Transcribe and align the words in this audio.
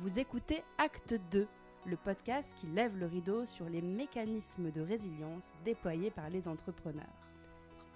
Vous 0.00 0.20
écoutez 0.20 0.62
Acte 0.78 1.18
2, 1.32 1.48
le 1.84 1.96
podcast 1.96 2.56
qui 2.60 2.68
lève 2.68 2.96
le 2.96 3.06
rideau 3.06 3.46
sur 3.46 3.68
les 3.68 3.82
mécanismes 3.82 4.70
de 4.70 4.80
résilience 4.80 5.52
déployés 5.64 6.12
par 6.12 6.30
les 6.30 6.46
entrepreneurs. 6.46 7.04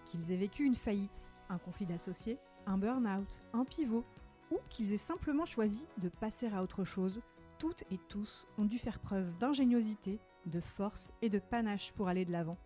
Qu'ils 0.06 0.32
aient 0.32 0.36
vécu 0.36 0.64
une 0.64 0.74
faillite, 0.74 1.30
un 1.48 1.58
conflit 1.58 1.86
d'associés, 1.86 2.38
un 2.66 2.76
burn-out, 2.76 3.40
un 3.52 3.64
pivot, 3.64 4.04
ou 4.50 4.58
qu'ils 4.68 4.92
aient 4.92 4.98
simplement 4.98 5.46
choisi 5.46 5.84
de 5.98 6.08
passer 6.08 6.48
à 6.48 6.64
autre 6.64 6.82
chose, 6.82 7.22
toutes 7.60 7.84
et 7.92 7.98
tous 8.08 8.48
ont 8.58 8.64
dû 8.64 8.80
faire 8.80 8.98
preuve 8.98 9.38
d'ingéniosité, 9.38 10.18
de 10.46 10.60
force 10.60 11.12
et 11.22 11.28
de 11.28 11.38
panache 11.38 11.92
pour 11.92 12.08
aller 12.08 12.24
de 12.24 12.32
l'avant. 12.32 12.58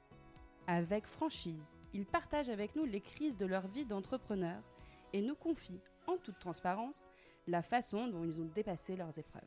Avec 0.66 1.06
franchise, 1.06 1.74
ils 1.92 2.06
partagent 2.06 2.48
avec 2.48 2.74
nous 2.74 2.86
les 2.86 3.02
crises 3.02 3.36
de 3.36 3.44
leur 3.44 3.66
vie 3.68 3.84
d'entrepreneur 3.84 4.62
et 5.12 5.20
nous 5.20 5.36
confient, 5.36 5.82
en 6.06 6.16
toute 6.16 6.38
transparence, 6.38 7.04
la 7.46 7.62
façon 7.62 8.08
dont 8.08 8.24
ils 8.24 8.40
ont 8.40 8.50
dépassé 8.54 8.96
leurs 8.96 9.18
épreuves. 9.18 9.42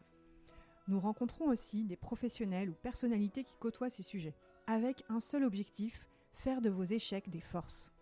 Nous 0.88 1.00
rencontrons 1.00 1.46
aussi 1.46 1.84
des 1.84 1.96
professionnels 1.96 2.70
ou 2.70 2.74
personnalités 2.74 3.44
qui 3.44 3.56
côtoient 3.60 3.90
ces 3.90 4.04
sujets, 4.04 4.36
avec 4.68 5.04
un 5.10 5.20
seul 5.20 5.44
objectif, 5.44 6.08
faire 6.34 6.62
de 6.62 6.70
vos 6.70 6.84
échecs 6.84 7.30
des 7.30 7.42
forces. 7.42 7.94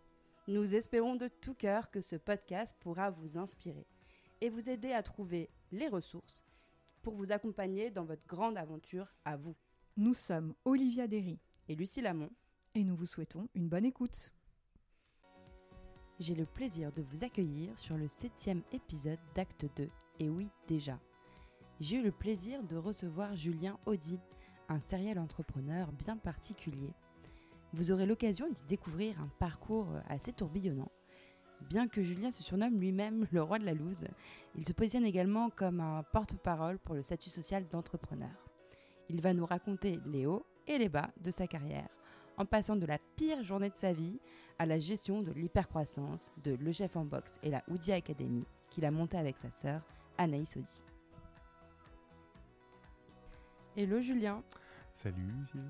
Nous 0.47 0.75
espérons 0.75 1.15
de 1.15 1.27
tout 1.27 1.53
cœur 1.53 1.91
que 1.91 1.99
ce 1.99 2.15
podcast 2.15 2.77
pourra 2.79 3.09
vous 3.09 3.37
inspirer 3.37 3.85
et 4.39 4.49
vous 4.49 4.69
aider 4.69 4.93
à 4.93 5.03
trouver 5.03 5.49
les 5.71 5.87
ressources 5.89 6.45
pour 7.01 7.15
vous 7.15 7.31
accompagner 7.31 7.89
dans 7.89 8.05
votre 8.05 8.25
grande 8.27 8.57
aventure 8.57 9.13
à 9.25 9.35
vous. 9.35 9.55
Nous 9.97 10.13
sommes 10.13 10.53
Olivia 10.63 11.07
Derry 11.07 11.39
Et 11.67 11.75
Lucie 11.75 12.01
Lamont, 12.01 12.31
et 12.75 12.83
nous 12.83 12.95
vous 12.95 13.05
souhaitons 13.05 13.49
une 13.55 13.67
bonne 13.67 13.85
écoute. 13.85 14.31
J'ai 16.19 16.33
le 16.33 16.45
plaisir 16.45 16.91
de 16.93 17.03
vous 17.03 17.23
accueillir 17.23 17.77
sur 17.77 17.95
le 17.95 18.07
septième 18.07 18.63
épisode 18.71 19.19
d'Acte 19.35 19.67
2. 19.77 19.89
Et 20.19 20.29
oui, 20.29 20.47
déjà. 20.67 20.99
J'ai 21.79 21.97
eu 21.97 22.03
le 22.03 22.11
plaisir 22.11 22.63
de 22.63 22.75
recevoir 22.75 23.35
Julien 23.35 23.77
Audi, 23.85 24.19
un 24.67 24.79
serial 24.79 25.19
entrepreneur 25.19 25.91
bien 25.91 26.17
particulier. 26.17 26.91
Vous 27.73 27.91
aurez 27.91 28.07
l'occasion 28.07 28.49
d'y 28.49 28.63
découvrir 28.63 29.21
un 29.21 29.29
parcours 29.37 29.89
assez 30.09 30.33
tourbillonnant. 30.33 30.91
Bien 31.69 31.87
que 31.87 32.01
Julien 32.01 32.31
se 32.31 32.41
surnomme 32.41 32.79
lui-même 32.79 33.27
le 33.31 33.43
roi 33.43 33.59
de 33.59 33.65
la 33.65 33.73
loose, 33.73 34.05
il 34.55 34.65
se 34.65 34.73
positionne 34.73 35.05
également 35.05 35.51
comme 35.51 35.79
un 35.81 36.03
porte-parole 36.13 36.79
pour 36.79 36.95
le 36.95 37.03
statut 37.03 37.29
social 37.29 37.67
d'entrepreneur. 37.67 38.49
Il 39.09 39.21
va 39.21 39.33
nous 39.33 39.45
raconter 39.45 39.99
les 40.07 40.25
hauts 40.25 40.45
et 40.65 40.77
les 40.79 40.89
bas 40.89 41.09
de 41.21 41.29
sa 41.29 41.47
carrière, 41.47 41.89
en 42.37 42.45
passant 42.45 42.75
de 42.75 42.85
la 42.85 42.97
pire 43.15 43.43
journée 43.43 43.69
de 43.69 43.75
sa 43.75 43.93
vie 43.93 44.19
à 44.59 44.65
la 44.65 44.79
gestion 44.79 45.21
de 45.21 45.31
l'hypercroissance 45.31 46.31
de 46.43 46.55
Le 46.55 46.71
Chef 46.71 46.95
en 46.95 47.05
Boxe 47.05 47.39
et 47.43 47.49
la 47.49 47.63
Oudi 47.67 47.91
Academy 47.91 48.45
qu'il 48.69 48.85
a 48.85 48.91
montée 48.91 49.17
avec 49.17 49.37
sa 49.37 49.51
sœur 49.51 49.81
Anaïs 50.17 50.57
Audi. 50.57 50.81
Hello 53.75 54.01
Julien, 54.01 54.43
Salut 54.93 55.31
Lucille. 55.39 55.61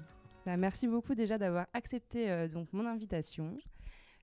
Bah, 0.46 0.56
merci 0.56 0.88
beaucoup 0.88 1.14
déjà 1.14 1.38
d'avoir 1.38 1.68
accepté 1.74 2.32
euh, 2.32 2.48
donc 2.48 2.72
mon 2.72 2.86
invitation. 2.86 3.58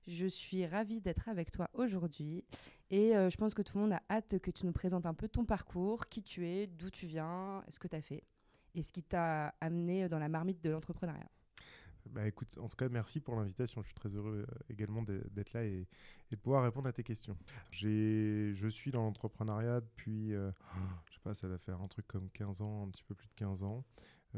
Je 0.07 0.25
suis 0.25 0.65
ravie 0.65 0.99
d'être 0.99 1.29
avec 1.29 1.51
toi 1.51 1.69
aujourd'hui 1.73 2.43
et 2.89 3.15
euh, 3.15 3.29
je 3.29 3.37
pense 3.37 3.53
que 3.53 3.61
tout 3.61 3.77
le 3.77 3.83
monde 3.83 3.93
a 3.93 4.01
hâte 4.09 4.39
que 4.39 4.49
tu 4.49 4.65
nous 4.65 4.71
présentes 4.71 5.05
un 5.05 5.13
peu 5.13 5.27
ton 5.27 5.45
parcours, 5.45 6.07
qui 6.07 6.23
tu 6.23 6.47
es, 6.47 6.65
d'où 6.65 6.89
tu 6.89 7.05
viens, 7.05 7.63
ce 7.69 7.77
que 7.77 7.87
tu 7.87 7.95
as 7.95 8.01
fait 8.01 8.23
et 8.73 8.81
ce 8.81 8.91
qui 8.91 9.03
t'a 9.03 9.53
amené 9.61 10.09
dans 10.09 10.19
la 10.19 10.27
marmite 10.27 10.63
de 10.63 10.71
l'entrepreneuriat. 10.71 11.29
Bah 12.11 12.27
écoute, 12.27 12.57
en 12.59 12.67
tout 12.67 12.77
cas, 12.77 12.87
merci 12.89 13.19
pour 13.19 13.35
l'invitation. 13.35 13.81
Je 13.81 13.87
suis 13.87 13.95
très 13.95 14.09
heureux 14.09 14.45
euh, 14.47 14.63
également 14.69 15.01
d'être 15.01 15.53
là 15.53 15.63
et, 15.63 15.87
de 16.31 16.35
pouvoir 16.35 16.63
répondre 16.63 16.87
à 16.87 16.93
tes 16.93 17.03
questions. 17.03 17.37
Je 17.71 18.67
suis 18.69 18.91
dans 18.91 19.03
l'entrepreneuriat 19.03 19.81
depuis, 19.81 20.33
euh, 20.33 20.51
je 21.09 21.13
sais 21.13 21.19
pas, 21.23 21.33
ça 21.33 21.47
va 21.47 21.57
faire 21.57 21.81
un 21.81 21.87
truc 21.87 22.07
comme 22.07 22.29
15 22.31 22.61
ans, 22.61 22.87
un 22.87 22.89
petit 22.89 23.03
peu 23.03 23.15
plus 23.15 23.27
de 23.27 23.33
15 23.35 23.63
ans. 23.63 23.83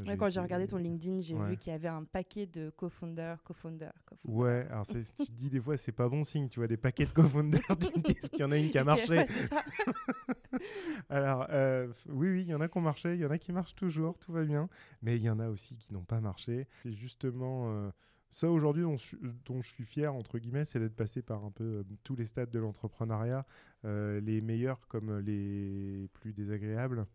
Ouais, 0.05 0.17
quand 0.17 0.29
j'ai 0.29 0.39
regardé 0.39 0.67
ton 0.67 0.77
LinkedIn, 0.77 1.21
j'ai 1.21 1.35
Ouais. 1.35 1.49
vu 1.49 1.57
qu'il 1.57 1.71
y 1.71 1.75
avait 1.75 1.87
un 1.87 2.03
paquet 2.03 2.45
de 2.45 2.69
co-founder, 2.69 3.35
co-founder, 3.43 3.89
co-founder. 4.05 4.37
Ouais, 4.37 4.67
alors 4.69 4.85
tu 4.85 5.01
te 5.03 5.31
dis 5.31 5.49
des 5.49 5.59
fois, 5.59 5.77
c'est 5.77 5.91
pas 5.91 6.07
bon 6.09 6.23
signe. 6.23 6.49
Tu 6.49 6.59
vois 6.59 6.67
des 6.67 6.77
paquets 6.77 7.05
de 7.05 7.11
co-founders, 7.11 7.59
tu 7.79 7.99
dis 8.01 8.15
qu'il 8.15 8.39
y 8.39 8.43
en 8.43 8.51
a 8.51 8.57
une 8.57 8.69
qui 8.69 8.77
a 8.77 8.83
marché. 8.83 9.17
Ouais. 9.17 9.25
Alors, 11.09 11.47
euh, 11.49 11.87
oui, 12.09 12.29
oui, 12.31 12.41
il 12.41 12.47
y 12.47 12.53
en 12.53 12.61
a 12.61 12.67
qui 12.67 12.77
ont 12.77 12.81
marché, 12.81 13.13
il 13.15 13.19
y 13.21 13.25
en 13.25 13.31
a 13.31 13.37
qui 13.37 13.51
marchent 13.51 13.75
toujours, 13.75 14.17
tout 14.19 14.31
va 14.31 14.43
bien. 14.43 14.69
Mais 15.01 15.15
il 15.15 15.21
y 15.21 15.29
en 15.29 15.39
a 15.39 15.49
aussi 15.49 15.77
qui 15.77 15.93
n'ont 15.93 16.03
pas 16.03 16.19
marché. 16.21 16.67
C'est 16.83 16.93
justement 16.93 17.69
euh, 17.71 17.89
ça 18.31 18.49
aujourd'hui 18.49 18.83
dont, 18.83 18.97
je- 18.97 19.15
dont 19.45 19.61
je 19.61 19.67
suis 19.67 19.85
fier, 19.85 20.13
entre 20.13 20.39
guillemets, 20.39 20.65
c'est 20.65 20.79
d'être 20.79 20.95
passé 20.95 21.21
par 21.21 21.43
un 21.45 21.51
peu 21.51 21.63
euh, 21.63 21.83
tous 22.03 22.15
les 22.15 22.25
stades 22.25 22.49
de 22.49 22.59
l'entrepreneuriat, 22.59 23.45
euh, 23.85 24.19
les 24.21 24.41
meilleurs 24.41 24.87
comme 24.87 25.19
les 25.19 26.07
plus 26.13 26.33
désagréables. 26.33 27.05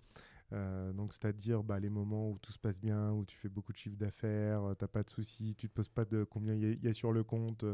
Euh, 0.52 0.92
donc, 0.92 1.14
c'est-à-dire 1.14 1.62
bah, 1.62 1.80
les 1.80 1.88
moments 1.88 2.30
où 2.30 2.38
tout 2.38 2.52
se 2.52 2.58
passe 2.58 2.80
bien, 2.80 3.10
où 3.12 3.24
tu 3.24 3.36
fais 3.36 3.48
beaucoup 3.48 3.72
de 3.72 3.78
chiffre 3.78 3.96
d'affaires, 3.96 4.62
euh, 4.62 4.74
t'as 4.74 4.86
pas 4.86 5.02
de 5.02 5.08
soucis, 5.08 5.54
tu 5.54 5.68
te 5.68 5.74
poses 5.74 5.88
pas 5.88 6.04
de 6.04 6.24
combien 6.24 6.54
il 6.54 6.60
y, 6.62 6.66
a- 6.66 6.72
il 6.72 6.84
y 6.84 6.88
a 6.88 6.92
sur 6.92 7.12
le 7.12 7.24
compte. 7.24 7.64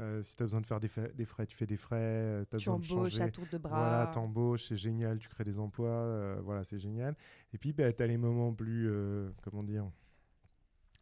euh, 0.00 0.22
si 0.22 0.34
tu 0.36 0.42
as 0.42 0.46
besoin 0.46 0.60
de 0.62 0.66
faire 0.66 0.80
des, 0.80 0.88
frais, 0.88 1.12
tu 1.46 1.56
fais 1.56 1.66
des 1.66 1.76
frais. 1.76 1.96
euh, 2.00 2.44
Tu 2.50 2.56
besoin 2.56 2.74
embauches 2.74 3.20
à 3.20 3.30
tour 3.30 3.46
de 3.46 3.58
bras. 3.58 3.76
Voilà, 3.78 4.06
t'embauches, 4.06 4.64
c'est 4.68 4.76
génial, 4.76 5.18
tu 5.18 5.28
crées 5.28 5.44
des 5.44 5.58
emplois, 5.58 5.88
euh, 5.90 6.40
voilà, 6.42 6.64
c'est 6.64 6.78
génial. 6.78 7.14
Et 7.52 7.58
puis, 7.58 7.72
bah, 7.72 7.92
tu 7.92 8.02
as 8.02 8.06
les 8.06 8.16
moments 8.16 8.52
plus, 8.54 8.88
euh, 8.90 9.30
comment 9.42 9.62
dire, 9.62 9.90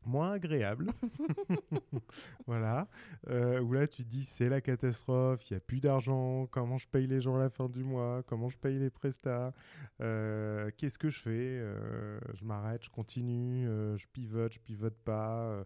moins 0.04 0.32
agréables. 0.32 0.86
voilà, 2.46 2.88
euh, 3.28 3.60
où 3.60 3.72
là, 3.72 3.86
tu 3.86 4.04
te 4.04 4.08
dis, 4.08 4.24
c'est 4.24 4.48
la 4.48 4.60
catastrophe, 4.60 5.48
il 5.50 5.54
n'y 5.54 5.56
a 5.58 5.60
plus 5.60 5.80
d'argent, 5.80 6.46
comment 6.50 6.78
je 6.78 6.88
paye 6.88 7.06
les 7.06 7.20
gens 7.20 7.36
à 7.36 7.38
la 7.38 7.50
fin 7.50 7.68
du 7.68 7.84
mois, 7.84 8.22
comment 8.26 8.48
je 8.48 8.58
paye 8.58 8.78
les 8.78 8.90
prestats, 8.90 9.52
euh, 10.00 10.70
qu'est-ce 10.76 10.98
que 10.98 11.10
je 11.10 11.20
fais 11.20 11.30
Euh, 11.30 12.18
Je 12.34 12.44
m'arrête, 12.44 12.84
je 12.84 12.90
continue, 12.90 13.68
euh, 13.68 13.96
je 13.96 14.06
pivote, 14.12 14.52
je 14.54 14.58
pivote 14.60 14.96
pas. 15.04 15.64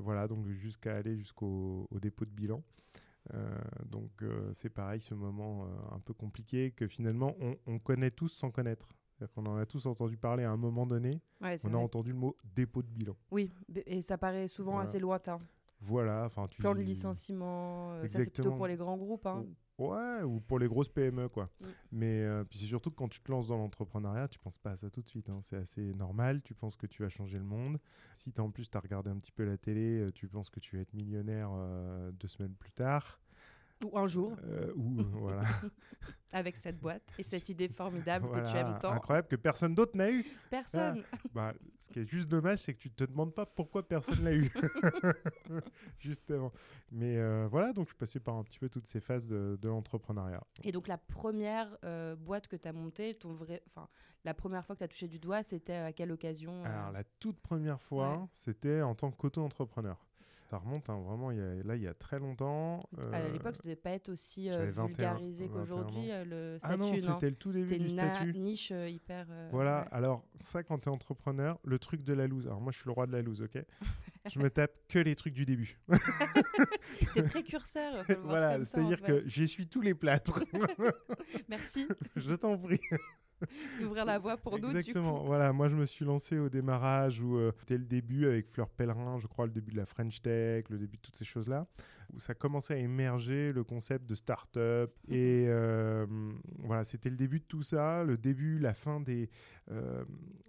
voilà, 0.00 0.28
donc 0.28 0.46
jusqu'à 0.48 0.96
aller 0.96 1.16
jusqu'au 1.16 1.86
au 1.90 1.98
dépôt 1.98 2.24
de 2.24 2.30
bilan. 2.30 2.62
Euh, 3.34 3.58
donc 3.86 4.10
euh, 4.22 4.50
c'est 4.52 4.68
pareil, 4.70 5.00
ce 5.00 5.14
moment 5.14 5.64
euh, 5.64 5.96
un 5.96 6.00
peu 6.00 6.14
compliqué 6.14 6.70
que 6.70 6.86
finalement 6.86 7.36
on, 7.40 7.56
on 7.66 7.78
connaît 7.78 8.10
tous 8.10 8.28
sans 8.28 8.50
connaître. 8.50 8.88
C'est-à-dire 9.16 9.32
qu'on 9.34 9.46
en 9.46 9.56
a 9.56 9.64
tous 9.66 9.86
entendu 9.86 10.16
parler 10.18 10.44
à 10.44 10.50
un 10.50 10.56
moment 10.58 10.86
donné. 10.86 11.20
Ouais, 11.40 11.56
On 11.64 11.72
a 11.74 11.78
entendu 11.78 12.10
le 12.12 12.18
mot 12.18 12.36
dépôt 12.54 12.82
de 12.82 12.88
bilan. 12.88 13.16
Oui, 13.30 13.50
et 13.86 14.02
ça 14.02 14.18
paraît 14.18 14.46
souvent 14.48 14.72
Voilà. 14.72 14.88
assez 14.88 14.98
lointain. 14.98 15.40
Voilà, 15.80 16.24
enfin 16.24 16.46
tu. 16.48 16.60
Plan 16.60 16.74
de 16.74 16.80
licenciement, 16.80 17.92
euh, 17.92 18.08
ça 18.08 18.24
c'est 18.24 18.30
plutôt 18.32 18.52
pour 18.52 18.66
les 18.66 18.76
grands 18.76 18.96
groupes. 18.96 19.26
Hein. 19.26 19.44
Ouais, 19.78 20.22
ou 20.22 20.40
pour 20.40 20.58
les 20.58 20.68
grosses 20.68 20.88
PME 20.88 21.28
quoi. 21.28 21.44
Mm. 21.60 21.64
Mais 21.92 22.22
euh, 22.22 22.44
puis 22.44 22.58
c'est 22.58 22.64
surtout 22.66 22.90
que 22.90 22.96
quand 22.96 23.08
tu 23.08 23.20
te 23.20 23.30
lances 23.30 23.48
dans 23.48 23.58
l'entrepreneuriat, 23.58 24.26
tu 24.28 24.38
penses 24.38 24.56
pas 24.58 24.70
à 24.70 24.76
ça 24.76 24.88
tout 24.88 25.02
de 25.02 25.08
suite. 25.08 25.28
hein. 25.28 25.38
C'est 25.42 25.56
assez 25.56 25.92
normal. 25.94 26.40
Tu 26.42 26.54
penses 26.54 26.76
que 26.76 26.86
tu 26.86 27.02
vas 27.02 27.10
changer 27.10 27.36
le 27.38 27.44
monde. 27.44 27.78
Si 28.12 28.32
en 28.38 28.50
plus 28.50 28.70
tu 28.70 28.76
as 28.76 28.80
regardé 28.80 29.10
un 29.10 29.18
petit 29.18 29.32
peu 29.32 29.44
la 29.44 29.58
télé, 29.58 30.00
euh, 30.00 30.10
tu 30.10 30.28
penses 30.28 30.48
que 30.48 30.60
tu 30.60 30.76
vas 30.76 30.82
être 30.82 30.94
millionnaire 30.94 31.50
euh, 31.52 32.10
deux 32.12 32.28
semaines 32.28 32.54
plus 32.54 32.72
tard. 32.72 33.20
Ou 33.84 33.98
un 33.98 34.06
jour, 34.06 34.36
Euh, 34.44 34.72
ou 34.74 35.00
euh, 35.00 35.04
voilà. 35.12 35.42
avec 36.32 36.56
cette 36.56 36.78
boîte 36.78 37.02
et 37.18 37.22
cette 37.22 37.48
idée 37.48 37.68
formidable 37.68 38.28
que 38.30 38.50
tu 38.50 38.56
aimes 38.56 38.76
tant. 38.80 38.92
Incroyable 38.92 39.28
que 39.28 39.36
personne 39.36 39.74
d'autre 39.74 39.96
n'a 39.96 40.10
eu. 40.10 40.24
Personne. 40.50 41.02
Bah, 41.32 41.54
ce 41.78 41.88
qui 41.90 42.00
est 42.00 42.10
juste 42.10 42.28
dommage, 42.28 42.58
c'est 42.58 42.72
que 42.74 42.78
tu 42.78 42.90
te 42.90 43.04
demandes 43.04 43.34
pas 43.34 43.46
pourquoi 43.46 43.86
personne 43.86 44.22
l'a 44.24 44.34
eu. 44.34 44.50
Justement. 45.98 46.52
Mais 46.90 47.16
euh, 47.16 47.46
voilà, 47.50 47.72
donc 47.72 47.86
je 47.86 47.90
suis 47.90 47.98
passé 47.98 48.20
par 48.20 48.34
un 48.36 48.42
petit 48.44 48.58
peu 48.58 48.68
toutes 48.68 48.86
ces 48.86 49.00
phases 49.00 49.26
de, 49.26 49.58
de 49.60 49.68
l'entrepreneuriat. 49.68 50.42
Et 50.64 50.72
donc 50.72 50.88
la 50.88 50.98
première 50.98 51.76
euh, 51.84 52.16
boîte 52.16 52.48
que 52.48 52.56
tu 52.56 52.68
as 52.68 52.72
montée, 52.72 53.14
ton 53.14 53.32
vrai... 53.34 53.62
enfin, 53.68 53.88
la 54.24 54.34
première 54.34 54.64
fois 54.64 54.74
que 54.74 54.80
tu 54.80 54.84
as 54.84 54.88
touché 54.88 55.08
du 55.08 55.18
doigt, 55.18 55.42
c'était 55.42 55.74
à 55.76 55.92
quelle 55.92 56.12
occasion 56.12 56.64
euh, 56.64 56.68
Alors, 56.68 56.92
la 56.92 57.04
toute 57.04 57.40
première 57.40 57.80
fois, 57.80 58.18
Ouais. 58.18 58.24
c'était 58.32 58.82
en 58.82 58.94
tant 58.94 59.10
qu'auto-entrepreneur. 59.10 59.96
Ça 60.48 60.58
remonte 60.58 60.88
hein, 60.90 61.00
vraiment, 61.00 61.32
il 61.32 61.38
y 61.38 61.40
a, 61.40 61.54
là, 61.64 61.74
il 61.74 61.82
y 61.82 61.88
a 61.88 61.94
très 61.94 62.20
longtemps. 62.20 62.88
À 63.12 63.16
Euh, 63.16 63.32
l'époque, 63.32 63.56
ça 63.56 63.62
devait 63.64 63.74
pas 63.74 63.90
être 63.90 64.08
aussi 64.10 64.48
euh, 64.48 64.52
j'avais 64.52 64.70
21, 64.70 64.86
vulgarisé 65.14 65.44
21 65.46 65.58
qu'aujourd'hui, 65.58 66.10
euh, 66.12 66.24
le 66.24 66.58
Ah 66.62 66.66
statut. 66.68 66.80
non, 66.82 66.96
c'était 66.96 67.30
le 67.30 67.34
tout 67.36 67.50
début 67.52 67.68
C'était 67.68 67.78
du 67.84 67.90
une 67.90 67.96
na- 67.96 68.14
statut. 68.14 68.38
niche 68.38 68.70
euh, 68.70 68.88
hyper. 68.88 69.26
Voilà, 69.50 69.80
ouais. 69.82 69.88
alors 69.90 70.22
ça, 70.40 70.62
quand 70.62 70.78
tu 70.78 70.84
es 70.88 70.92
entrepreneur, 70.92 71.58
le 71.64 71.78
truc 71.80 72.04
de 72.04 72.12
la 72.12 72.28
loose. 72.28 72.46
Alors, 72.46 72.60
moi, 72.60 72.70
je 72.70 72.78
suis 72.78 72.86
le 72.86 72.92
roi 72.92 73.06
de 73.08 73.12
la 73.12 73.22
loose, 73.22 73.42
ok? 73.42 73.58
Je 74.32 74.38
me 74.40 74.50
tape 74.50 74.72
que 74.88 74.98
les 74.98 75.14
trucs 75.16 75.34
du 75.34 75.44
début. 75.44 75.78
T'es 77.14 77.22
précurseur. 77.22 78.04
voilà, 78.24 78.54
ça, 78.54 78.60
en 78.60 78.64
c'est-à-dire 78.64 78.98
fait. 78.98 79.06
que 79.22 79.28
j'essuie 79.28 79.68
tous 79.68 79.80
les 79.80 79.94
plâtres. 79.94 80.42
Merci 81.48 81.86
je 82.16 82.34
t'en 82.34 82.56
prie. 82.56 82.80
d'ouvrir 83.80 84.04
la 84.04 84.18
voie 84.18 84.36
pour 84.36 84.58
nous. 84.58 84.70
du 84.70 84.76
Exactement. 84.78 85.20
coup. 85.20 85.26
Voilà, 85.26 85.52
moi 85.52 85.68
je 85.68 85.76
me 85.76 85.84
suis 85.84 86.04
lancé 86.04 86.38
au 86.38 86.48
démarrage 86.48 87.20
où 87.20 87.36
euh, 87.36 87.52
c'était 87.60 87.78
le 87.78 87.84
début 87.84 88.26
avec 88.26 88.48
Fleur 88.48 88.68
Pellerin, 88.68 89.18
je 89.18 89.26
crois 89.26 89.46
le 89.46 89.52
début 89.52 89.72
de 89.72 89.76
la 89.76 89.86
French 89.86 90.22
Tech, 90.22 90.64
le 90.70 90.78
début 90.78 90.96
de 90.96 91.02
toutes 91.02 91.16
ces 91.16 91.24
choses-là, 91.24 91.66
où 92.14 92.20
ça 92.20 92.34
commençait 92.34 92.74
à 92.74 92.78
émerger 92.78 93.52
le 93.52 93.64
concept 93.64 94.06
de 94.06 94.14
start-up. 94.14 94.90
Et 95.08 95.46
euh, 95.48 96.06
voilà, 96.58 96.84
c'était 96.84 97.10
le 97.10 97.16
début 97.16 97.40
de 97.40 97.44
tout 97.44 97.62
ça, 97.62 98.04
le 98.04 98.16
début, 98.16 98.58
la 98.58 98.74
fin 98.74 99.00
des, 99.00 99.30
euh, 99.70 100.04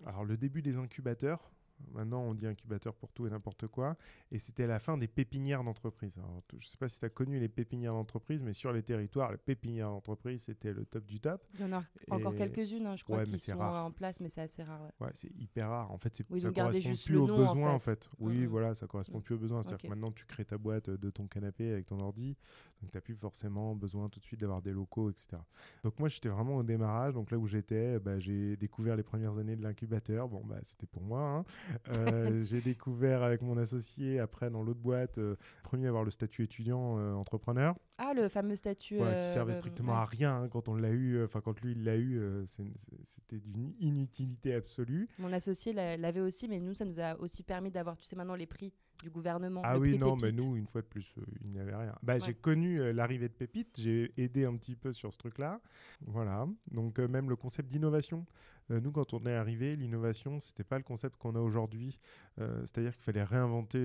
alors 0.06 0.26
le 0.26 0.38
début 0.38 0.62
des 0.62 0.78
incubateurs. 0.78 1.52
Maintenant, 1.92 2.22
on 2.22 2.34
dit 2.34 2.48
incubateur 2.48 2.94
pour 2.96 3.12
tout 3.12 3.28
et 3.28 3.30
n'importe 3.30 3.68
quoi. 3.68 3.96
Et 4.32 4.40
c'était 4.40 4.68
la 4.68 4.80
fin 4.80 4.98
des 4.98 5.08
pépinières 5.08 5.64
d'entreprise. 5.64 6.20
Je 6.52 6.56
ne 6.58 6.62
sais 6.62 6.78
pas 6.78 6.90
si 6.90 7.00
tu 7.00 7.06
as 7.06 7.10
connu 7.10 7.40
les 7.40 7.48
pépinières 7.50 7.94
d'entreprise, 7.94 8.44
mais 8.44 8.54
sur 8.54 8.72
les 8.74 8.84
territoires, 8.84 9.32
les 9.32 9.38
pépinières 9.38 9.90
d'entreprise, 9.90 10.44
c'était 10.44 10.74
le 10.74 10.86
top 10.86 11.06
du 11.06 11.20
top. 11.20 11.44
Il 11.54 11.62
y 11.62 11.64
en 11.64 11.74
a 11.74 11.84
encore 12.10 12.36
quelques-unes, 12.36 12.86
hein, 12.88 12.96
je 12.96 13.04
crois, 13.04 13.18
Ouais, 13.20 13.24
qui 13.26 13.38
c'est 13.40 13.52
sont 13.52 13.58
rare. 13.60 13.86
en 13.86 13.92
place, 13.92 14.20
mais 14.22 14.30
c'est 14.30 14.42
assez 14.42 14.64
rare. 14.64 14.82
ouais. 14.82 15.06
Ouais, 15.08 15.12
c'est 15.14 15.32
hyper 15.38 15.70
rare. 15.70 15.92
En 15.92 15.98
fait, 15.98 16.16
c'est, 16.16 16.26
Oui, 16.30 16.42
ça 16.42 16.52
correspond 16.52 16.94
plus 17.06 17.18
aux 17.18 17.30
en 17.30 17.36
besoins, 17.36 17.74
en 17.74 17.80
fait. 17.80 18.10
Oui, 18.20 18.40
Mhm. 18.40 18.46
voilà, 18.48 18.76
ça 18.76 18.88
correspond 18.88 19.18
Mhm. 19.18 19.24
plus 19.24 19.36
aux 19.36 19.40
besoins. 19.40 19.62
C'est-à-dire 19.64 19.84
que 19.84 19.88
maintenant, 19.88 20.12
tu 20.12 20.26
crées 20.26 20.46
ta 20.46 20.58
boîte 20.58 20.90
de 20.90 21.10
ton 21.10 21.28
canapé 21.28 21.72
avec 21.72 21.86
ton 21.86 22.00
ordi. 22.00 22.36
Donc, 22.82 22.92
tu 22.92 22.98
n'as 22.98 23.02
plus 23.02 23.16
forcément 23.16 23.76
besoin 23.76 24.10
tout 24.10 24.20
de 24.20 24.26
suite 24.26 24.40
d'avoir 24.40 24.62
des 24.62 24.72
locaux, 24.72 25.10
etc. 25.10 25.38
Donc, 25.84 25.98
moi, 26.00 26.10
j'étais 26.10 26.30
vraiment 26.30 26.58
au 26.58 26.64
démarrage. 26.64 27.14
Donc, 27.14 27.32
là 27.32 27.38
où 27.38 27.48
j'étais, 27.48 28.00
bah, 28.00 28.20
j'ai 28.20 28.56
découvert 28.58 28.96
les 28.96 29.04
premières 29.04 29.38
années 29.38 29.56
de 29.56 29.64
l'incubateur. 29.64 30.28
Bon, 30.28 30.42
bah, 30.44 30.58
c'était 30.64 30.88
pour 30.88 31.02
moi. 31.04 31.22
hein. 31.22 31.46
Euh, 31.90 32.42
j'ai 32.44 32.62
découvert 32.62 33.24
avec 33.24 33.42
mon 33.42 33.58
associé, 33.58 34.20
après, 34.20 34.50
dans 34.50 34.64
l'autre 34.64 34.80
boîte, 34.80 35.18
euh, 35.18 35.36
premier 35.64 35.86
à 35.86 35.90
avoir 35.90 36.04
le 36.04 36.12
statut 36.12 36.44
étudiant 36.44 36.98
euh, 36.98 37.14
entrepreneur. 37.14 37.76
Ah, 37.98 38.14
le 38.14 38.30
fameux 38.30 38.56
statut. 38.56 38.98
Voilà, 38.98 39.22
qui 39.22 39.28
euh, 39.28 39.34
servait 39.34 39.54
euh, 39.54 39.56
strictement 39.60 39.94
ouais. 39.94 39.98
à 40.00 40.04
rien 40.06 40.36
hein, 40.44 40.50
quand 40.50 40.70
on 40.70 40.76
l'a 40.76 40.92
eu. 40.92 41.16
euh, 41.16 41.26
Enfin, 41.26 41.42
quand 41.42 41.60
lui, 41.62 41.72
il 41.72 41.84
l'a 41.84 41.98
eu, 41.98 42.22
c'était 42.46 43.40
d'une 43.40 43.74
inutilité 43.80 44.54
absolue. 44.54 45.08
Mon 45.20 45.34
associé 45.34 45.74
l'a- 45.74 45.98
l'avait 45.98 46.22
aussi, 46.22 46.48
mais 46.48 46.60
nous, 46.60 46.74
ça 46.74 46.86
nous 46.86 47.00
a 47.00 47.18
aussi 47.20 47.44
permis 47.44 47.72
d'avoir, 47.72 47.98
tu 47.98 48.06
sais, 48.06 48.16
maintenant 48.16 48.36
les 48.36 48.46
prix 48.46 48.72
du 49.04 49.10
gouvernement. 49.12 49.62
Ah 49.64 49.78
oui, 49.78 49.98
non, 49.98 50.16
mais 50.16 50.32
nous, 50.32 50.56
une 50.56 50.66
fois 50.68 50.82
de 50.82 50.88
plus, 50.88 51.14
euh, 51.18 51.22
il 51.44 51.52
n'y 51.52 51.60
avait 51.60 51.76
rien. 51.76 51.96
Bah, 52.02 52.16
Ouais. 52.16 52.20
J'ai 52.20 52.34
connu 52.34 52.80
euh, 52.82 52.94
l'arrivée 52.94 53.30
de 53.30 53.34
Pépite, 53.34 53.80
j'ai 53.80 54.12
aidé 54.18 54.46
un 54.46 54.56
petit 54.58 54.76
peu 54.76 54.92
sur 54.94 55.14
ce 55.14 55.18
truc-là. 55.20 55.60
Voilà, 56.02 56.48
donc 56.72 56.98
euh, 57.00 57.08
même 57.08 57.30
le 57.30 57.36
concept 57.36 57.70
d'innovation. 57.72 58.26
Nous, 58.70 58.92
quand 58.92 59.14
on 59.14 59.26
est 59.26 59.34
arrivé, 59.34 59.78
l'innovation, 59.78 60.42
c'était 60.42 60.66
pas 60.66 60.78
le 60.78 60.84
concept 60.84 61.16
qu'on 61.16 61.36
a 61.38 61.40
aujourd'hui. 61.40 62.02
C'est-à-dire 62.36 62.92
qu'il 62.92 63.02
fallait 63.02 63.24
réinventer, 63.24 63.80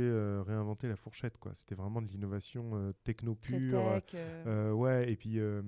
réinventer 0.44 0.88
la 0.88 0.97
fourchette. 0.97 1.38
quoi. 1.38 1.55
C'était 1.55 1.76
vraiment 1.76 2.03
de 2.03 2.08
l'innovation 2.08 2.93
techno 3.05 3.37
pure. 3.37 4.02
Euh, 4.15 4.45
euh, 4.47 4.73
ouais, 4.73 5.11
et 5.13 5.17
puis, 5.17 5.39
euh, 5.39 5.63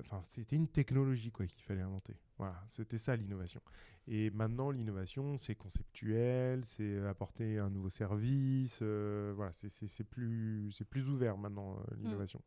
enfin, 0.00 0.20
c'était 0.22 0.56
une 0.56 0.68
technologie 0.68 1.30
quoi 1.30 1.46
qu'il 1.46 1.62
fallait 1.62 1.82
inventer. 1.82 2.16
Voilà, 2.38 2.62
c'était 2.68 2.98
ça 2.98 3.16
l'innovation. 3.16 3.60
Et 4.06 4.30
maintenant, 4.30 4.70
l'innovation, 4.70 5.36
c'est 5.38 5.54
conceptuel, 5.54 6.64
c'est 6.64 6.98
apporter 7.06 7.58
un 7.58 7.70
nouveau 7.70 7.90
service. 7.90 8.78
euh, 8.82 9.32
voilà, 9.36 9.52
c'est- 9.52 10.04
plus, 10.04 10.70
c'est 10.72 10.84
plus 10.84 11.08
ouvert 11.10 11.38
maintenant 11.38 11.78
euh, 11.78 11.94
l'innovation. 11.96 12.40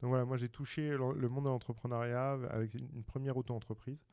Donc 0.00 0.10
voilà, 0.10 0.24
moi 0.24 0.36
j'ai 0.36 0.48
touché 0.48 0.90
le 0.90 1.12
le 1.14 1.28
monde 1.28 1.44
de 1.44 1.50
l'entrepreneuriat 1.50 2.32
avec 2.50 2.74
une, 2.74 2.88
une 2.94 3.04
première 3.04 3.36
auto-entreprise 3.36 4.04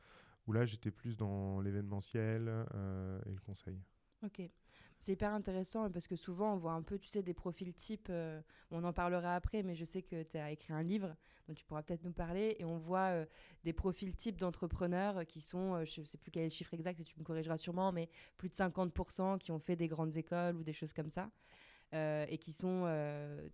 où 0.47 0.53
là 0.53 0.65
j'étais 0.65 0.91
plus 0.91 1.15
dans 1.17 1.61
l'événementiel 1.61 2.65
euh, 2.75 3.19
et 3.25 3.31
le 3.31 3.39
conseil. 3.39 3.79
Ok. 4.23 4.41
C'est 4.99 5.11
hyper 5.11 5.31
intéressant 5.31 5.89
parce 5.91 6.07
que 6.07 6.15
souvent 6.15 6.53
on 6.53 6.57
voit 6.57 6.71
un 6.71 6.81
peu, 6.81 6.97
tu 6.97 7.07
sais, 7.07 7.21
des 7.21 7.33
profils 7.33 7.73
types. 7.73 8.07
euh, 8.09 8.41
on 8.71 8.83
en 8.83 8.93
parlera 8.93 9.35
après, 9.35 9.61
mais 9.61 9.75
je 9.75 9.85
sais 9.85 10.01
que 10.01 10.23
tu 10.23 10.37
as 10.37 10.51
écrit 10.51 10.73
un 10.73 10.81
livre 10.81 11.15
dont 11.47 11.53
tu 11.53 11.63
pourras 11.65 11.83
peut-être 11.83 12.03
nous 12.03 12.11
parler. 12.11 12.55
Et 12.59 12.65
on 12.65 12.77
voit 12.77 13.11
euh, 13.11 13.25
des 13.63 13.73
profils 13.73 14.15
types 14.15 14.39
d'entrepreneurs 14.39 15.25
qui 15.27 15.39
sont, 15.39 15.75
euh, 15.75 15.85
je 15.85 16.01
ne 16.01 16.05
sais 16.05 16.17
plus 16.17 16.31
quel 16.31 16.43
est 16.43 16.47
le 16.47 16.51
chiffre 16.51 16.73
exact 16.73 16.99
et 16.99 17.03
tu 17.03 17.17
me 17.19 17.23
corrigeras 17.23 17.57
sûrement, 17.57 17.91
mais 17.91 18.09
plus 18.37 18.49
de 18.49 18.55
50% 18.55 19.37
qui 19.37 19.51
ont 19.51 19.59
fait 19.59 19.75
des 19.75 19.87
grandes 19.87 20.17
écoles 20.17 20.55
ou 20.55 20.63
des 20.63 20.73
choses 20.73 20.93
comme 20.93 21.09
ça. 21.09 21.29
et 21.93 22.37
qui 22.39 22.51
sont 22.51 22.83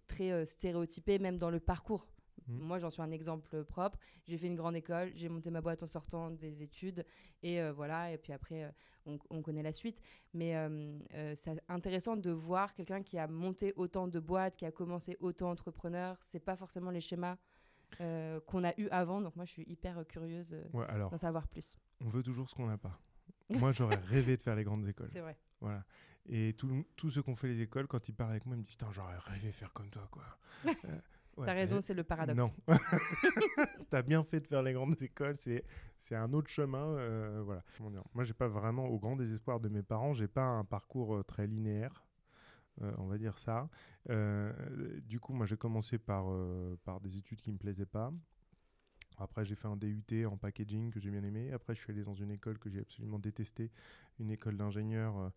très 0.07 0.45
stéréotypés, 0.45 1.19
même 1.19 1.37
dans 1.37 1.51
le 1.51 1.59
parcours. 1.59 2.07
Mhm. 2.47 2.59
Moi, 2.59 2.79
j'en 2.79 2.89
suis 2.89 3.01
un 3.01 3.11
exemple 3.11 3.63
propre. 3.63 3.97
J'ai 4.25 4.37
fait 4.37 4.47
une 4.47 4.55
grande 4.55 4.75
école, 4.75 5.11
j'ai 5.15 5.29
monté 5.29 5.49
ma 5.49 5.61
boîte 5.61 5.83
en 5.83 5.87
sortant 5.87 6.29
des 6.31 6.61
études, 6.61 7.05
et 7.41 7.61
euh, 7.61 7.71
voilà. 7.71 8.11
Et 8.11 8.17
puis 8.17 8.33
après, 8.33 8.63
euh, 8.63 8.71
on, 9.05 9.17
on 9.29 9.41
connaît 9.41 9.63
la 9.63 9.73
suite. 9.73 10.01
Mais 10.33 10.55
euh, 10.55 10.99
c'est 11.35 11.61
intéressant 11.69 12.15
de 12.17 12.31
voir 12.31 12.73
quelqu'un 12.73 13.01
qui 13.03 13.17
a 13.17 13.27
monté 13.27 13.73
autant 13.75 14.07
de 14.07 14.19
boîtes, 14.19 14.55
qui 14.55 14.65
a 14.65 14.71
commencé 14.71 15.17
autant 15.19 15.49
entrepreneur. 15.51 16.17
C'est 16.21 16.39
pas 16.39 16.55
forcément 16.55 16.91
les 16.91 17.01
schémas 17.01 17.37
qu'on 18.47 18.63
a 18.63 18.73
eu 18.79 18.87
avant. 18.89 19.21
Donc 19.21 19.35
moi, 19.35 19.45
je 19.45 19.51
suis 19.51 19.63
hyper 19.67 20.03
curieuse 20.07 20.55
Ouais, 20.73 20.87
d'en 20.97 21.15
savoir 21.17 21.47
plus. 21.47 21.77
on 22.01 22.09
veut 22.09 22.23
toujours 22.23 22.49
ce 22.49 22.55
qu'on 22.55 22.67
n'a 22.67 22.77
pas. 22.77 22.99
Moi, 23.51 23.71
j'aurais 23.71 23.95
rêvé 24.07 24.35
de 24.37 24.41
faire 24.43 24.55
les 24.55 24.63
grandes 24.63 24.87
écoles. 24.87 25.09
C'est 25.11 25.19
vrai. 25.19 25.37
Voilà. 25.61 25.83
Et 26.27 26.53
tout- 26.53 26.85
tous 26.95 27.09
ceux 27.11 27.21
qui 27.21 27.29
ont 27.29 27.35
fait 27.35 27.49
les 27.49 27.61
écoles, 27.61 27.85
quand 27.87 28.07
ils 28.09 28.13
parlent 28.13 28.31
avec 28.31 28.45
moi, 28.45 28.55
ils 28.55 28.59
me 28.59 28.63
disent 28.63 28.75
Putain, 28.75 28.91
j'aurais 28.91 29.17
rêvé 29.17 29.47
de 29.49 29.53
faire 29.53 29.71
comme 29.73 29.89
toi, 29.89 30.07
quoi. 30.09 30.23
Euh, 30.85 30.99
ouais, 31.37 31.45
T'as 31.45 31.53
raison, 31.53 31.75
mais 31.77 31.81
c'est 31.81 31.93
le 31.93 32.03
paradoxe. 32.03 32.37
Non. 32.39 32.51
T'as 33.89 34.01
bien 34.01 34.23
fait 34.23 34.39
de 34.41 34.47
faire 34.47 34.61
les 34.63 34.73
grandes 34.73 35.01
écoles, 35.01 35.35
c'est 35.35 35.63
c'est 35.99 36.15
un 36.15 36.33
autre 36.33 36.49
chemin. 36.49 36.95
euh, 36.97 37.41
voilà. 37.43 37.63
Moi, 38.13 38.23
j'ai 38.23 38.33
pas 38.33 38.47
vraiment, 38.47 38.85
au 38.87 38.99
grand 38.99 39.15
désespoir 39.15 39.59
de 39.59 39.69
mes 39.69 39.83
parents, 39.83 40.13
j'ai 40.13 40.27
pas 40.27 40.43
un 40.43 40.63
parcours 40.65 41.15
euh, 41.15 41.23
très 41.23 41.47
linéaire. 41.47 42.05
euh, 42.81 42.91
on 42.97 43.07
va 43.07 43.17
dire 43.17 43.37
ça. 43.37 43.69
Euh, 44.09 44.53
du 45.01 45.19
coup, 45.19 45.33
moi, 45.33 45.45
j'ai 45.45 45.57
commencé 45.57 45.97
par, 45.99 46.25
par 46.85 46.99
des 47.01 47.17
études 47.17 47.41
qui 47.41 47.51
me 47.51 47.57
plaisaient 47.57 47.85
pas. 47.85 48.11
Après, 49.17 49.45
j'ai 49.45 49.55
fait 49.55 49.67
un 49.67 49.77
DUT 49.77 50.25
en 50.25 50.37
packaging 50.37 50.91
que 50.91 50.99
j'ai 50.99 51.11
bien 51.11 51.23
aimé. 51.23 51.51
Après, 51.53 51.75
je 51.75 51.81
suis 51.81 51.91
allé 51.91 52.03
dans 52.03 52.15
une 52.15 52.31
école 52.31 52.57
que 52.59 52.69
j'ai 52.69 52.79
absolument 52.81 53.19
détestée, 53.19 53.71
une 54.19 54.31
école 54.31 54.57
d'ingénieur 54.57 55.31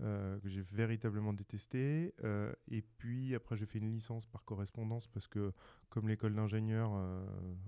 que 0.00 0.48
j'ai 0.48 0.62
véritablement 0.62 1.32
détestée. 1.32 2.14
Euh, 2.24 2.52
et 2.68 2.82
puis, 2.82 3.34
après, 3.34 3.56
j'ai 3.56 3.66
fait 3.66 3.78
une 3.78 3.90
licence 3.92 4.26
par 4.26 4.44
correspondance 4.44 5.06
parce 5.08 5.26
que, 5.28 5.52
comme 5.88 6.08
l'école 6.08 6.34
d'ingénieur. 6.34 6.90
euh, 6.94 7.24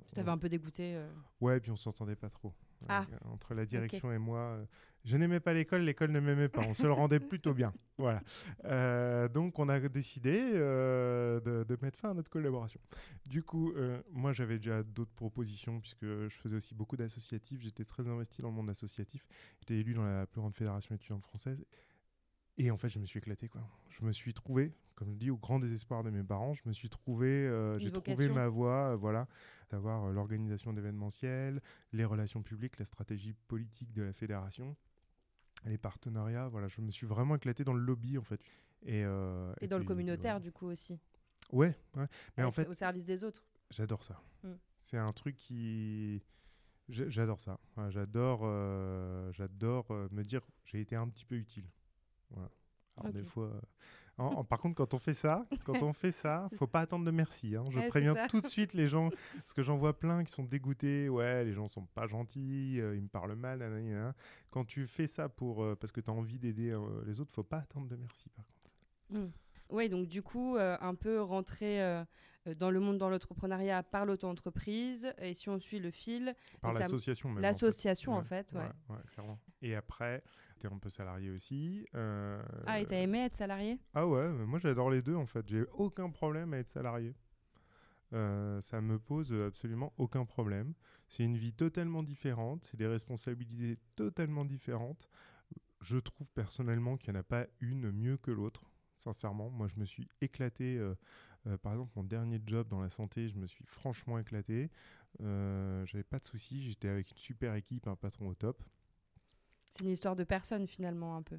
Je 0.09 0.15
t'avais 0.15 0.31
on- 0.31 0.35
un 0.35 0.39
peu 0.39 0.49
dégoûté. 0.49 0.95
euh. 0.97 1.09
Ouais, 1.41 1.61
puis 1.61 1.71
on 1.71 1.77
s'entendait 1.77 2.17
pas 2.17 2.31
trop. 2.31 2.53
Ah. 2.89 3.07
Euh, 3.13 3.17
entre 3.31 3.55
la 3.55 3.65
direction 3.65 4.11
et 4.13 4.19
moi. 4.19 4.39
euh, 4.41 4.65
je 5.05 5.17
n'aimais 5.17 5.39
pas 5.41 5.53
l'école, 5.53 5.83
l'école 5.83 6.11
ne 6.11 6.19
m'aimait 6.21 6.49
pas. 6.49 6.63
On 6.67 6.75
se 6.75 6.83
le 6.85 6.93
rendait 6.93 7.21
plutôt 7.21 7.55
bien. 7.55 7.73
Voilà. 7.99 8.21
Euh, 8.65 9.29
donc, 9.29 9.59
on 9.61 9.69
a 9.69 9.79
décidé 9.79 10.53
euh, 10.55 11.39
de, 11.41 11.63
de 11.63 11.79
mettre 11.83 11.99
fin 11.99 12.11
à 12.11 12.15
notre 12.15 12.31
collaboration. 12.31 12.81
Du 13.27 13.45
coup, 13.45 13.71
euh, 13.77 14.01
moi, 14.11 14.33
j'avais 14.33 14.57
déjà 14.57 14.83
d'autres 14.83 15.13
propositions 15.15 15.79
puisque 15.81 16.05
je 16.05 16.35
faisais 16.43 16.57
aussi 16.57 16.75
beaucoup 16.75 16.97
d'associatifs. 16.97 17.61
J'étais 17.61 17.85
très 17.85 18.09
investi 18.09 18.43
dans 18.43 18.49
le 18.49 18.55
monde 18.55 18.71
associatif. 18.71 19.25
J'étais 19.61 19.77
élu 19.77 19.95
dans 19.95 20.05
la 20.05 20.27
plus 20.27 20.41
grande 20.41 20.55
fédération 20.57 20.95
étudiante 20.97 21.23
française. 21.23 21.65
Et 22.59 22.71
en 22.71 22.77
fait, 22.77 22.89
je 22.89 22.99
me 22.99 23.07
suis 23.07 23.19
éclaté. 23.19 23.49
Quoi. 23.49 23.63
Je 23.89 24.05
me 24.05 24.13
suis 24.13 24.35
trouvé, 24.35 24.73
comme 24.95 25.11
je 25.11 25.17
dis, 25.17 25.31
au 25.31 25.37
grand 25.37 25.59
désespoir 25.59 26.03
de 26.03 26.11
mes 26.11 26.23
parents, 26.23 26.55
je 26.55 26.63
me 26.67 26.73
suis 26.73 26.89
trouvé, 26.89 27.29
euh, 27.29 27.79
j'ai 27.79 27.91
trouvé 27.91 28.29
ma 28.29 28.49
voie, 28.49 28.93
euh, 28.93 28.97
voilà, 28.97 29.27
d'avoir 29.71 30.05
euh, 30.05 30.13
l'organisation 30.13 30.73
d'événementiels, 30.73 31.63
les 31.93 32.05
relations 32.05 32.43
publiques, 32.43 32.79
la 32.79 32.85
stratégie 32.85 33.35
politique 33.49 33.93
de 33.93 34.03
la 34.03 34.13
fédération, 34.13 34.77
les 35.65 35.79
partenariats. 35.79 36.49
Voilà, 36.49 36.69
je 36.69 36.81
me 36.81 36.91
suis 36.91 37.07
vraiment 37.07 37.37
éclaté 37.37 37.65
dans 37.65 37.73
le 37.75 37.83
lobby 37.83 38.19
en 38.19 38.23
fait. 38.23 38.41
Et, 38.85 39.01
Et 39.01 39.05
et 39.61 39.69
dans 39.69 39.79
le 39.79 39.85
communautaire, 39.85 40.41
du 40.41 40.53
coup, 40.53 40.67
aussi. 40.67 40.99
Ouais, 41.53 41.75
ouais. 41.97 42.07
Mais 42.37 42.45
en 42.45 42.53
fait, 42.53 42.69
Au 42.69 42.75
service 42.75 43.05
des 43.05 43.25
autres. 43.25 43.45
J'adore 43.71 44.05
ça. 44.05 44.21
Mm. 44.43 44.53
C'est 44.81 44.99
un 44.99 45.13
truc 45.13 45.37
qui. 45.37 46.23
J'adore 46.89 47.41
ça. 47.41 47.59
J'adore 47.89 48.41
j'adore 49.33 49.91
me 50.11 50.23
dire 50.23 50.43
j'ai 50.65 50.81
été 50.81 50.97
un 50.97 51.09
petit 51.09 51.25
peu 51.25 51.37
utile. 51.37 51.65
Voilà. 52.33 52.51
Alors, 52.97 53.13
des 53.13 53.23
fois. 53.25 53.45
euh, 53.47 53.61
en- 54.19 54.25
en- 54.41 54.45
par 54.45 54.59
contre, 54.61 54.75
quand 54.77 54.95
on 54.95 54.99
fait 54.99 55.15
ça, 55.15 55.47
quand 55.65 55.83
on 55.83 55.93
fait 55.93 56.13
ça, 56.13 56.49
faut 56.57 56.67
pas 56.67 56.81
attendre 56.81 57.05
de 57.05 57.11
merci. 57.11 57.57
hein. 57.57 57.65
Je 57.71 57.81
Ouais, 57.81 57.89
préviens 57.89 58.15
tout 58.29 58.41
de 58.41 58.47
suite 58.47 58.75
les 58.75 58.87
gens, 58.89 59.11
parce 59.37 59.55
que 59.55 59.63
j'en 59.63 59.77
vois 59.77 59.99
plein 59.99 60.25
qui 60.25 60.33
sont 60.33 60.45
dégoûtés. 60.45 61.09
Ouais, 61.09 61.45
les 61.45 61.53
gens 61.53 61.69
sont 61.69 61.87
pas 61.87 62.07
gentils, 62.07 62.81
euh, 62.81 62.95
ils 62.97 63.03
me 63.03 63.09
parlent 63.09 63.35
mal. 63.35 63.61
nanana. 63.61 64.15
Quand 64.51 64.65
tu 64.65 64.87
fais 64.87 65.07
ça 65.07 65.29
pour 65.29 65.63
euh, 65.65 65.77
parce 65.77 65.93
que 65.93 66.01
tu 66.01 66.11
as 66.11 66.15
envie 66.15 66.39
d'aider 66.39 66.71
euh, 66.71 67.03
les 67.07 67.21
autres, 67.21 67.33
faut 67.33 67.43
pas 67.45 67.59
attendre 67.59 67.89
de 67.89 67.97
merci. 67.97 68.29
Par 68.31 68.45
contre. 68.45 68.71
Oui, 69.71 69.89
donc 69.89 70.07
du 70.09 70.23
coup, 70.23 70.57
un 70.59 70.95
peu 70.95 71.21
rentrer 71.23 71.81
dans 72.57 72.71
le 72.71 72.81
monde 72.81 72.99
dans 72.99 73.09
l'entrepreneuriat 73.11 73.83
par 73.83 74.05
l'auto-entreprise. 74.07 75.13
Et 75.19 75.35
si 75.35 75.49
on 75.49 75.59
suit 75.59 75.79
le 75.79 75.91
fil, 75.91 76.35
Par 76.61 76.73
l'association 76.73 77.29
même. 77.29 77.39
en 77.39 77.41
fait. 77.41 77.43
l'association, 77.43 78.13
en 78.15 78.23
fait. 78.23 78.53
Ouais. 78.53 78.61
ouais, 78.61 78.97
ouais, 78.97 79.03
clairement. 79.13 79.39
Et 79.63 79.75
après, 79.75 80.23
tu 80.61 80.67
es 80.67 80.73
un 80.73 80.79
peu 80.79 80.89
salarié 80.91 81.31
aussi. 81.31 81.87
euh, 81.95 82.43
Ah, 82.67 82.81
et 82.81 82.87
t'as 82.87 82.97
aimé 83.01 83.21
être 83.25 83.37
salarié? 83.37 83.79
Ah 83.95 84.07
ouais, 84.07 84.29
moi 84.29 84.59
j'adore 84.59 84.91
les 84.91 85.03
deux 85.03 85.15
en 85.17 85.27
fait. 85.27 85.47
J'ai 85.49 85.65
aucun 85.73 86.11
problème 86.11 86.53
à 86.55 86.59
être 86.59 86.69
salarié. 86.69 87.15
Euh, 88.13 88.61
ça 88.61 88.81
me 88.81 88.99
pose 88.99 89.33
absolument 89.33 89.93
aucun 89.97 90.25
problème. 90.27 90.75
C'est 91.09 91.25
une 91.25 91.37
vie 91.37 91.53
totalement 91.55 92.03
différente, 92.03 92.65
c'est 92.71 92.77
des 92.77 92.87
responsabilités 92.87 93.79
totalement 93.97 94.45
différentes. 94.45 95.09
Je 95.81 95.99
trouve 95.99 96.29
personnellement 96.33 96.97
qu'il 96.97 97.13
n'y 97.13 97.17
en 97.19 97.21
a 97.21 97.25
pas 97.25 97.47
une 97.61 97.91
mieux 97.91 98.17
que 98.19 98.31
l'autre. 98.31 98.65
Sincèrement, 98.97 99.49
moi 99.51 99.67
je 99.67 99.77
me 99.81 99.85
suis 99.87 100.09
éclaté. 100.21 100.77
euh, 100.77 100.95
euh, 101.47 101.59
par 101.59 101.73
exemple, 101.73 101.93
mon 101.97 102.05
dernier 102.05 102.41
job 102.47 102.69
dans 102.69 102.81
la 102.81 102.91
santé, 102.91 103.29
je 103.29 103.35
me 103.37 103.47
suis 103.47 103.65
franchement 103.65 104.19
éclaté. 104.19 104.71
Euh, 105.21 105.85
J'avais 105.87 106.05
pas 106.05 106.19
de 106.19 106.25
soucis, 106.25 106.63
j'étais 106.63 106.89
avec 106.89 107.11
une 107.11 107.17
super 107.19 107.55
équipe, 107.55 107.87
un 107.87 107.97
patron 107.97 108.29
au 108.29 108.35
top. 108.35 108.63
C'est 109.71 109.85
une 109.85 109.91
histoire 109.91 110.17
de 110.17 110.25
personne, 110.25 110.67
finalement, 110.67 111.17
un 111.17 111.23
peu. 111.23 111.39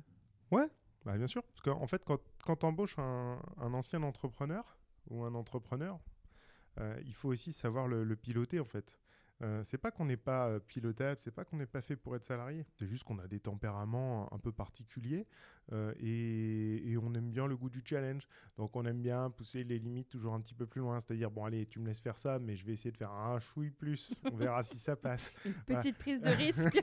Bah, 1.06 1.18
bien 1.18 1.28
sûr, 1.28 1.44
parce 1.44 1.62
qu'en 1.62 1.88
fait, 1.88 2.04
quand, 2.06 2.20
quand 2.46 2.56
tu 2.58 2.66
embauches 2.66 2.98
un, 2.98 3.38
un 3.58 3.74
ancien 3.74 4.02
entrepreneur 4.04 4.78
ou 5.10 5.24
un 5.24 5.36
entrepreneur, 5.36 6.00
euh, 6.80 6.98
il 7.06 7.14
faut 7.14 7.30
aussi 7.30 7.52
savoir 7.52 7.88
le, 7.88 8.04
le 8.04 8.16
piloter, 8.16 8.60
en 8.60 8.66
fait. 8.66 8.98
Euh, 9.42 9.62
c'est 9.64 9.78
pas 9.78 9.92
qu'on 9.92 10.06
n'est 10.06 10.18
pas 10.18 10.48
euh, 10.48 10.60
pilotable, 10.60 11.20
c'est 11.20 11.32
pas 11.34 11.44
qu'on 11.44 11.58
n'est 11.58 11.66
pas 11.66 11.82
fait 11.82 11.96
pour 11.96 12.16
être 12.16 12.24
salarié. 12.24 12.66
C'est 12.78 12.88
juste 12.88 13.04
qu'on 13.04 13.20
a 13.20 13.28
des 13.28 13.40
tempéraments 13.40 14.32
un 14.34 14.38
peu 14.38 14.52
particuliers 14.52 15.28
euh, 15.72 15.94
et, 16.00 16.92
et 16.92 16.98
on 16.98 17.14
aime 17.14 17.32
bien 17.32 17.48
le 17.48 17.56
goût 17.58 17.70
du 17.70 17.82
challenge. 17.84 18.28
Donc 18.58 18.76
on 18.76 18.86
aime 18.86 19.02
bien 19.02 19.30
pousser 19.30 19.64
les 19.64 19.80
limites 19.80 20.10
toujours 20.10 20.34
un 20.34 20.42
petit 20.42 20.54
peu 20.54 20.66
plus 20.66 20.82
loin. 20.82 21.00
C'est-à-dire, 21.00 21.32
bon, 21.32 21.46
allez, 21.46 21.66
tu 21.66 21.80
me 21.80 21.88
laisses 21.88 22.00
faire 22.00 22.18
ça, 22.18 22.40
mais 22.40 22.56
je 22.56 22.66
vais 22.66 22.74
essayer 22.74 22.92
de 22.92 22.98
faire 22.98 23.12
un 23.12 23.40
chouille 23.40 23.72
plus. 23.72 24.14
On 24.32 24.36
verra 24.36 24.64
si 24.64 24.78
ça 24.78 24.96
passe. 24.96 25.32
Une 25.46 25.54
petite 25.54 25.98
prise 25.98 26.22
de 26.22 26.30
risque. 26.30 26.82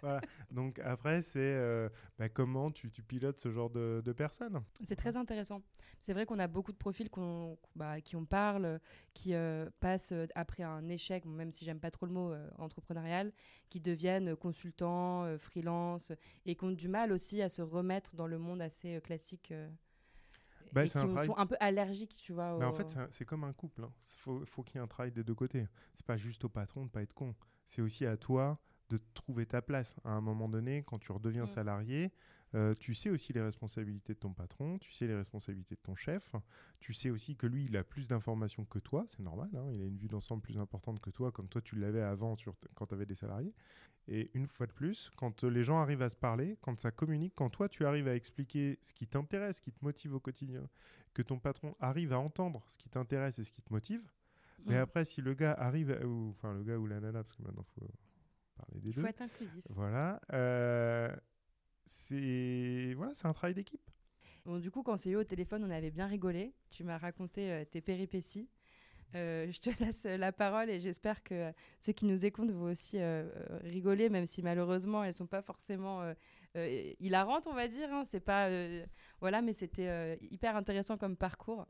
Voilà. 0.00 0.20
Donc 0.50 0.78
après, 0.80 1.22
c'est 1.22 1.40
euh, 1.40 1.88
bah, 2.18 2.28
comment 2.28 2.70
tu, 2.70 2.90
tu 2.90 3.02
pilotes 3.02 3.38
ce 3.38 3.50
genre 3.50 3.70
de, 3.70 4.02
de 4.04 4.12
personnes? 4.12 4.62
C'est 4.82 4.96
très 4.96 5.16
intéressant. 5.16 5.62
C'est 6.00 6.12
vrai 6.12 6.26
qu'on 6.26 6.38
a 6.38 6.48
beaucoup 6.48 6.72
de 6.72 6.78
profils 6.78 7.10
qu'on, 7.10 7.58
bah, 7.76 8.00
qui 8.00 8.16
on 8.16 8.24
parle, 8.24 8.80
qui 9.14 9.34
passent 9.80 10.14
après 10.34 10.62
un 10.62 10.88
échec, 10.88 11.24
même 11.24 11.50
si 11.50 11.64
j'aime 11.64 11.80
pas 11.82 11.90
trop 11.90 12.06
le 12.06 12.12
mot 12.12 12.32
euh, 12.32 12.48
entrepreneurial, 12.58 13.32
qui 13.68 13.80
deviennent 13.80 14.34
consultants, 14.36 15.24
euh, 15.24 15.36
freelance, 15.36 16.12
et 16.46 16.54
qui 16.56 16.64
ont 16.64 16.70
du 16.70 16.88
mal 16.88 17.12
aussi 17.12 17.42
à 17.42 17.48
se 17.50 17.60
remettre 17.60 18.16
dans 18.16 18.26
le 18.26 18.38
monde 18.38 18.62
assez 18.62 18.96
euh, 18.96 19.00
classique. 19.00 19.50
euh, 19.52 19.68
Bah, 20.72 20.84
et 20.84 20.88
c'est 20.88 20.98
qui 21.00 21.04
un 21.04 21.08
travail- 21.08 21.26
sont 21.26 21.36
un 21.36 21.46
peu 21.46 21.56
allergiques, 21.60 22.16
tu 22.22 22.32
vois. 22.32 22.54
En 22.66 22.72
fait, 22.72 22.96
c'est 23.10 23.24
comme 23.26 23.44
un 23.44 23.52
couple. 23.52 23.82
Il 23.82 24.16
faut, 24.18 24.46
faut 24.46 24.62
qu'il 24.62 24.76
y 24.76 24.78
ait 24.78 24.82
un 24.82 24.86
travail 24.86 25.12
des 25.12 25.22
deux 25.24 25.34
côtés. 25.34 25.66
C'est 25.92 26.06
pas 26.06 26.16
juste 26.16 26.44
au 26.44 26.48
patron 26.48 26.86
de 26.86 26.90
pas 26.90 27.02
être 27.02 27.12
con. 27.14 27.34
C'est 27.66 27.82
aussi 27.82 28.06
à 28.06 28.16
toi 28.16 28.58
de 28.88 28.98
trouver 29.14 29.44
ta 29.46 29.60
place. 29.60 29.96
À 30.04 30.10
un 30.10 30.20
moment 30.20 30.48
donné, 30.48 30.82
quand 30.84 30.98
tu 30.98 31.12
redeviens 31.12 31.44
Mm. 31.44 31.48
salarié, 31.48 32.12
euh, 32.54 32.74
tu 32.74 32.94
sais 32.94 33.08
aussi 33.10 33.32
les 33.32 33.40
responsabilités 33.40 34.14
de 34.14 34.18
ton 34.18 34.32
patron, 34.32 34.78
tu 34.78 34.92
sais 34.92 35.06
les 35.06 35.14
responsabilités 35.14 35.74
de 35.74 35.80
ton 35.80 35.94
chef, 35.94 36.34
tu 36.80 36.92
sais 36.92 37.10
aussi 37.10 37.36
que 37.36 37.46
lui, 37.46 37.64
il 37.64 37.76
a 37.76 37.84
plus 37.84 38.08
d'informations 38.08 38.64
que 38.64 38.78
toi, 38.78 39.04
c'est 39.06 39.20
normal, 39.20 39.50
hein, 39.54 39.70
il 39.72 39.80
a 39.82 39.84
une 39.86 39.96
vue 39.96 40.08
d'ensemble 40.08 40.42
plus 40.42 40.58
importante 40.58 41.00
que 41.00 41.10
toi, 41.10 41.32
comme 41.32 41.48
toi 41.48 41.60
tu 41.62 41.76
l'avais 41.76 42.02
avant 42.02 42.36
sur 42.36 42.54
quand 42.74 42.86
tu 42.86 42.94
avais 42.94 43.06
des 43.06 43.14
salariés. 43.14 43.54
Et 44.08 44.30
une 44.34 44.48
fois 44.48 44.66
de 44.66 44.72
plus, 44.72 45.10
quand 45.16 45.44
euh, 45.44 45.48
les 45.48 45.62
gens 45.62 45.78
arrivent 45.78 46.02
à 46.02 46.08
se 46.10 46.16
parler, 46.16 46.58
quand 46.60 46.76
ça 46.78 46.90
communique, 46.90 47.34
quand 47.36 47.50
toi 47.50 47.68
tu 47.68 47.86
arrives 47.86 48.08
à 48.08 48.14
expliquer 48.16 48.78
ce 48.82 48.92
qui 48.92 49.06
t'intéresse, 49.06 49.58
ce 49.58 49.62
qui 49.62 49.72
te 49.72 49.82
motive 49.84 50.14
au 50.14 50.20
quotidien, 50.20 50.68
que 51.14 51.22
ton 51.22 51.38
patron 51.38 51.76
arrive 51.78 52.12
à 52.12 52.18
entendre 52.18 52.64
ce 52.68 52.76
qui 52.76 52.88
t'intéresse 52.88 53.38
et 53.38 53.44
ce 53.44 53.52
qui 53.52 53.62
te 53.62 53.72
motive, 53.72 54.02
mais 54.66 54.76
Mm. 54.76 54.80
après, 54.80 55.04
si 55.04 55.20
le 55.22 55.34
gars 55.34 55.52
arrive, 55.52 55.90
à- 55.92 56.04
ou 56.04 56.30
enfin 56.30 56.52
le 56.52 56.64
gars 56.64 56.78
ou 56.78 56.86
la 56.86 57.00
nana, 57.00 57.22
parce 57.22 57.36
que 57.36 57.42
maintenant 57.44 57.62
faut 57.62 57.88
parler 58.56 58.80
des 58.80 58.88
Il 58.90 58.94
deux, 58.94 59.02
faut 59.02 59.06
être 59.08 59.22
inclusif. 59.22 59.64
voilà, 59.70 60.20
euh, 60.32 61.14
c'est 61.86 62.94
voilà, 62.96 63.14
c'est 63.14 63.26
un 63.26 63.32
travail 63.32 63.54
d'équipe. 63.54 63.80
Bon, 64.44 64.58
du 64.58 64.70
coup, 64.70 64.82
quand 64.82 64.94
on 64.94 64.96
s'est 64.96 65.10
eu 65.10 65.16
au 65.16 65.24
téléphone, 65.24 65.64
on 65.64 65.70
avait 65.70 65.90
bien 65.90 66.06
rigolé. 66.06 66.52
Tu 66.70 66.82
m'as 66.84 66.98
raconté 66.98 67.50
euh, 67.52 67.64
tes 67.64 67.80
péripéties. 67.80 68.48
Euh, 69.14 69.50
je 69.52 69.60
te 69.60 69.70
laisse 69.84 70.06
euh, 70.06 70.16
la 70.16 70.32
parole 70.32 70.70
et 70.70 70.80
j'espère 70.80 71.22
que 71.22 71.52
ceux 71.78 71.92
qui 71.92 72.06
nous 72.06 72.24
écoutent 72.24 72.50
vont 72.50 72.70
aussi 72.70 72.98
rigoler, 73.64 74.08
même 74.08 74.26
si 74.26 74.42
malheureusement 74.42 75.04
elles 75.04 75.14
sont 75.14 75.26
pas 75.26 75.42
forcément 75.42 76.02
hilarantes, 77.00 77.46
on 77.46 77.54
va 77.54 77.68
dire. 77.68 77.92
hein. 77.92 78.04
C'est 78.04 78.20
pas 78.20 78.48
voilà, 79.20 79.42
mais 79.42 79.52
c'était 79.52 80.18
hyper 80.30 80.56
intéressant 80.56 80.96
comme 80.98 81.16
parcours. 81.16 81.66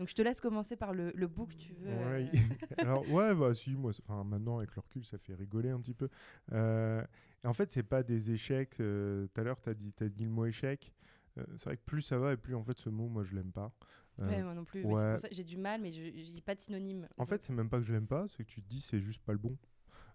Donc 0.00 0.08
je 0.08 0.14
te 0.14 0.22
laisse 0.22 0.40
commencer 0.40 0.76
par 0.76 0.94
le, 0.94 1.12
le 1.14 1.28
bout 1.28 1.46
que 1.46 1.54
tu 1.54 1.74
veux. 1.74 1.90
euh, 1.90 2.22
Ouais, 2.22 2.30
Alors 2.78 3.06
ouais, 3.12 3.34
bah 3.34 3.52
si, 3.54 3.76
moi, 3.76 3.92
enfin 4.02 4.24
maintenant 4.24 4.56
avec 4.58 4.74
le 4.74 4.80
recul, 4.80 5.04
ça 5.04 5.18
fait 5.18 5.34
rigoler 5.34 5.68
un 5.68 5.78
petit 5.78 5.92
peu. 5.94 6.08
Euh, 6.52 7.04
en 7.44 7.52
fait, 7.52 7.70
c'est 7.70 7.82
pas 7.82 8.02
des 8.02 8.32
échecs. 8.32 8.80
euh, 8.80 9.26
Tout 9.28 9.40
à 9.42 9.44
l'heure, 9.44 9.60
t'as 9.60 9.74
dit, 9.74 9.92
as 10.00 10.08
dit 10.08 10.24
le 10.24 10.30
mot 10.30 10.46
échec. 10.46 10.92
Euh, 11.38 11.44
c'est 11.56 11.66
vrai 11.66 11.76
que 11.76 11.82
plus 11.84 12.00
ça 12.02 12.18
va 12.18 12.32
et 12.32 12.36
plus 12.38 12.54
en 12.54 12.64
fait 12.64 12.78
ce 12.78 12.88
mot, 12.88 13.08
moi, 13.08 13.22
je 13.24 13.34
l'aime 13.36 13.52
pas. 13.52 13.72
Euh, 14.20 14.28
ouais, 14.28 14.42
moi 14.42 14.54
non 14.54 14.64
plus. 14.64 14.82
ouais. 14.84 15.10
pour 15.12 15.20
ça 15.20 15.28
que 15.28 15.34
J'ai 15.34 15.44
du 15.44 15.58
mal, 15.58 15.80
mais 15.82 15.92
je 15.92 16.32
dis 16.32 16.40
pas 16.42 16.54
de 16.54 16.60
synonyme. 16.60 17.06
En 17.18 17.26
fait, 17.26 17.42
c'est 17.42 17.52
même 17.52 17.68
pas 17.68 17.76
que 17.78 17.84
je 17.84 17.92
l'aime 17.92 18.06
pas, 18.08 18.26
c'est 18.28 18.42
que 18.44 18.48
tu 18.50 18.62
te 18.62 18.68
dis 18.68 18.80
c'est 18.80 19.00
juste 19.00 19.22
pas 19.22 19.32
le 19.32 19.38
bon. 19.38 19.56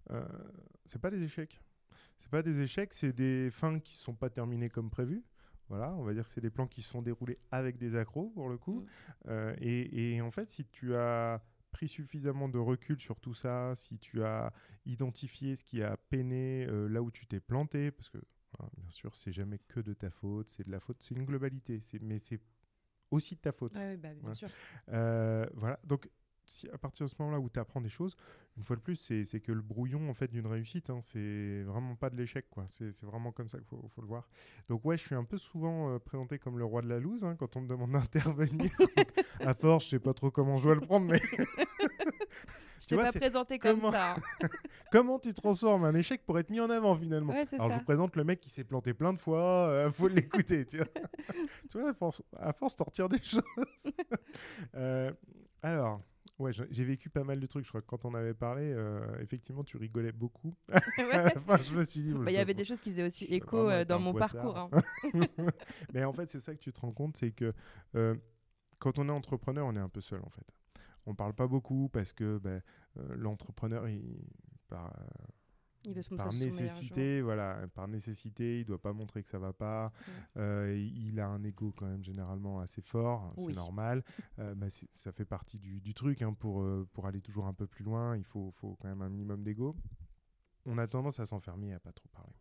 Euh, 0.10 0.26
c'est 0.88 1.00
pas 1.00 1.12
des 1.12 1.22
échecs. 1.22 1.62
C'est 2.18 2.30
pas 2.32 2.42
des 2.42 2.60
échecs, 2.62 2.94
c'est 2.94 3.14
des 3.14 3.50
fins 3.52 3.80
qui 3.80 3.94
sont 3.96 4.16
pas 4.16 4.30
terminées 4.32 4.70
comme 4.70 4.90
prévu. 4.90 5.24
Voilà, 5.68 5.94
on 5.96 6.04
va 6.04 6.14
dire 6.14 6.26
que 6.26 6.32
c'est 6.32 6.42
des 6.42 6.52
plans 6.52 6.68
qui 6.68 6.82
se 6.82 6.90
sont 6.90 7.02
déroulés 7.02 7.40
avec 7.52 7.78
des 7.78 7.96
accros 7.96 8.30
pour 8.30 8.50
le 8.50 8.58
coup. 8.58 8.82
Mm. 8.82 8.88
Euh, 9.30 9.56
et, 9.60 10.14
et 10.16 10.22
en 10.22 10.32
fait, 10.32 10.50
si 10.50 10.66
tu 10.66 10.96
as 10.96 11.42
pris 11.72 11.88
suffisamment 11.88 12.48
de 12.48 12.58
recul 12.58 13.00
sur 13.00 13.20
tout 13.20 13.34
ça, 13.34 13.74
si 13.76 13.98
tu 13.98 14.24
as 14.24 14.54
identifié 14.86 15.56
ce 15.56 15.64
qui 15.64 15.82
a 15.82 15.98
peiné 15.98 16.66
euh, 16.70 16.88
là 16.88 17.02
où 17.02 17.12
tu 17.12 17.26
t'es 17.28 17.40
planté, 17.40 17.92
parce 17.92 18.10
que 18.10 18.20
hein, 18.60 18.70
bien 18.78 18.90
sûr, 18.92 19.16
c'est 19.16 19.32
jamais 19.34 19.60
que 19.68 19.80
de 19.80 19.94
ta 19.94 20.10
faute, 20.10 20.50
c'est 20.50 20.66
de 20.66 20.72
la 20.72 20.80
faute, 20.80 20.98
c'est 21.02 21.16
une 21.16 21.26
globalité, 21.26 21.80
mais 22.02 22.20
c'est 22.20 22.40
aussi 23.12 23.36
de 23.36 23.42
ta 23.42 23.52
faute. 23.52 23.76
Ouais, 23.76 23.82
ouais, 23.82 23.98
bah, 23.98 24.14
bien 24.14 24.30
Ouais. 24.30 24.36
sûr. 24.36 24.50
Euh, 24.90 25.46
voilà, 25.54 25.80
donc 25.84 26.10
si 26.46 26.70
à 26.70 26.78
partir 26.78 27.06
de 27.06 27.10
ce 27.12 27.16
moment-là 27.20 27.40
où 27.40 27.50
tu 27.50 27.60
apprends 27.60 27.82
des 27.82 27.90
choses, 27.90 28.16
une 28.58 28.64
fois 28.64 28.76
de 28.76 28.82
plus, 28.82 28.96
c'est 28.96 29.40
que 29.42 29.52
le 29.52 29.62
brouillon 29.62 30.10
en 30.10 30.14
fait 30.14 30.30
d'une 30.30 30.48
réussite, 30.48 30.90
hein, 30.90 31.00
c'est 31.02 31.64
vraiment 31.64 31.96
pas 31.96 32.10
de 32.10 32.16
l'échec, 32.16 32.46
quoi. 32.50 32.66
C'est 32.68 33.04
vraiment 33.04 33.32
comme 33.32 33.50
ça 33.50 33.58
qu'il 33.58 33.68
faut, 33.68 33.86
faut 33.94 34.02
le 34.02 34.08
voir. 34.08 34.28
Donc 34.70 34.86
ouais, 34.86 34.98
je 34.98 35.04
suis 35.04 35.16
un 35.16 35.24
peu 35.26 35.38
souvent 35.38 35.90
euh, 35.94 36.00
présenté 36.00 36.40
comme 36.40 36.58
le 36.58 36.66
roi 36.66 36.82
de 36.82 36.88
la 36.88 37.00
loose 37.00 37.26
hein, 37.26 37.36
quand 37.38 37.56
on 37.58 37.62
me 37.62 37.68
demande 37.68 37.92
d'intervenir. 37.94 38.72
à 39.42 39.54
force, 39.54 39.86
je 39.86 39.90
sais 39.92 40.00
pas 40.00 40.14
trop 40.14 40.32
comment 40.32 40.58
je 40.58 40.64
dois 40.64 40.76
le 40.76 40.82
prendre, 40.82 41.08
mais 41.12 41.20
Je 42.82 42.88
t'ai 42.90 42.98
pas 42.98 43.12
présenté 43.12 43.58
comme 43.58 43.80
comment- 43.80 43.92
ça. 43.92 44.14
hein. 44.16 44.48
comment 44.92 45.18
tu 45.18 45.34
transformes 45.34 45.86
un 45.86 45.96
échec 45.96 46.24
pour 46.26 46.38
être 46.38 46.50
mis 46.52 46.60
en 46.60 46.70
avant 46.70 46.96
finalement? 46.96 47.34
Ouais, 47.34 47.46
Alors 47.54 47.70
je 47.72 47.76
vous 47.76 47.84
présente 47.84 48.16
le 48.16 48.24
mec 48.24 48.40
qui 48.40 48.50
s'est 48.52 48.64
planté 48.64 48.94
plein 48.94 49.12
de 49.14 49.18
fois, 49.18 49.68
euh, 49.70 49.92
faut 49.92 50.08
l'écouter, 50.08 50.66
tu 50.66 50.78
vois. 50.78 50.86
tu 51.70 51.80
vois, 51.80 51.90
à 51.90 51.94
force, 51.94 52.22
à 52.38 52.54
force 52.54 52.76
t'en 52.76 52.84
retires 52.84 53.10
des 53.10 53.22
choses. 53.24 53.42
Euh, 54.76 55.12
alors, 55.64 56.02
ouais, 56.40 56.52
j'ai 56.54 56.84
vécu 56.84 57.10
pas 57.10 57.24
mal 57.24 57.40
de 57.40 57.46
trucs. 57.46 57.66
Je 57.66 57.70
crois 57.70 57.82
que 57.82 57.86
quand 57.88 58.06
on 58.06 58.14
avait 58.14 58.34
parlé, 58.34 58.64
euh, 58.74 59.20
effectivement, 59.20 59.64
tu 59.64 59.78
rigolais 59.78 60.12
beaucoup. 60.12 60.54
je 60.98 61.74
me 61.76 61.86
suis 61.86 62.02
dit, 62.02 62.14
Bah, 62.14 62.32
Il 62.32 62.34
y 62.34 62.38
avait 62.38 62.54
des 62.54 62.64
choses 62.66 62.82
qui 62.82 62.90
faisaient 62.92 63.06
aussi 63.06 63.26
écho 63.26 63.58
vraiment 63.58 63.70
euh, 63.72 63.86
dans 63.86 64.00
mon 64.00 64.14
parcours. 64.14 64.58
hein. 64.58 64.70
Mais 65.94 66.04
en 66.04 66.14
fait, 66.14 66.28
c'est 66.30 66.40
ça 66.40 66.54
que 66.54 66.60
tu 66.60 66.72
te 66.72 66.80
rends 66.82 66.92
compte, 66.92 67.18
c'est 67.18 67.32
que 67.32 67.54
euh, 67.96 68.16
quand 68.80 69.00
on 69.00 69.08
est 69.08 69.12
entrepreneur, 69.12 69.66
on 69.66 69.76
est 69.76 69.80
un 69.80 69.90
peu 69.90 70.02
seul 70.02 70.22
en 70.24 70.30
fait. 70.30 70.46
On 71.06 71.14
parle 71.14 71.34
pas 71.34 71.48
beaucoup 71.48 71.90
parce 71.90 72.14
que 72.14 72.40
ben, 72.40 72.62
euh, 72.98 73.16
l'entrepreneur, 73.16 73.88
il, 73.88 74.18
par, 74.68 74.92
Il 75.86 75.94
veut 75.94 76.02
se 76.02 76.14
par 76.16 76.34
nécessité, 76.34 77.22
voilà, 77.22 77.68
par 77.74 77.88
nécessité, 77.88 78.60
il 78.60 78.66
doit 78.66 78.82
pas 78.82 78.94
montrer 78.94 79.22
que 79.24 79.30
ça 79.30 79.40
va 79.40 79.54
pas. 79.54 79.92
Euh, 80.38 80.76
il 80.78 81.20
a 81.20 81.28
un 81.28 81.44
ego 81.44 81.72
quand 81.78 81.86
même 81.86 82.04
généralement 82.04 82.60
assez 82.60 82.82
fort, 82.82 83.34
Oui. 83.38 83.46
c'est 83.48 83.56
normal. 83.56 84.04
Euh, 84.40 84.54
bah, 84.54 84.68
ça 84.96 85.12
fait 85.14 85.24
partie 85.26 85.60
du, 85.60 85.80
du 85.80 85.94
truc 85.94 86.22
hein, 86.22 86.34
pour, 86.34 86.62
euh, 86.62 86.86
pour 86.94 87.06
aller 87.08 87.22
toujours 87.22 87.46
un 87.48 87.54
peu 87.54 87.68
plus 87.68 87.86
loin. 87.86 88.18
Il 88.18 88.24
faut, 88.26 88.52
faut 88.52 88.76
quand 88.82 88.90
même 88.90 89.02
un 89.02 89.08
minimum 89.10 89.44
d'ego. 89.44 89.76
On 90.66 90.78
a 90.78 90.88
tendance 90.88 91.20
à 91.22 91.26
s'enfermer 91.26 91.70
et 91.70 91.74
à 91.74 91.80
pas 91.80 91.94
trop 91.94 92.10
parler. 92.10 92.34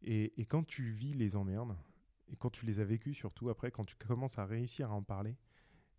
Et, 0.00 0.40
et 0.40 0.46
quand 0.46 0.64
tu 0.66 0.90
vis 0.90 1.12
les 1.12 1.36
emmerdes 1.36 1.76
et 2.28 2.36
quand 2.36 2.48
tu 2.50 2.64
les 2.64 2.80
as 2.80 2.84
vécues 2.84 3.12
surtout 3.14 3.50
après, 3.50 3.70
quand 3.70 3.84
tu 3.84 3.96
commences 3.96 4.38
à 4.38 4.46
réussir 4.46 4.90
à 4.90 4.94
en 4.94 5.02
parler, 5.02 5.36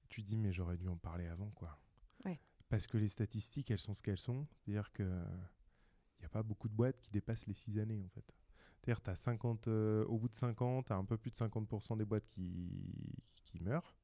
tu 0.09 0.23
dis 0.23 0.37
mais 0.37 0.51
j'aurais 0.51 0.77
dû 0.77 0.87
en 0.87 0.97
parler 0.97 1.27
avant 1.27 1.51
quoi. 1.51 1.77
Ouais. 2.25 2.39
Parce 2.69 2.87
que 2.87 2.97
les 2.97 3.09
statistiques 3.09 3.69
elles 3.69 3.79
sont 3.79 3.93
ce 3.93 4.01
qu'elles 4.01 4.17
sont, 4.17 4.47
c'est-à-dire 4.55 4.91
que 4.93 5.03
il 6.17 6.21
n'y 6.21 6.25
a 6.25 6.29
pas 6.29 6.43
beaucoup 6.43 6.67
de 6.69 6.73
boîtes 6.73 6.99
qui 7.01 7.11
dépassent 7.11 7.47
les 7.47 7.53
6 7.53 7.79
années 7.79 8.01
en 8.03 8.09
fait. 8.09 8.25
C'est-à-dire 8.85 9.01
as 9.07 9.15
50 9.15 9.67
euh, 9.67 10.05
au 10.05 10.17
bout 10.17 10.29
de 10.29 10.35
50, 10.35 10.85
tu 10.85 10.93
as 10.93 10.95
un 10.95 11.05
peu 11.05 11.17
plus 11.17 11.31
de 11.31 11.35
50% 11.35 11.97
des 11.97 12.05
boîtes 12.05 12.27
qui, 12.27 12.71
qui 13.45 13.59
meurent. 13.63 13.95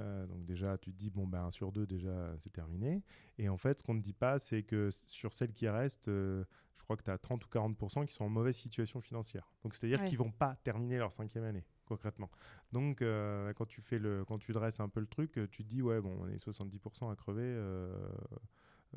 Euh, 0.00 0.26
donc 0.26 0.46
déjà, 0.46 0.78
tu 0.78 0.90
te 0.90 0.96
dis, 0.96 1.10
bon, 1.10 1.26
ben, 1.26 1.44
un 1.44 1.50
sur 1.50 1.70
deux, 1.70 1.86
déjà, 1.86 2.34
c'est 2.38 2.52
terminé. 2.52 3.02
Et 3.36 3.50
en 3.50 3.58
fait, 3.58 3.78
ce 3.78 3.84
qu'on 3.84 3.92
ne 3.92 4.00
dit 4.00 4.14
pas, 4.14 4.38
c'est 4.38 4.62
que 4.62 4.88
sur 4.90 5.34
celles 5.34 5.52
qui 5.52 5.68
restent, 5.68 6.08
euh, 6.08 6.44
je 6.78 6.84
crois 6.84 6.96
que 6.96 7.02
tu 7.02 7.10
as 7.10 7.18
30 7.18 7.44
ou 7.44 7.48
40% 7.48 8.06
qui 8.06 8.14
sont 8.14 8.24
en 8.24 8.30
mauvaise 8.30 8.56
situation 8.56 9.02
financière. 9.02 9.52
Donc 9.62 9.74
c'est-à-dire 9.74 10.00
Ouais. 10.00 10.08
qu'ils 10.08 10.18
vont 10.18 10.32
pas 10.32 10.56
terminer 10.64 10.96
leur 10.96 11.12
cinquième 11.12 11.44
année, 11.44 11.66
concrètement. 11.84 12.30
Donc 12.72 13.00
quand, 13.00 13.66
tu 13.66 13.82
fais 13.82 13.98
le, 13.98 14.24
quand 14.24 14.38
tu 14.38 14.52
dresses 14.52 14.80
un 14.80 14.88
peu 14.88 15.00
le 15.00 15.06
truc, 15.06 15.38
tu 15.50 15.62
te 15.62 15.68
dis, 15.68 15.82
ouais, 15.82 16.00
bon, 16.00 16.16
on 16.22 16.28
est 16.28 16.42
70% 16.42 17.12
à 17.12 17.14
crever 17.14 17.54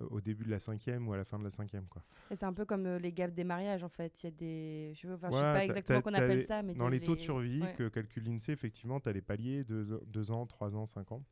au 0.09 0.21
début 0.21 0.43
de 0.45 0.49
la 0.51 0.59
cinquième 0.59 1.07
ou 1.07 1.13
à 1.13 1.17
la 1.17 1.23
fin 1.25 1.39
de 1.39 1.43
la 1.43 1.49
cinquième. 1.49 1.87
Quoi. 1.87 2.03
Et 2.31 2.35
c'est 2.35 2.45
un 2.45 2.53
peu 2.53 2.65
comme 2.65 2.85
euh, 2.85 2.99
les 2.99 3.11
gaps 3.13 3.33
des 3.33 3.43
mariages 3.43 3.83
en 3.83 3.89
fait. 3.89 4.23
Il 4.23 4.25
y 4.25 4.27
a 4.27 4.31
des. 4.31 4.93
Je 4.95 5.07
Ouais, 5.07 5.15
sais 5.17 5.29
pas 5.29 5.63
exactement 5.63 6.01
qu'on 6.01 6.13
appelle 6.13 6.39
les- 6.39 6.45
ça, 6.45 6.61
mais 6.63 6.73
Dans 6.73 6.87
les 6.89 6.99
taux 6.99 7.15
de 7.15 7.21
survie 7.21 7.61
ouais. 7.61 7.73
que 7.73 7.87
calcule 7.89 8.23
l'INSEE, 8.25 8.51
effectivement, 8.51 8.99
tu 8.99 9.09
as 9.09 9.13
les 9.13 9.21
paliers 9.21 9.63
2 9.63 10.31
ans, 10.31 10.45
3 10.45 10.75
ans, 10.75 10.85
5 10.85 11.11
ans. 11.11 11.23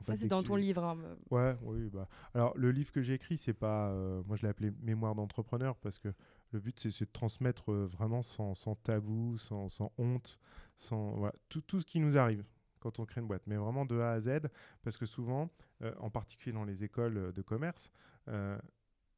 En 0.00 0.04
Ça, 0.06 0.16
c'est 0.16 0.28
dans 0.28 0.42
ton 0.42 0.56
livre. 0.56 0.82
hein, 0.82 0.94
me- 0.94 1.18
Ouais, 1.30 1.54
oui. 1.62 1.90
Bah. 1.92 2.08
Alors, 2.32 2.56
le 2.56 2.70
livre 2.70 2.90
que 2.90 3.02
j'ai 3.02 3.12
écrit, 3.14 3.36
c'est 3.36 3.52
pas. 3.52 3.90
euh, 3.90 4.22
moi, 4.26 4.36
je 4.36 4.42
l'ai 4.42 4.48
appelé 4.48 4.72
Mémoire 4.80 5.14
d'entrepreneur 5.14 5.76
parce 5.76 5.98
que 5.98 6.08
le 6.52 6.58
but, 6.60 6.78
c'est 6.80 6.90
c'est 6.90 7.04
de 7.04 7.10
transmettre 7.12 7.70
euh, 7.70 7.86
vraiment 7.86 8.22
sans, 8.22 8.54
sans 8.54 8.74
tabou, 8.76 9.36
sans, 9.36 9.68
sans 9.68 9.92
honte, 9.98 10.38
sans. 10.76 11.12
Voilà, 11.16 11.34
tout, 11.50 11.60
tout 11.60 11.80
ce 11.80 11.84
qui 11.86 12.00
nous 12.00 12.16
arrive 12.16 12.44
quand 12.80 12.98
on 12.98 13.06
crée 13.06 13.20
une 13.20 13.26
boîte, 13.26 13.46
mais 13.46 13.56
vraiment 13.56 13.84
de 13.84 13.98
A 14.00 14.12
à 14.12 14.20
Z, 14.20 14.48
parce 14.82 14.96
que 14.96 15.06
souvent, 15.06 15.50
euh, 15.82 15.94
en 15.98 16.10
particulier 16.10 16.52
dans 16.52 16.64
les 16.64 16.84
écoles 16.84 17.16
euh, 17.16 17.32
de 17.32 17.42
commerce, 17.42 17.92
euh, 18.28 18.58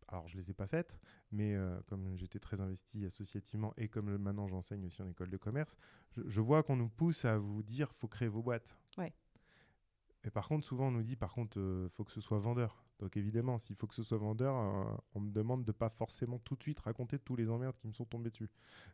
alors 0.08 0.28
je 0.28 0.36
les 0.36 0.50
ai 0.50 0.54
pas 0.54 0.66
faites, 0.66 1.00
mais 1.30 1.54
euh, 1.54 1.80
comme 1.86 2.16
j'étais 2.16 2.38
très 2.38 2.60
investi 2.60 3.06
associativement 3.06 3.72
et 3.76 3.88
comme 3.88 4.16
maintenant 4.18 4.46
j'enseigne 4.46 4.84
aussi 4.84 5.00
en 5.02 5.08
école 5.08 5.30
de 5.30 5.36
commerce, 5.36 5.78
je, 6.10 6.22
je 6.26 6.40
vois 6.40 6.62
qu'on 6.62 6.76
nous 6.76 6.88
pousse 6.88 7.24
à 7.24 7.38
vous 7.38 7.62
dire 7.62 7.90
faut 7.94 8.08
créer 8.08 8.28
vos 8.28 8.42
boîtes. 8.42 8.78
Ouais. 8.98 9.12
Et 10.24 10.30
par 10.30 10.46
contre, 10.46 10.64
souvent 10.64 10.88
on 10.88 10.90
nous 10.92 11.02
dit 11.02 11.16
par 11.16 11.32
contre 11.32 11.58
euh, 11.58 11.88
faut 11.88 12.04
que 12.04 12.12
ce 12.12 12.20
soit 12.20 12.38
vendeur. 12.38 12.84
Donc 12.98 13.16
évidemment, 13.16 13.58
s'il 13.58 13.74
faut 13.74 13.86
que 13.86 13.94
ce 13.94 14.04
soit 14.04 14.18
vendeur, 14.18 14.54
on 15.14 15.20
me 15.20 15.32
demande 15.32 15.64
de 15.64 15.72
pas 15.72 15.88
forcément 15.88 16.38
tout 16.38 16.54
de 16.54 16.62
suite 16.62 16.78
raconter 16.78 17.18
tous 17.18 17.34
les 17.34 17.50
emmerdes 17.50 17.76
qui 17.76 17.88
me 17.88 17.92
sont 17.92 18.04
tombés 18.04 18.30
dessus. 18.30 18.48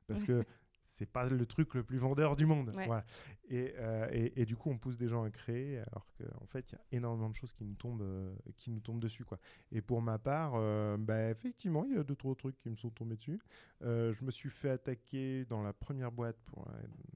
Parce 0.06 0.24
que 0.24 0.42
c'est 0.88 1.06
pas 1.06 1.28
le 1.28 1.46
truc 1.46 1.74
le 1.74 1.82
plus 1.82 1.98
vendeur 1.98 2.34
du 2.34 2.46
monde. 2.46 2.72
Ouais. 2.74 2.86
Voilà. 2.86 3.04
Et, 3.50 3.74
euh, 3.78 4.08
et, 4.10 4.42
et 4.42 4.44
du 4.44 4.56
coup, 4.56 4.70
on 4.70 4.78
pousse 4.78 4.98
des 4.98 5.08
gens 5.08 5.22
à 5.22 5.30
créer, 5.30 5.78
alors 5.78 6.06
qu'en 6.18 6.46
fait, 6.46 6.72
il 6.72 6.74
y 6.74 6.78
a 6.78 6.96
énormément 6.96 7.30
de 7.30 7.34
choses 7.34 7.52
qui 7.52 7.64
nous 7.64 7.74
tombent, 7.74 8.02
euh, 8.02 8.34
qui 8.56 8.70
nous 8.70 8.80
tombent 8.80 9.00
dessus. 9.00 9.24
Quoi. 9.24 9.38
Et 9.70 9.80
pour 9.80 10.02
ma 10.02 10.18
part, 10.18 10.52
euh, 10.56 10.96
bah, 10.98 11.30
effectivement, 11.30 11.84
il 11.84 11.94
y 11.94 11.98
a 11.98 12.02
deux, 12.02 12.16
trois 12.16 12.34
trucs 12.34 12.58
qui 12.58 12.70
me 12.70 12.76
sont 12.76 12.90
tombés 12.90 13.16
dessus. 13.16 13.40
Euh, 13.82 14.12
je 14.12 14.24
me 14.24 14.30
suis 14.30 14.50
fait 14.50 14.70
attaquer 14.70 15.44
dans 15.44 15.62
la 15.62 15.72
première 15.72 16.10
boîte, 16.10 16.38
pour 16.46 16.66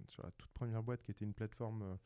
sur 0.08 0.22
la 0.22 0.30
toute 0.32 0.50
première 0.52 0.82
boîte 0.82 1.02
qui 1.02 1.10
était 1.10 1.24
une 1.24 1.34
plateforme 1.34 1.98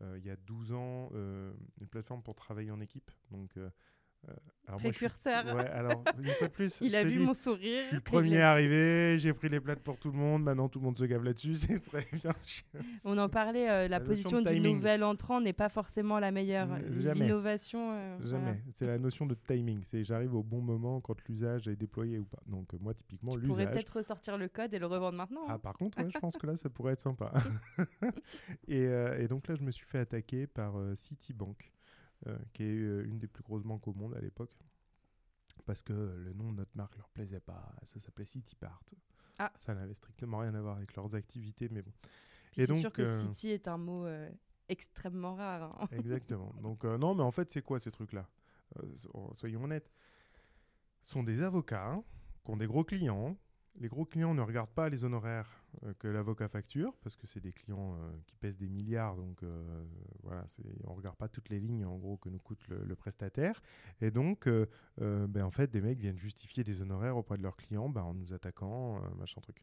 il 0.00 0.24
y 0.24 0.30
a 0.30 0.36
12 0.36 0.72
ans, 0.72 1.10
une 1.12 1.88
plateforme 1.90 2.22
pour 2.22 2.36
travailler 2.36 2.70
en 2.70 2.80
équipe. 2.80 3.10
Donc, 3.32 3.58
euh, 4.26 4.30
euh, 4.32 4.34
alors 4.66 4.80
moi, 4.82 4.90
je 4.90 4.96
suis- 4.96 5.06
Précurseur. 5.06 5.56
Ouais, 5.56 5.66
alors, 5.70 6.04
une 6.18 6.26
fois 6.26 6.46
de 6.48 6.52
plus, 6.52 6.78
Il 6.82 6.94
a 6.94 7.02
vu 7.02 7.18
mon 7.18 7.32
sourire. 7.32 7.82
je 7.84 7.86
suis 7.86 7.96
le 7.96 8.02
premier 8.02 8.40
arrivé, 8.42 9.18
j'ai 9.18 9.32
pris 9.32 9.48
les 9.48 9.60
plates 9.60 9.80
pour 9.80 9.96
tout 9.98 10.10
le 10.10 10.18
monde, 10.18 10.42
maintenant 10.42 10.68
tout 10.68 10.78
le 10.78 10.84
monde 10.84 10.98
se 10.98 11.04
gave 11.04 11.24
là-dessus, 11.24 11.54
c'est 11.54 11.80
très 11.80 12.06
bien. 12.12 12.32
On 13.06 13.16
en 13.16 13.30
parlait, 13.30 13.70
euh, 13.70 13.88
la, 13.88 13.98
position 14.00 14.42
du 14.42 14.60
nouvel 14.60 15.02
entrant 15.04 15.40
n'est 15.40 15.54
pas 15.54 15.70
forcément 15.70 16.18
la 16.18 16.30
meilleure. 16.32 16.66
Mm, 16.68 16.92
jamais. 16.92 17.20
L'innovation. 17.20 17.92
euh, 17.92 18.16
voilà. 18.20 18.30
Jamais. 18.30 18.62
C'est 18.74 18.86
la 18.86 18.98
notion 18.98 19.24
de 19.24 19.34
timing. 19.34 19.80
C'est 19.84 20.04
j'arrive 20.04 20.34
au 20.34 20.42
bon 20.42 20.60
moment 20.60 21.00
quand 21.00 21.16
l'usage 21.28 21.66
est 21.68 21.76
déployé 21.76 22.18
ou 22.18 22.24
pas. 22.26 22.42
Donc 22.46 22.74
euh, 22.74 22.78
moi 22.80 22.92
typiquement 22.92 23.32
Tu 23.32 23.40
pourrais 23.40 23.62
l'usage. 23.62 23.74
peut-être 23.74 23.96
ressortir 23.96 24.36
le 24.36 24.48
code 24.48 24.74
et 24.74 24.78
le 24.78 24.86
revendre 24.86 25.16
maintenant. 25.16 25.44
Ah 25.48 25.54
hein. 25.54 25.58
par 25.58 25.74
contre 25.78 25.98
ouais, 26.02 26.10
je 26.12 26.18
pense 26.18 26.36
que 26.36 26.46
là 26.46 26.56
ça 26.56 26.68
pourrait 26.68 26.92
être 26.92 27.00
sympa. 27.00 27.32
et, 28.68 28.86
euh, 28.86 29.18
et 29.18 29.28
donc 29.28 29.48
là 29.48 29.54
je 29.54 29.62
me 29.62 29.70
suis 29.70 29.86
fait 29.86 29.98
attaquer 29.98 30.46
par 30.46 30.76
euh, 30.78 30.94
Citibank, 30.94 31.56
euh, 31.62 31.77
qui 32.52 32.64
est 32.64 32.76
euh, 32.78 33.04
une 33.06 33.18
des 33.18 33.28
plus 33.28 33.42
grosses 33.42 33.62
banques 33.64 33.86
au 33.88 33.92
monde 33.94 34.14
à 34.14 34.20
l'époque. 34.20 34.56
Parce 35.66 35.82
que 35.82 35.92
le 35.92 36.32
nom 36.32 36.52
de 36.52 36.58
notre 36.58 36.76
marque 36.76 36.96
leur 36.96 37.08
plaisait 37.10 37.40
pas. 37.40 37.74
Ça 37.84 38.00
s'appelait 38.00 38.24
Citipart. 38.24 38.82
Ah. 39.38 39.52
Ça 39.58 39.74
n'avait 39.74 39.94
strictement 39.94 40.38
rien 40.38 40.54
à 40.54 40.60
voir 40.60 40.76
avec 40.78 40.94
leurs 40.96 41.14
activités, 41.14 41.68
mais 41.70 41.82
bon. 41.82 41.92
Puis 42.52 42.62
et 42.62 42.66
donc, 42.66 42.78
sûr 42.80 42.92
que 42.92 43.02
euh, 43.02 43.06
City 43.06 43.50
est 43.50 43.68
un 43.68 43.76
mot 43.76 44.04
euh, 44.06 44.30
extrêmement 44.68 45.34
rare. 45.34 45.80
hein. 45.82 45.88
Exactement. 45.92 46.52
Donc, 46.62 46.84
euh, 46.84 46.96
non, 46.98 47.14
mais 47.14 47.22
en 47.22 47.30
fait, 47.30 47.50
c'est 47.50 47.62
quoi 47.62 47.78
ces 47.78 47.90
trucs-là? 47.90 48.26
Euh, 48.78 48.96
so- 48.96 49.30
Soyons 49.34 49.64
honnêtes. 49.64 49.90
Ce 51.02 51.10
sont 51.12 51.22
des 51.22 51.42
avocats 51.42 51.86
hein, 51.86 52.02
qui 52.44 52.50
ont 52.50 52.56
des 52.56 52.66
gros 52.66 52.84
clients. 52.84 53.36
Les 53.76 53.88
gros 53.88 54.04
clients 54.04 54.34
ne 54.34 54.42
regardent 54.42 54.70
pas 54.74 54.88
les 54.88 55.04
honoraires 55.04 55.50
euh, 55.50 55.57
que 55.98 56.08
l'avocat 56.08 56.48
facture, 56.48 56.96
parce 57.02 57.16
que 57.16 57.26
c'est 57.26 57.40
des 57.40 57.52
clients 57.52 57.94
euh, 57.94 58.10
qui 58.26 58.36
pèsent 58.36 58.58
des 58.58 58.68
milliards, 58.68 59.16
donc 59.16 59.42
euh, 59.42 59.84
voilà, 60.22 60.44
on 60.86 60.92
ne 60.92 60.96
regarde 60.96 61.16
pas 61.16 61.28
toutes 61.28 61.48
les 61.50 61.60
lignes 61.60 61.84
en 61.84 61.96
gros 61.96 62.16
que 62.16 62.28
nous 62.28 62.38
coûte 62.38 62.66
le, 62.68 62.82
le 62.84 62.96
prestataire. 62.96 63.60
Et 64.00 64.10
donc, 64.10 64.46
euh, 64.46 64.66
euh, 65.00 65.26
ben, 65.26 65.44
en 65.44 65.50
fait, 65.50 65.70
des 65.70 65.80
mecs 65.80 65.98
viennent 65.98 66.18
justifier 66.18 66.64
des 66.64 66.80
honoraires 66.80 67.16
auprès 67.16 67.36
de 67.36 67.42
leurs 67.42 67.56
clients 67.56 67.88
ben, 67.88 68.02
en 68.02 68.14
nous 68.14 68.32
attaquant, 68.32 68.96
euh, 68.96 69.00
machin 69.18 69.40
truc. 69.40 69.62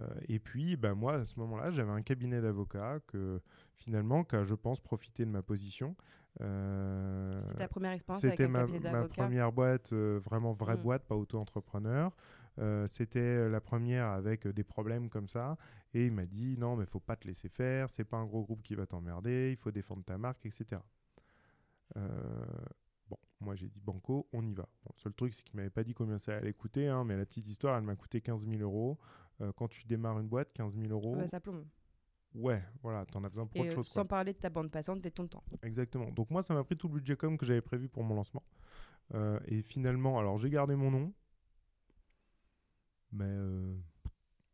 Euh, 0.00 0.06
et 0.28 0.38
puis, 0.38 0.76
ben, 0.76 0.94
moi, 0.94 1.14
à 1.14 1.24
ce 1.24 1.38
moment-là, 1.40 1.70
j'avais 1.70 1.92
un 1.92 2.02
cabinet 2.02 2.40
d'avocats 2.40 3.00
que 3.06 3.40
finalement, 3.74 4.24
qui 4.24 4.36
a, 4.36 4.44
je 4.44 4.54
pense, 4.54 4.80
profité 4.80 5.24
de 5.24 5.30
ma 5.30 5.42
position. 5.42 5.96
Euh, 6.42 7.40
C'était 7.40 7.54
ta 7.54 7.68
première 7.68 7.92
expérience 7.92 8.20
c'était 8.20 8.46
ma, 8.46 8.66
première 9.08 9.52
boîte, 9.52 9.92
euh, 9.92 10.20
vraiment 10.22 10.52
vraie 10.52 10.76
Mm. 10.76 10.82
boîte, 10.82 11.04
pas 11.06 11.14
auto-entrepreneur. 11.16 12.14
Euh, 12.58 12.86
c'était 12.86 13.18
euh, 13.18 13.48
la 13.50 13.60
première 13.60 14.06
avec 14.06 14.46
euh, 14.46 14.52
des 14.52 14.64
problèmes 14.64 15.08
comme 15.10 15.28
ça. 15.28 15.56
Et 15.94 16.06
il 16.06 16.12
m'a 16.12 16.26
dit 16.26 16.56
non, 16.58 16.76
mais 16.76 16.86
faut 16.86 17.00
pas 17.00 17.16
te 17.16 17.26
laisser 17.26 17.48
faire. 17.48 17.90
C'est 17.90 18.04
pas 18.04 18.16
un 18.16 18.24
gros 18.26 18.42
groupe 18.42 18.62
qui 18.62 18.74
va 18.74 18.86
t'emmerder. 18.86 19.50
Il 19.50 19.56
faut 19.56 19.70
défendre 19.70 20.04
ta 20.04 20.16
marque, 20.18 20.44
etc. 20.46 20.80
Euh, 21.96 22.44
bon, 23.08 23.16
moi 23.40 23.54
j'ai 23.54 23.68
dit 23.68 23.80
banco, 23.80 24.28
on 24.32 24.44
y 24.46 24.52
va. 24.54 24.68
Bon, 24.84 24.90
le 24.94 25.00
seul 25.00 25.12
truc, 25.14 25.34
c'est 25.34 25.44
qu'il 25.44 25.56
m'avait 25.56 25.70
pas 25.70 25.84
dit 25.84 25.94
combien 25.94 26.18
ça 26.18 26.36
allait 26.36 26.52
coûter. 26.52 26.88
hein, 26.88 27.04
mais 27.04 27.16
la 27.16 27.24
petite 27.26 27.46
histoire, 27.46 27.76
elle 27.76 27.84
m'a 27.84 27.96
coûté 27.96 28.20
15 28.20 28.46
000 28.46 28.60
euros. 28.62 28.98
Euh, 29.40 29.52
quand 29.54 29.68
tu 29.68 29.84
démarres 29.84 30.18
une 30.18 30.28
boîte, 30.28 30.52
15 30.54 30.76
000 30.76 30.88
euros. 30.90 31.14
Ah 31.16 31.20
bah, 31.20 31.26
ça 31.26 31.40
plombe. 31.40 31.64
Ouais, 32.34 32.62
voilà, 32.82 33.04
t'en 33.06 33.22
as 33.24 33.28
besoin 33.28 33.46
pour 33.46 33.56
Et 33.56 33.60
autre 33.60 33.74
chose. 33.76 33.88
quoi. 33.88 34.02
sans 34.02 34.06
parler 34.06 34.32
de 34.32 34.38
ta 34.38 34.50
bande 34.50 34.70
passante 34.70 34.98
et 34.98 35.08
de 35.10 35.14
ton 35.14 35.26
temps. 35.26 35.42
Exactement. 35.62 36.10
Donc 36.10 36.30
moi, 36.30 36.42
ça 36.42 36.52
m'a 36.54 36.64
pris 36.64 36.76
tout 36.76 36.88
le 36.88 36.94
budget 36.94 37.16
com 37.16 37.38
que 37.38 37.46
j'avais 37.46 37.62
prévu 37.62 37.88
pour 37.88 38.02
mon 38.02 38.14
lancement. 38.14 38.42
Euh, 39.14 39.38
et 39.46 39.62
finalement, 39.62 40.18
alors 40.18 40.36
j'ai 40.36 40.50
gardé 40.50 40.74
mon 40.74 40.90
nom, 40.90 41.12
mais 43.12 43.24
euh, 43.26 43.76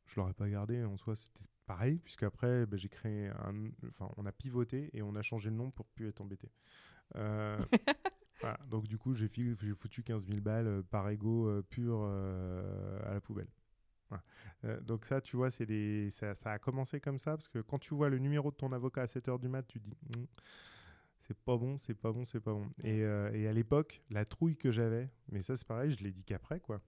je 0.06 0.16
l'aurais 0.16 0.34
pas 0.34 0.48
gardé. 0.48 0.84
En 0.84 0.96
soi, 0.96 1.16
c'était 1.16 1.44
pareil, 1.66 1.98
puisque 1.98 2.22
après, 2.22 2.66
ben, 2.66 2.78
j'ai 2.78 2.88
créé 2.88 3.28
un, 3.28 3.70
enfin, 3.88 4.10
on 4.16 4.26
a 4.26 4.32
pivoté 4.32 4.90
et 4.92 5.02
on 5.02 5.14
a 5.16 5.22
changé 5.22 5.50
le 5.50 5.56
nom 5.56 5.70
pour 5.70 5.86
plus 5.86 6.08
être 6.08 6.20
embêté. 6.20 6.50
Euh, 7.16 7.58
voilà. 8.40 8.58
Donc 8.68 8.86
du 8.86 8.98
coup, 8.98 9.14
j'ai 9.14 9.28
foutu 9.74 10.02
15 10.02 10.26
000 10.26 10.40
balles 10.40 10.66
euh, 10.66 10.82
par 10.82 11.08
ego 11.08 11.48
euh, 11.48 11.62
pur 11.62 12.02
à 12.02 13.12
la 13.12 13.20
poubelle. 13.20 13.48
Voilà. 14.08 14.24
Euh, 14.64 14.80
donc 14.80 15.04
ça, 15.04 15.20
tu 15.20 15.36
vois, 15.36 15.50
c'est 15.50 15.66
des, 15.66 16.10
ça, 16.10 16.34
ça 16.34 16.52
a 16.52 16.58
commencé 16.58 17.00
comme 17.00 17.18
ça, 17.18 17.32
parce 17.32 17.48
que 17.48 17.58
quand 17.60 17.78
tu 17.78 17.94
vois 17.94 18.08
le 18.08 18.18
numéro 18.18 18.50
de 18.50 18.56
ton 18.56 18.72
avocat 18.72 19.02
à 19.02 19.06
7h 19.06 19.40
du 19.40 19.48
mat, 19.48 19.62
tu 19.66 19.80
te 19.80 19.84
dis, 19.84 19.96
Hmm, 20.02 20.24
c'est 21.20 21.36
pas 21.38 21.56
bon, 21.56 21.78
c'est 21.78 21.94
pas 21.94 22.12
bon, 22.12 22.24
c'est 22.24 22.40
pas 22.40 22.52
bon. 22.52 22.68
Et, 22.82 23.02
euh, 23.02 23.32
et 23.32 23.48
à 23.48 23.52
l'époque, 23.52 24.02
la 24.10 24.24
trouille 24.24 24.56
que 24.56 24.70
j'avais, 24.70 25.08
mais 25.30 25.42
ça 25.42 25.56
c'est 25.56 25.66
pareil, 25.66 25.92
je 25.92 26.02
l'ai 26.04 26.10
dit 26.10 26.24
qu'après, 26.24 26.60
quoi. 26.60 26.80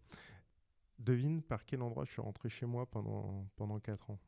Devine 1.05 1.43
par 1.43 1.64
quel 1.67 1.83
endroit 1.83 2.05
je 2.07 2.12
suis 2.12 2.23
rentré 2.23 2.49
chez 2.49 2.64
moi 2.67 2.87
pendant, 2.90 3.47
pendant 3.57 3.79
4 3.79 4.11
ans. 4.11 4.19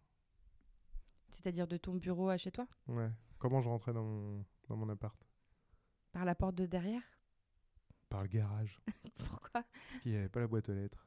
C'est-à-dire 1.30 1.66
de 1.66 1.76
ton 1.76 1.94
bureau 1.94 2.28
à 2.28 2.36
chez 2.36 2.50
toi? 2.50 2.66
Ouais. 2.86 3.10
Comment 3.38 3.60
je 3.62 3.68
rentrais 3.68 3.92
dans 3.92 4.04
mon, 4.04 4.44
dans 4.68 4.76
mon 4.76 4.88
appart? 4.88 5.16
Par 6.12 6.24
la 6.24 6.34
porte 6.34 6.54
de 6.56 6.66
derrière? 6.66 7.02
Par 8.08 8.22
le 8.22 8.28
garage. 8.28 8.80
Pourquoi? 9.18 9.62
Parce 9.88 9.98
qu'il 10.00 10.12
n'y 10.12 10.18
avait 10.18 10.28
pas 10.28 10.40
la 10.40 10.46
boîte 10.46 10.68
aux 10.68 10.74
lettres. 10.74 11.06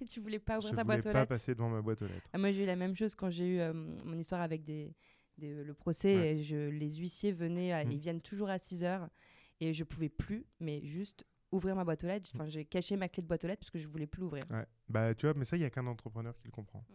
Et 0.00 0.04
tu 0.06 0.20
voulais 0.20 0.38
pas 0.38 0.60
je 0.60 0.66
ouvrir 0.68 0.76
ta 0.76 0.82
voulais 0.82 0.96
boîte 0.96 1.06
aux 1.06 1.12
pas 1.12 1.18
lettres? 1.20 1.28
passer 1.28 1.54
devant 1.54 1.70
ma 1.70 1.80
boîte 1.82 2.02
aux 2.02 2.06
lettres. 2.06 2.28
Ah, 2.32 2.38
Moi, 2.38 2.52
j'ai 2.52 2.62
eu 2.64 2.66
la 2.66 2.76
même 2.76 2.94
chose 2.96 3.14
quand 3.14 3.30
j'ai 3.30 3.56
eu 3.56 3.60
euh, 3.60 3.72
mon 3.72 4.18
histoire 4.18 4.40
avec 4.42 4.64
des, 4.64 4.94
des- 5.38 5.62
le 5.64 5.74
procès. 5.74 6.16
Ouais. 6.16 6.32
Et 6.36 6.42
je, 6.42 6.56
les 6.68 6.96
huissiers 6.96 7.32
venaient, 7.32 7.72
à- 7.72 7.84
Mm. 7.84 7.90
ils 7.92 7.98
viennent 7.98 8.20
toujours 8.22 8.50
à 8.50 8.58
6 8.58 8.84
heures. 8.84 9.08
Et 9.60 9.72
je 9.74 9.84
pouvais 9.84 10.08
plus, 10.08 10.46
mais 10.58 10.84
juste 10.86 11.24
ouvrir 11.52 11.76
ma 11.76 11.84
boîte 11.84 12.04
aux 12.04 12.06
lettres. 12.06 12.30
Enfin, 12.34 12.48
j'ai 12.48 12.64
caché 12.64 12.96
ma 12.96 13.08
clé 13.08 13.22
de 13.22 13.28
boîte 13.28 13.44
aux 13.44 13.48
lettres 13.48 13.60
parce 13.60 13.70
que 13.70 13.78
je 13.78 13.88
voulais 13.88 14.06
plus 14.06 14.20
l'ouvrir. 14.20 14.44
Ouais. 14.50 14.66
Bah, 14.88 15.14
tu 15.14 15.26
vois, 15.26 15.34
mais 15.34 15.44
ça, 15.44 15.56
il 15.56 15.60
n'y 15.60 15.66
a 15.66 15.70
qu'un 15.70 15.86
entrepreneur 15.86 16.36
qui 16.36 16.46
le 16.46 16.52
comprend. 16.52 16.80
Mm. 16.88 16.94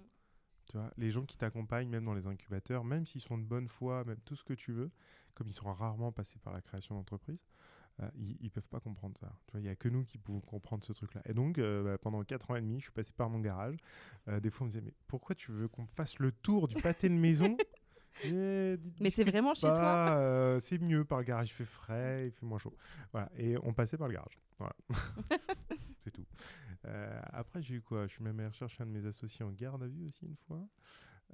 Tu 0.71 0.77
vois, 0.77 0.91
les 0.97 1.11
gens 1.11 1.25
qui 1.25 1.37
t'accompagnent, 1.37 1.89
même 1.89 2.05
dans 2.05 2.13
les 2.13 2.25
incubateurs, 2.25 2.83
même 2.83 3.05
s'ils 3.05 3.21
sont 3.21 3.37
de 3.37 3.43
bonne 3.43 3.67
foi, 3.67 4.03
même 4.03 4.19
tout 4.25 4.35
ce 4.35 4.43
que 4.43 4.53
tu 4.53 4.71
veux, 4.71 4.91
comme 5.35 5.47
ils 5.47 5.53
sont 5.53 5.71
rarement 5.71 6.11
passés 6.11 6.39
par 6.39 6.53
la 6.53 6.61
création 6.61 6.95
d'entreprise, 6.95 7.45
euh, 8.01 8.09
ils, 8.15 8.37
ils 8.41 8.49
peuvent 8.49 8.67
pas 8.67 8.79
comprendre 8.79 9.15
ça. 9.17 9.31
Tu 9.45 9.51
vois, 9.51 9.61
il 9.61 9.63
n'y 9.63 9.69
a 9.69 9.75
que 9.75 9.87
nous 9.87 10.03
qui 10.03 10.17
pouvons 10.17 10.41
comprendre 10.41 10.83
ce 10.83 10.91
truc-là. 10.91 11.21
Et 11.25 11.33
donc, 11.33 11.57
euh, 11.57 11.83
bah, 11.83 11.97
pendant 11.97 12.23
4 12.23 12.51
ans 12.51 12.55
et 12.55 12.61
demi, 12.61 12.79
je 12.79 12.85
suis 12.85 12.91
passé 12.91 13.13
par 13.15 13.29
mon 13.29 13.39
garage. 13.39 13.77
Euh, 14.27 14.39
des 14.39 14.49
fois, 14.49 14.63
on 14.63 14.65
me 14.65 14.71
disait, 14.71 14.81
mais 14.83 14.93
pourquoi 15.07 15.35
tu 15.35 15.51
veux 15.51 15.67
qu'on 15.67 15.85
fasse 15.85 16.19
le 16.19 16.31
tour 16.31 16.67
du 16.67 16.75
pâté 16.75 17.09
de 17.09 17.13
maison 17.13 17.55
Eh, 18.23 18.77
Mais 19.01 19.09
c'est 19.09 19.23
vraiment 19.25 19.53
chez 19.53 19.67
toi 19.67 19.73
pas, 19.75 20.17
euh, 20.17 20.59
C'est 20.59 20.77
mieux 20.79 21.03
par 21.03 21.17
le 21.19 21.25
garage, 21.25 21.49
il 21.49 21.53
fait 21.53 21.65
frais, 21.65 22.27
il 22.27 22.31
fait 22.31 22.45
moins 22.45 22.57
chaud. 22.57 22.73
Voilà. 23.11 23.29
Et 23.37 23.57
on 23.63 23.73
passait 23.73 23.97
par 23.97 24.07
le 24.07 24.13
garage. 24.13 24.39
Voilà. 24.57 24.73
c'est 26.03 26.11
tout. 26.11 26.25
Euh, 26.85 27.21
après, 27.33 27.61
j'ai 27.61 27.75
eu 27.75 27.81
quoi? 27.81 28.07
Je 28.07 28.13
suis 28.13 28.23
même 28.23 28.39
allé 28.39 28.47
rechercher 28.47 28.83
un 28.83 28.85
de 28.85 28.91
mes 28.91 29.05
associés 29.05 29.43
en 29.43 29.51
garde 29.51 29.83
à 29.83 29.87
vue 29.87 30.05
aussi 30.05 30.25
une 30.25 30.35
fois. 30.47 30.65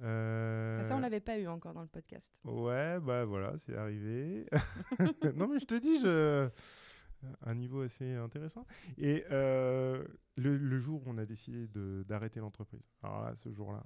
Euh, 0.02 0.80
Ah, 0.80 0.84
Ça, 0.84 0.96
on 0.96 1.00
l'avait 1.00 1.20
pas 1.20 1.38
eu 1.38 1.46
encore 1.46 1.74
dans 1.74 1.82
le 1.82 1.88
podcast. 1.88 2.32
Ouais, 2.44 2.98
bah 3.00 3.24
voilà, 3.26 3.56
c'est 3.58 3.76
arrivé. 3.76 4.46
non, 5.36 5.46
mais 5.48 5.58
je 5.58 5.66
te 5.66 5.74
dis, 5.74 6.00
je... 6.00 6.48
un 7.44 7.54
niveau 7.54 7.82
assez 7.82 8.14
intéressant. 8.14 8.66
Et 8.96 9.24
euh, 9.30 10.02
le, 10.36 10.56
le 10.56 10.78
jour 10.78 11.06
où 11.06 11.10
on 11.10 11.18
a 11.18 11.26
décidé 11.26 11.68
d'arrêter 12.06 12.40
l'entreprise, 12.40 12.90
alors 13.02 13.22
là, 13.22 13.36
ce 13.36 13.52
jour-là, 13.52 13.84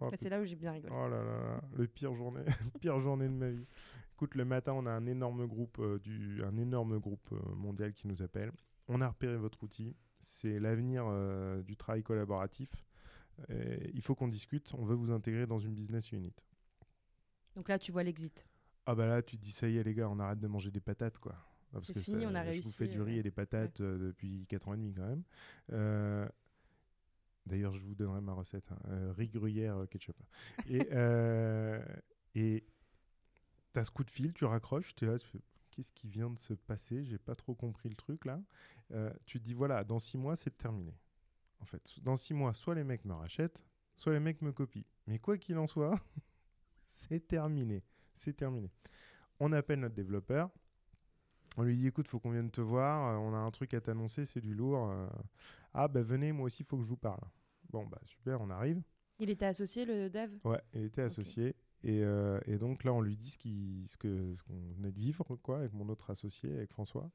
oh, 0.00 0.10
Bah, 0.10 0.16
c'est 0.18 0.28
là 0.28 0.40
où 0.40 0.44
j'ai 0.44 0.56
bien 0.56 0.72
rigolé. 0.72 0.92
Oh 0.96 1.08
là 1.08 1.22
là, 1.22 1.40
là, 1.40 1.60
le 1.76 1.86
pire 1.86 2.14
journée, 2.14 2.44
pire 2.80 3.00
journée 3.00 3.26
de 3.28 3.34
ma 3.34 3.50
vie. 3.50 3.66
Écoute, 4.14 4.34
le 4.34 4.44
matin, 4.44 4.72
on 4.74 4.84
a 4.86 4.90
un 4.90 5.06
énorme 5.06 5.46
groupe, 5.46 5.78
euh, 5.78 5.98
du, 5.98 6.42
un 6.44 6.56
énorme 6.56 6.98
groupe 6.98 7.28
euh, 7.32 7.54
mondial 7.54 7.92
qui 7.94 8.06
nous 8.06 8.22
appelle. 8.22 8.52
On 8.88 9.00
a 9.00 9.08
repéré 9.08 9.36
votre 9.36 9.62
outil. 9.62 9.96
C'est 10.18 10.58
l'avenir 10.58 11.04
euh, 11.08 11.62
du 11.62 11.76
travail 11.76 12.02
collaboratif. 12.02 12.84
Et 13.48 13.90
il 13.94 14.02
faut 14.02 14.14
qu'on 14.14 14.28
discute. 14.28 14.74
On 14.76 14.84
veut 14.84 14.94
vous 14.94 15.10
intégrer 15.10 15.46
dans 15.46 15.58
une 15.58 15.72
business 15.74 16.12
unit. 16.12 16.34
Donc 17.54 17.68
là, 17.68 17.78
tu 17.78 17.90
vois 17.92 18.02
l'exit. 18.02 18.46
Ah 18.84 18.94
bah 18.94 19.06
là, 19.06 19.22
tu 19.22 19.38
te 19.38 19.42
dis 19.42 19.52
ça 19.52 19.68
y 19.68 19.78
est 19.78 19.82
les 19.82 19.94
gars, 19.94 20.08
on 20.10 20.18
arrête 20.18 20.40
de 20.40 20.46
manger 20.46 20.70
des 20.70 20.80
patates 20.80 21.18
quoi. 21.18 21.34
Parce 21.72 21.92
que 21.92 22.00
fini, 22.00 22.24
ça- 22.24 22.28
on 22.28 22.34
a 22.34 22.42
Je 22.42 22.50
réussi, 22.50 22.62
vous 22.62 22.70
fais 22.72 22.88
du 22.88 23.00
riz 23.00 23.18
et 23.18 23.22
des 23.22 23.30
patates 23.30 23.80
depuis 23.80 24.46
4 24.48 24.68
ans 24.68 24.74
et 24.74 24.76
demi 24.76 24.92
quand 24.92 25.06
même. 25.06 25.22
Euh, 25.72 26.28
D'ailleurs, 27.46 27.74
je 27.74 27.80
vous 27.82 27.94
donnerai 27.94 28.20
ma 28.20 28.32
recette. 28.32 28.70
hein. 28.72 28.78
Euh, 28.88 29.12
riz 29.16 29.28
gruyère 29.28 29.76
euh, 29.78 29.86
ketchup. 29.86 30.16
Et 30.68 30.86
euh, 30.92 31.82
et 32.34 32.64
t'as 33.72 33.84
ce 33.84 33.90
coup 33.90 34.04
de 34.04 34.10
fil, 34.10 34.32
tu 34.32 34.44
raccroches, 34.44 34.94
tu 34.94 35.04
es 35.04 35.08
là, 35.08 35.18
tu 35.18 35.26
fais 35.26 35.40
qu'est-ce 35.70 35.92
qui 35.92 36.08
vient 36.08 36.30
de 36.30 36.38
se 36.38 36.54
passer? 36.54 37.04
J'ai 37.04 37.18
pas 37.18 37.34
trop 37.34 37.54
compris 37.54 37.88
le 37.88 37.94
truc 37.96 38.24
là. 38.24 38.40
Euh, 38.92 39.12
tu 39.26 39.38
te 39.38 39.44
dis 39.44 39.54
voilà, 39.54 39.84
dans 39.84 39.98
6 39.98 40.18
mois 40.18 40.36
c'est 40.36 40.56
terminé. 40.56 40.94
En 41.60 41.64
fait, 41.64 41.98
dans 42.02 42.16
6 42.16 42.34
mois, 42.34 42.54
soit 42.54 42.74
les 42.74 42.84
mecs 42.84 43.04
me 43.04 43.12
rachètent, 43.14 43.64
soit 43.96 44.12
les 44.12 44.20
mecs 44.20 44.42
me 44.42 44.52
copient. 44.52 44.84
Mais 45.06 45.18
quoi 45.18 45.36
qu'il 45.38 45.58
en 45.58 45.66
soit, 45.66 45.98
c'est 46.88 47.26
terminé. 47.26 47.82
C'est 48.14 48.34
terminé. 48.36 48.70
On 49.38 49.52
appelle 49.52 49.80
notre 49.80 49.94
développeur. 49.94 50.50
On 51.56 51.62
lui 51.62 51.76
dit 51.76 51.88
écoute, 51.88 52.06
faut 52.08 52.18
qu'on 52.20 52.30
vienne 52.30 52.50
te 52.50 52.60
voir, 52.60 53.08
euh, 53.08 53.16
on 53.18 53.34
a 53.34 53.38
un 53.38 53.50
truc 53.50 53.74
à 53.74 53.80
t'annoncer, 53.80 54.24
c'est 54.24 54.40
du 54.40 54.54
lourd. 54.54 54.88
euh. 54.90 55.08
Ah 55.74 55.88
bah 55.88 56.02
venez, 56.02 56.32
moi 56.32 56.46
aussi, 56.46 56.64
faut 56.64 56.76
que 56.76 56.82
je 56.82 56.88
vous 56.88 56.96
parle. 56.96 57.20
Bon 57.70 57.84
bah 57.86 58.00
super, 58.04 58.40
on 58.40 58.50
arrive. 58.50 58.80
Il 59.18 59.30
était 59.30 59.46
associé, 59.46 59.84
le 59.84 60.08
dev? 60.08 60.30
Ouais, 60.44 60.60
il 60.74 60.84
était 60.84 61.02
associé. 61.02 61.54
Et, 61.82 62.02
euh, 62.04 62.38
et 62.46 62.56
donc 62.58 62.84
là, 62.84 62.92
on 62.92 63.00
lui 63.00 63.16
dit 63.16 63.30
ce 63.30 63.38
qui- 63.38 63.84
ce 63.86 63.96
que- 63.96 64.34
ce 64.34 64.42
qu'on 64.42 64.72
venait 64.76 64.92
de 64.92 64.98
vivre, 64.98 65.24
quoi, 65.42 65.58
avec 65.58 65.72
mon 65.72 65.88
autre 65.88 66.10
associé, 66.10 66.52
avec 66.52 66.70
François. 66.70 67.10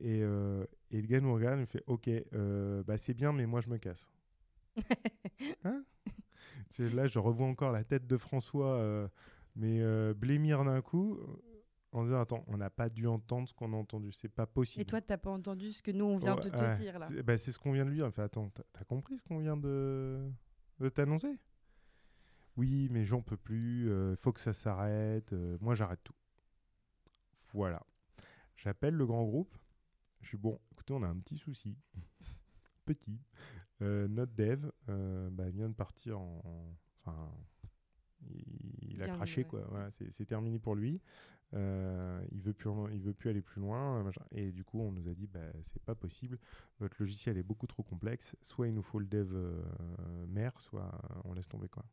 Et, 0.00 0.20
euh, 0.22 0.64
et 0.90 1.00
le 1.00 1.06
gars 1.06 1.20
nous 1.20 1.32
regarde, 1.34 1.60
il 1.60 1.66
fait 1.66 1.82
Ok, 1.86 2.08
euh, 2.08 2.82
bah 2.84 2.98
c'est 2.98 3.14
bien, 3.14 3.32
mais 3.32 3.46
moi 3.46 3.60
je 3.60 3.68
me 3.68 3.78
casse. 3.78 4.08
Hein? 5.64 5.84
Là, 6.78 7.06
je 7.06 7.18
revois 7.18 7.46
encore 7.46 7.72
la 7.72 7.84
tête 7.84 8.06
de 8.06 8.16
François, 8.16 9.10
mais 9.54 9.80
blémir 10.14 10.64
d'un 10.64 10.80
coup, 10.82 11.18
en 11.96 12.04
disant 12.04 12.20
Attends, 12.20 12.44
on 12.48 12.56
n'a 12.56 12.70
pas 12.70 12.88
dû 12.88 13.06
entendre 13.06 13.48
ce 13.48 13.54
qu'on 13.54 13.72
a 13.72 13.76
entendu, 13.76 14.12
c'est 14.12 14.28
pas 14.28 14.46
possible. 14.46 14.82
Et 14.82 14.84
toi, 14.84 15.00
t'as 15.00 15.16
pas 15.18 15.30
entendu 15.30 15.72
ce 15.72 15.82
que 15.82 15.90
nous, 15.90 16.04
on 16.04 16.16
vient 16.18 16.34
de 16.36 16.40
Ouais, 16.44 16.50
te 16.50 16.76
dire 16.76 16.98
là 16.98 17.06
C'est 17.06 17.22
bah, 17.22 17.38
c'est 17.38 17.52
ce 17.52 17.58
qu'on 17.58 17.72
vient 17.72 17.84
de 17.84 17.90
lui 17.90 17.96
dire. 17.96 18.12
Fait 18.12 18.22
Attends, 18.22 18.50
t'as 18.72 18.84
compris 18.84 19.16
ce 19.18 19.22
qu'on 19.22 19.38
vient 19.38 19.56
de, 19.56 20.30
de 20.80 20.88
t'annoncer? 20.88 21.38
Oui, 22.56 22.88
mais 22.90 23.04
j'en 23.04 23.20
peux 23.22 23.36
plus. 23.36 23.90
Il 23.90 24.16
faut 24.16 24.32
que 24.32 24.40
ça 24.40 24.52
s'arrête. 24.54 25.32
euh, 25.32 25.58
moi, 25.60 25.74
j'arrête 25.74 26.00
tout. 26.02 26.14
Voilà. 27.52 27.82
J'appelle 28.56 28.94
le 28.94 29.06
grand 29.06 29.24
groupe. 29.24 29.54
Je 30.22 30.28
suis 30.28 30.38
bon. 30.38 30.58
Écoutez, 30.72 30.94
on 30.94 31.02
a 31.02 31.06
un 31.08 31.18
petit 31.18 31.36
souci. 31.36 31.76
petit. 32.86 33.20
Euh, 33.82 34.08
notre 34.08 34.32
dev 34.34 34.70
euh, 34.88 35.28
bah, 35.30 35.50
vient 35.50 35.68
de 35.68 35.74
partir 35.74 36.18
en. 36.18 36.40
en- 36.44 36.76
Enfin. 37.08 37.30
Il, 38.80 39.00
a 39.02 39.08
craché 39.08 39.42
ouais. 39.42 39.46
quoi. 39.48 39.60
Voilà, 39.68 39.90
c'est 39.90 40.24
terminé 40.24 40.58
pour 40.58 40.74
lui. 40.74 41.00
Euh, 41.54 42.20
il 42.32 42.42
veut 42.42 42.52
plus, 42.52 42.68
il 42.92 43.00
veut 43.00 43.14
plus 43.14 43.30
aller 43.30 43.40
plus 43.42 43.60
loin. 43.60 44.02
machin. 44.02 44.22
Et 44.32 44.50
du 44.52 44.64
coup, 44.64 44.80
on 44.80 44.92
nous 44.92 45.08
a 45.08 45.14
dit, 45.14 45.26
bah, 45.26 45.40
c'est 45.62 45.82
pas 45.82 45.94
possible. 45.94 46.38
Votre 46.80 46.96
logiciel 46.98 47.38
est 47.38 47.42
beaucoup 47.42 47.66
trop 47.66 47.82
complexe. 47.82 48.36
Soit 48.42 48.68
il 48.68 48.74
nous 48.74 48.82
faut 48.82 48.98
le 48.98 49.06
dev 49.06 49.30
euh, 49.34 49.62
mère, 50.26 50.60
soit 50.60 50.82
euh, 50.84 51.20
on 51.24 51.32
laisse 51.34 51.48
tomber 51.48 51.68
quoi. 51.68 51.84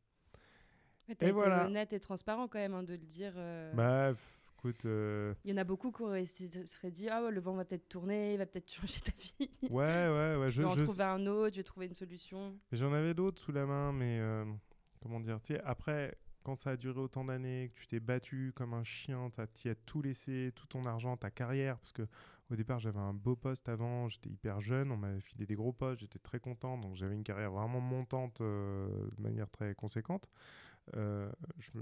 Ouais, 1.07 1.15
T'as 1.15 1.27
Et 1.27 1.31
voilà. 1.31 1.65
honnête 1.65 1.93
et 1.93 1.99
transparent 1.99 2.47
quand 2.47 2.59
même 2.59 2.73
hein, 2.73 2.83
de 2.83 2.93
le 2.93 2.97
dire. 2.97 3.33
euh. 3.35 3.73
Bah, 3.73 4.13
écoute, 4.57 4.85
euh, 4.85 5.33
Il 5.43 5.51
y 5.51 5.53
en 5.53 5.57
a 5.57 5.63
beaucoup 5.65 5.91
qui 5.91 6.47
seraient 6.65 6.91
dit 6.91 7.09
Ah 7.09 7.29
le 7.29 7.39
vent 7.41 7.53
va 7.53 7.65
peut-être 7.65 7.89
tourner, 7.89 8.33
il 8.33 8.37
va 8.37 8.45
peut-être 8.45 8.71
changer 8.71 8.99
ta 9.01 9.11
vie. 9.11 9.49
ouais, 9.69 9.69
ouais, 9.69 10.35
ouais. 10.37 10.45
Je 10.45 10.49
Je, 10.51 10.61
vais 10.63 10.67
en 10.67 10.73
je- 10.75 10.83
trouver 10.83 11.03
un 11.03 11.25
autre, 11.27 11.53
je 11.55 11.59
vais 11.59 11.63
trouver 11.63 11.85
une 11.87 11.93
solution. 11.93 12.57
J'en 12.71 12.91
avais 12.93 13.13
d'autres 13.13 13.41
sous 13.41 13.51
la 13.51 13.65
main, 13.65 13.91
mais 13.91 14.19
euh, 14.19 14.45
comment 15.01 15.19
dire, 15.19 15.39
tu 15.41 15.53
sais, 15.53 15.61
après, 15.63 16.17
quand 16.43 16.57
ça 16.59 16.71
a 16.71 16.77
duré 16.77 16.99
autant 16.99 17.25
d'années, 17.25 17.71
que 17.73 17.79
tu 17.79 17.87
t'es 17.87 17.99
battu 17.99 18.51
comme 18.55 18.73
un 18.73 18.83
chien, 18.83 19.31
tu 19.55 19.69
as 19.69 19.75
tout 19.75 20.01
laissé, 20.01 20.51
tout 20.55 20.67
ton 20.67 20.85
argent, 20.85 21.17
ta 21.17 21.31
carrière, 21.31 21.77
parce 21.79 21.93
que 21.93 22.07
au 22.51 22.55
départ, 22.55 22.79
j'avais 22.79 22.99
un 22.99 23.13
beau 23.13 23.35
poste 23.35 23.67
avant, 23.69 24.09
j'étais 24.09 24.29
hyper 24.29 24.61
jeune, 24.61 24.91
on 24.91 24.97
m'avait 24.97 25.21
filé 25.21 25.45
des 25.45 25.55
gros 25.55 25.71
postes, 25.73 26.01
j'étais 26.01 26.19
très 26.19 26.39
content, 26.39 26.77
donc 26.77 26.95
j'avais 26.95 27.15
une 27.15 27.23
carrière 27.23 27.51
vraiment 27.51 27.79
montante 27.79 28.41
euh, 28.41 29.09
de 29.17 29.21
manière 29.21 29.49
très 29.49 29.73
conséquente. 29.73 30.29
Euh, 30.95 31.31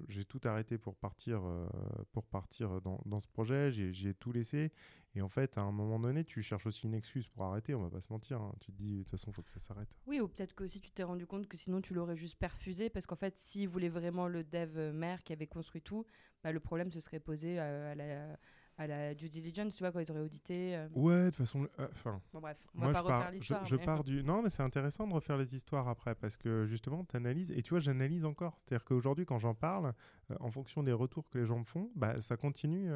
j'ai 0.07 0.25
tout 0.25 0.39
arrêté 0.43 0.77
pour 0.77 0.95
partir, 0.95 1.41
euh, 1.43 1.67
pour 2.11 2.25
partir 2.25 2.81
dans, 2.81 3.01
dans 3.05 3.19
ce 3.19 3.27
projet, 3.27 3.71
j'ai 3.71 4.13
tout 4.13 4.31
laissé. 4.31 4.71
Et 5.13 5.21
en 5.21 5.29
fait, 5.29 5.57
à 5.57 5.61
un 5.61 5.71
moment 5.71 5.99
donné, 5.99 6.23
tu 6.23 6.41
cherches 6.41 6.65
aussi 6.65 6.85
une 6.85 6.93
excuse 6.93 7.27
pour 7.27 7.43
arrêter, 7.43 7.75
on 7.75 7.81
va 7.81 7.89
pas 7.89 7.99
se 7.99 8.11
mentir. 8.13 8.41
hein. 8.41 8.55
Tu 8.61 8.71
te 8.71 8.77
dis, 8.77 8.97
de 8.99 9.03
toute 9.03 9.11
façon, 9.11 9.31
il 9.31 9.33
faut 9.33 9.41
que 9.41 9.49
ça 9.49 9.59
s'arrête. 9.59 9.89
Oui, 10.05 10.21
ou 10.21 10.27
peut-être 10.27 10.53
que 10.53 10.63
aussi 10.63 10.79
tu 10.79 10.91
t'es 10.91 11.03
rendu 11.03 11.25
compte 11.25 11.47
que 11.47 11.57
sinon 11.57 11.81
tu 11.81 11.93
l'aurais 11.93 12.15
juste 12.15 12.37
perfusé, 12.37 12.89
parce 12.89 13.05
qu'en 13.05 13.17
fait, 13.17 13.37
s'il 13.37 13.67
voulait 13.67 13.89
vraiment 13.89 14.27
le 14.27 14.43
dev 14.43 14.77
euh, 14.77 14.93
mère 14.93 15.23
qui 15.23 15.33
avait 15.33 15.47
construit 15.47 15.81
tout, 15.81 16.05
bah, 16.43 16.51
le 16.51 16.59
problème 16.61 16.91
se 16.91 16.99
serait 17.01 17.19
posé 17.19 17.59
à, 17.59 17.93
la, 17.95 18.37
à 18.81 18.87
la 18.87 19.13
due 19.13 19.29
diligence, 19.29 19.75
tu 19.75 19.83
vois, 19.83 19.91
quand 19.91 19.99
ils 19.99 20.11
auraient 20.11 20.21
audité. 20.21 20.75
euh. 20.75 20.87
Ouais, 20.95 21.25
de 21.25 21.29
toute 21.29 21.35
façon, 21.37 21.67
euh, 21.79 21.87
enfin, 21.91 22.19
Bon, 22.33 22.39
bref, 22.39 22.57
on 22.75 22.79
moi 22.79 22.91
va 22.91 22.99
je 22.99 23.03
refaire 23.03 23.19
pars, 23.19 23.27
je, 23.29 23.33
l'histoire. 23.35 23.65
je 23.65 23.75
mais- 23.75 23.85
pars 23.85 24.03
du. 24.03 24.23
Non, 24.23 24.41
mais 24.41 24.49
c'est 24.49 24.63
intéressant 24.63 25.07
de 25.07 25.13
refaire 25.13 25.37
les 25.37 25.55
histoires 25.55 25.87
après 25.87 26.15
parce 26.15 26.35
que 26.35 26.65
justement, 26.65 27.05
tu 27.05 27.15
analyses. 27.15 27.51
Et 27.51 27.61
tu 27.61 27.69
vois, 27.71 27.79
j'analyse 27.79 28.25
encore. 28.25 28.57
C'est-à-dire 28.57 28.83
qu'aujourd'hui, 28.83 29.25
quand 29.25 29.37
j'en 29.37 29.53
parle, 29.53 29.93
euh, 30.31 30.35
en 30.39 30.49
fonction 30.49 30.81
des 30.83 30.91
retours 30.93 31.29
que 31.29 31.37
les 31.37 31.45
gens 31.45 31.59
me 31.59 31.63
font, 31.63 31.91
bah, 31.95 32.19
ça 32.21 32.37
continue, 32.37 32.89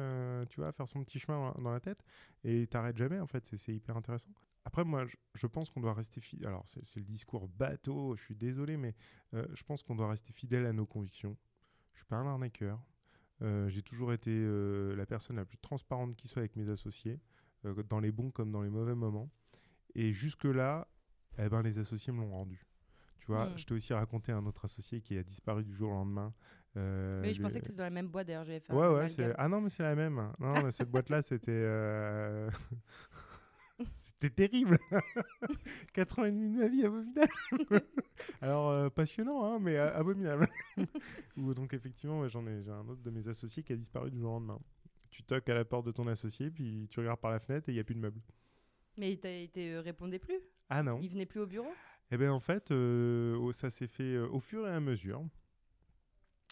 tu 0.50 0.60
vois, 0.60 0.68
à 0.68 0.72
faire 0.72 0.88
son 0.88 1.02
petit 1.04 1.18
chemin 1.18 1.54
dans, 1.58 1.70
la 1.72 1.80
tête 1.80 2.04
et 2.44 2.66
t'arrêtes 2.66 2.96
jamais. 2.96 3.20
En 3.20 3.26
fait, 3.26 3.44
c'est- 3.44 3.74
hyper 3.74 3.96
intéressant. 3.96 4.30
Après, 4.64 4.84
moi, 4.84 5.04
je, 5.06 5.16
je 5.34 5.46
pense 5.46 5.70
qu'on 5.70 5.80
doit 5.80 5.94
rester 5.94 6.20
fidèle. 6.20 6.48
Alors, 6.48 6.64
c'est 6.66 6.96
le 6.96 7.04
discours 7.04 7.46
bateau, 7.48 8.16
je 8.16 8.22
suis 8.24 8.34
désolé, 8.34 8.76
mais 8.76 8.94
je 9.32 9.62
pense 9.62 9.82
qu'on 9.82 9.94
doit 9.94 10.08
rester 10.08 10.32
fidèle 10.32 10.66
à 10.66 10.72
nos 10.72 10.86
convictions. 10.86 11.36
Je 11.92 12.00
suis 12.00 12.06
pas 12.06 12.16
un 12.16 12.26
arnaqueur. 12.26 12.78
Euh, 13.42 13.68
J'ai 13.68 13.82
toujours 13.82 14.12
été 14.12 14.30
euh, 14.32 14.94
la 14.96 15.04
personne 15.06 15.36
la 15.36 15.44
plus 15.44 15.58
transparente 15.58 16.16
qui 16.16 16.26
soit 16.28 16.40
avec 16.40 16.56
mes 16.56 16.70
associés, 16.70 17.20
euh, 17.64 17.82
dans 17.88 18.00
les 18.00 18.10
bons 18.12 18.30
comme 18.30 18.50
dans 18.50 18.62
les 18.62 18.70
mauvais 18.70 18.94
moments. 18.94 19.30
Et 19.94 20.12
jusque-là, 20.12 20.86
eh 21.38 21.48
ben, 21.48 21.62
les 21.62 21.78
associés 21.78 22.12
me 22.12 22.20
l'ont 22.20 22.30
rendu. 22.30 22.64
Tu 23.18 23.26
vois, 23.26 23.46
Mm. 23.46 23.58
je 23.58 23.64
t'ai 23.66 23.74
aussi 23.74 23.92
raconté 23.92 24.32
un 24.32 24.44
autre 24.46 24.64
associé 24.64 25.00
qui 25.00 25.18
a 25.18 25.22
disparu 25.22 25.64
du 25.64 25.74
jour 25.74 25.90
au 25.90 25.94
lendemain. 25.94 26.32
Euh, 26.76 27.22
Oui, 27.22 27.34
je 27.34 27.42
pensais 27.42 27.60
que 27.60 27.66
c'était 27.66 27.78
dans 27.78 27.84
la 27.84 27.90
même 27.90 28.08
boîte 28.08 28.26
d'ailleurs, 28.26 28.44
j'avais 28.44 28.60
fait 28.60 28.72
un 28.72 28.76
Ouais, 28.76 28.86
ouais, 28.86 28.94
amalgame. 29.04 29.28
c'est- 29.30 29.34
ah 29.38 29.48
non, 29.48 29.60
mais 29.60 29.68
c'est 29.68 29.82
la 29.82 29.94
même. 29.94 30.14
Non, 30.38 30.62
mais 30.62 30.70
cette 30.70 30.90
boîte-là, 30.90 31.22
c'était. 31.22 31.50
euh, 31.50 32.50
c'était 33.84 34.30
terrible. 34.30 34.78
4 35.92 36.18
ans 36.18 36.24
et 36.24 36.32
demi 36.32 36.50
de 36.50 36.58
ma 36.58 36.68
vie 36.68 36.84
abominable. 36.84 37.32
Alors, 38.40 38.70
euh, 38.70 38.88
passionnant, 38.88 39.44
hein, 39.44 39.58
mais 39.60 39.76
euh, 39.76 39.94
abominable. 39.94 40.48
Ou 41.36 41.54
donc, 41.54 41.74
effectivement, 41.74 42.20
ouais, 42.20 42.28
j'en 42.28 42.46
ai, 42.46 42.62
j'ai 42.62 42.70
un 42.70 42.86
autre 42.88 43.02
de 43.02 43.10
mes 43.10 43.28
associés 43.28 43.62
qui 43.62 43.72
a 43.72 43.76
disparu 43.76 44.10
du 44.10 44.18
jour 44.18 44.30
au 44.30 44.34
lendemain. 44.34 44.58
Tu 45.10 45.22
toques 45.22 45.48
à 45.48 45.54
la 45.54 45.64
porte 45.64 45.86
de 45.86 45.92
ton 45.92 46.06
associé, 46.06 46.50
puis 46.50 46.88
tu 46.90 47.00
regardes 47.00 47.20
par 47.20 47.30
la 47.30 47.38
fenêtre 47.38 47.68
et 47.68 47.72
il 47.72 47.74
n'y 47.74 47.80
a 47.80 47.84
plus 47.84 47.94
de 47.94 48.00
meubles. 48.00 48.20
Mais 48.96 49.12
il, 49.12 49.18
te 49.18 49.78
répondait 49.78 50.18
plus? 50.18 50.40
Ah 50.70 50.82
non. 50.82 50.98
Il 51.02 51.10
venait 51.10 51.26
plus 51.26 51.40
au 51.40 51.46
bureau? 51.46 51.72
Eh 52.10 52.16
bien, 52.16 52.32
en 52.32 52.40
fait, 52.40 52.70
euh, 52.70 53.52
ça 53.52 53.68
s'est 53.70 53.88
fait 53.88 54.16
au 54.18 54.40
fur 54.40 54.66
et 54.66 54.70
à 54.70 54.80
mesure. 54.80 55.22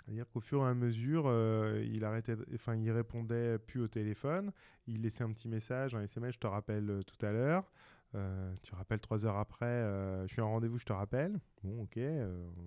C'est-à-dire 0.05 0.29
qu'au 0.29 0.41
fur 0.41 0.61
et 0.65 0.69
à 0.69 0.75
mesure, 0.75 1.25
euh, 1.27 1.83
il 1.91 2.05
arrêtait, 2.05 2.37
enfin, 2.55 2.77
il 2.77 2.91
répondait 2.91 3.59
plus 3.59 3.81
au 3.81 3.89
téléphone. 3.89 4.53
Il 4.87 5.01
laissait 5.01 5.25
un 5.25 5.33
petit 5.33 5.49
message, 5.49 5.95
un 5.95 6.03
SMS, 6.03 6.35
je 6.35 6.41
te 6.41 6.47
rappelle 6.47 6.91
euh, 6.91 7.03
tout 7.03 7.25
à 7.25 7.33
l'heure. 7.33 7.73
Euh, 8.15 8.55
tu 8.63 8.75
rappelles 8.75 9.01
trois 9.01 9.25
heures 9.27 9.39
après, 9.39 9.67
euh, 9.67 10.27
je 10.29 10.33
suis 10.35 10.43
en 10.43 10.51
rendez-vous, 10.51 10.79
je 10.79 10.85
te 10.85 10.93
rappelle. 10.93 11.41
Bon, 11.63 11.83
ok, 11.83 11.99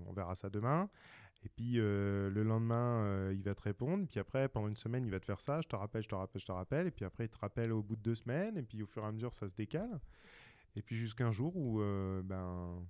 on 0.07 0.13
verra 0.13 0.35
ça 0.35 0.49
demain. 0.49 0.89
Et 1.45 1.49
puis 1.49 1.73
le 1.75 2.43
lendemain, 2.43 3.31
il 3.31 3.43
va 3.43 3.53
te 3.53 3.61
répondre. 3.61 4.05
Puis 4.07 4.19
après, 4.19 4.49
pendant 4.49 4.67
une 4.67 4.75
semaine, 4.75 5.05
il 5.05 5.11
va 5.11 5.19
te 5.19 5.25
faire 5.25 5.39
ça. 5.39 5.61
Je 5.61 5.67
te 5.67 5.75
rappelle, 5.75 6.01
je 6.01 6.09
te 6.09 6.15
rappelle, 6.15 6.41
je 6.41 6.45
te 6.45 6.51
rappelle. 6.51 6.87
Et 6.87 6.91
puis 6.91 7.05
après, 7.05 7.25
il 7.25 7.29
te 7.29 7.37
rappelle 7.37 7.71
au 7.71 7.83
bout 7.83 7.95
de 7.95 8.01
deux 8.01 8.15
semaines. 8.15 8.57
Et 8.57 8.63
puis 8.63 8.81
au 8.81 8.87
fur 8.87 9.03
et 9.03 9.05
à 9.05 9.11
mesure, 9.11 9.33
ça 9.33 9.47
se 9.47 9.53
décale. 9.53 9.99
Et 10.75 10.81
puis 10.81 10.97
jusqu'à 10.97 11.27
un 11.27 11.31
jour 11.31 11.55
où, 11.55 11.79
ben, 12.23 12.83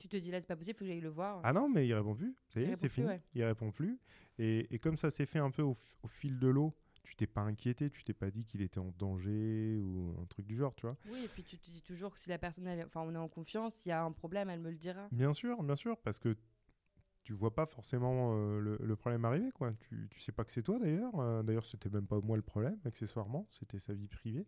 Tu 0.00 0.08
te 0.08 0.16
dis 0.16 0.30
là, 0.30 0.40
c'est 0.40 0.46
pas 0.46 0.56
possible, 0.56 0.78
faut 0.78 0.84
que 0.84 0.88
j'aille 0.90 1.00
le 1.00 1.10
voir. 1.10 1.40
ah 1.44 1.52
non, 1.52 1.68
mais 1.68 1.86
il 1.86 1.92
répond 1.92 2.14
plus. 2.14 2.34
Ça 2.48 2.60
y 2.60 2.64
Il 2.64 2.70
est, 2.70 2.74
c'est 2.74 2.88
fini. 2.88 3.06
ouais. 3.06 3.20
Il 3.34 3.44
répond 3.44 3.70
plus. 3.70 3.98
Et, 4.38 4.66
et 4.74 4.78
comme 4.78 4.96
ça 4.96 5.10
s'est 5.10 5.26
fait 5.26 5.38
un 5.40 5.50
peu 5.50 5.60
au, 5.60 5.74
fil 6.06 6.38
de 6.38 6.48
l'eau, 6.48 6.74
tu 7.04 7.14
t'es 7.16 7.26
pas 7.26 7.42
inquiété, 7.42 7.90
tu 7.90 8.02
t'es 8.02 8.14
pas 8.14 8.30
dit 8.30 8.46
qu'il 8.46 8.62
était 8.62 8.78
en 8.80 8.94
danger 8.98 9.78
ou 9.78 10.14
un 10.18 10.24
truc 10.24 10.46
du 10.46 10.56
genre, 10.56 10.74
tu 10.74 10.86
vois. 10.86 10.96
Oui, 11.12 11.18
et 11.22 11.28
puis 11.28 11.44
tu 11.44 11.58
te 11.58 11.70
dis 11.70 11.82
toujours 11.82 12.14
que 12.14 12.18
si 12.18 12.30
la 12.30 12.38
personne, 12.38 12.66
elle- 12.66 12.86
enfin, 12.86 13.02
on 13.02 13.14
est 13.14 13.18
en 13.18 13.28
confiance, 13.28 13.74
s'il 13.74 13.90
y 13.90 13.92
a 13.92 14.02
un 14.02 14.12
problème, 14.12 14.48
elle 14.48 14.60
me 14.60 14.70
le 14.70 14.76
dira. 14.76 15.06
Bien 15.12 15.34
sûr, 15.34 15.62
bien 15.62 15.76
sûr, 15.76 15.98
parce 15.98 16.18
que 16.18 16.34
tu 17.22 17.34
vois 17.34 17.54
pas 17.54 17.66
forcément 17.66 18.32
euh, 18.32 18.58
le, 18.58 18.78
le 18.82 18.96
problème 18.96 19.26
arriver, 19.26 19.50
quoi. 19.52 19.74
Tu, 19.80 20.08
tu 20.10 20.20
sais 20.20 20.32
pas 20.32 20.44
que 20.44 20.52
c'est 20.52 20.62
toi 20.62 20.78
d'ailleurs. 20.78 21.12
Euh, 21.20 21.42
d'ailleurs, 21.42 21.66
c'était 21.66 21.90
même 21.90 22.06
pas 22.06 22.18
moi 22.22 22.36
le 22.36 22.42
problème, 22.42 22.78
accessoirement, 22.86 23.46
c'était 23.50 23.78
sa 23.78 23.92
vie 23.92 24.08
privée. 24.08 24.46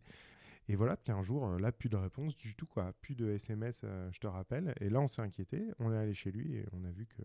Et 0.68 0.77
voilà, 0.77 0.96
puis 0.96 1.12
un 1.12 1.22
jour, 1.22 1.46
euh, 1.46 1.59
là, 1.59 1.72
plus 1.72 1.88
de 1.88 1.96
réponse 1.96 2.37
du 2.37 2.55
tout, 2.55 2.66
quoi. 2.66 2.92
Plus 3.01 3.14
de 3.16 3.29
SMS, 3.31 3.81
euh, 3.85 4.11
je 4.12 4.18
te 4.20 4.27
rappelle. 4.27 4.75
Et 4.81 4.88
là, 4.88 5.01
on 5.01 5.09
s'est 5.09 5.22
inquiété, 5.22 5.66
on 5.79 5.92
est 5.92 5.96
allé 5.98 6.14
chez 6.14 6.31
lui 6.31 6.57
et 6.57 6.64
on 6.72 6.85
a 6.85 6.90
vu 6.90 7.07
que. 7.07 7.22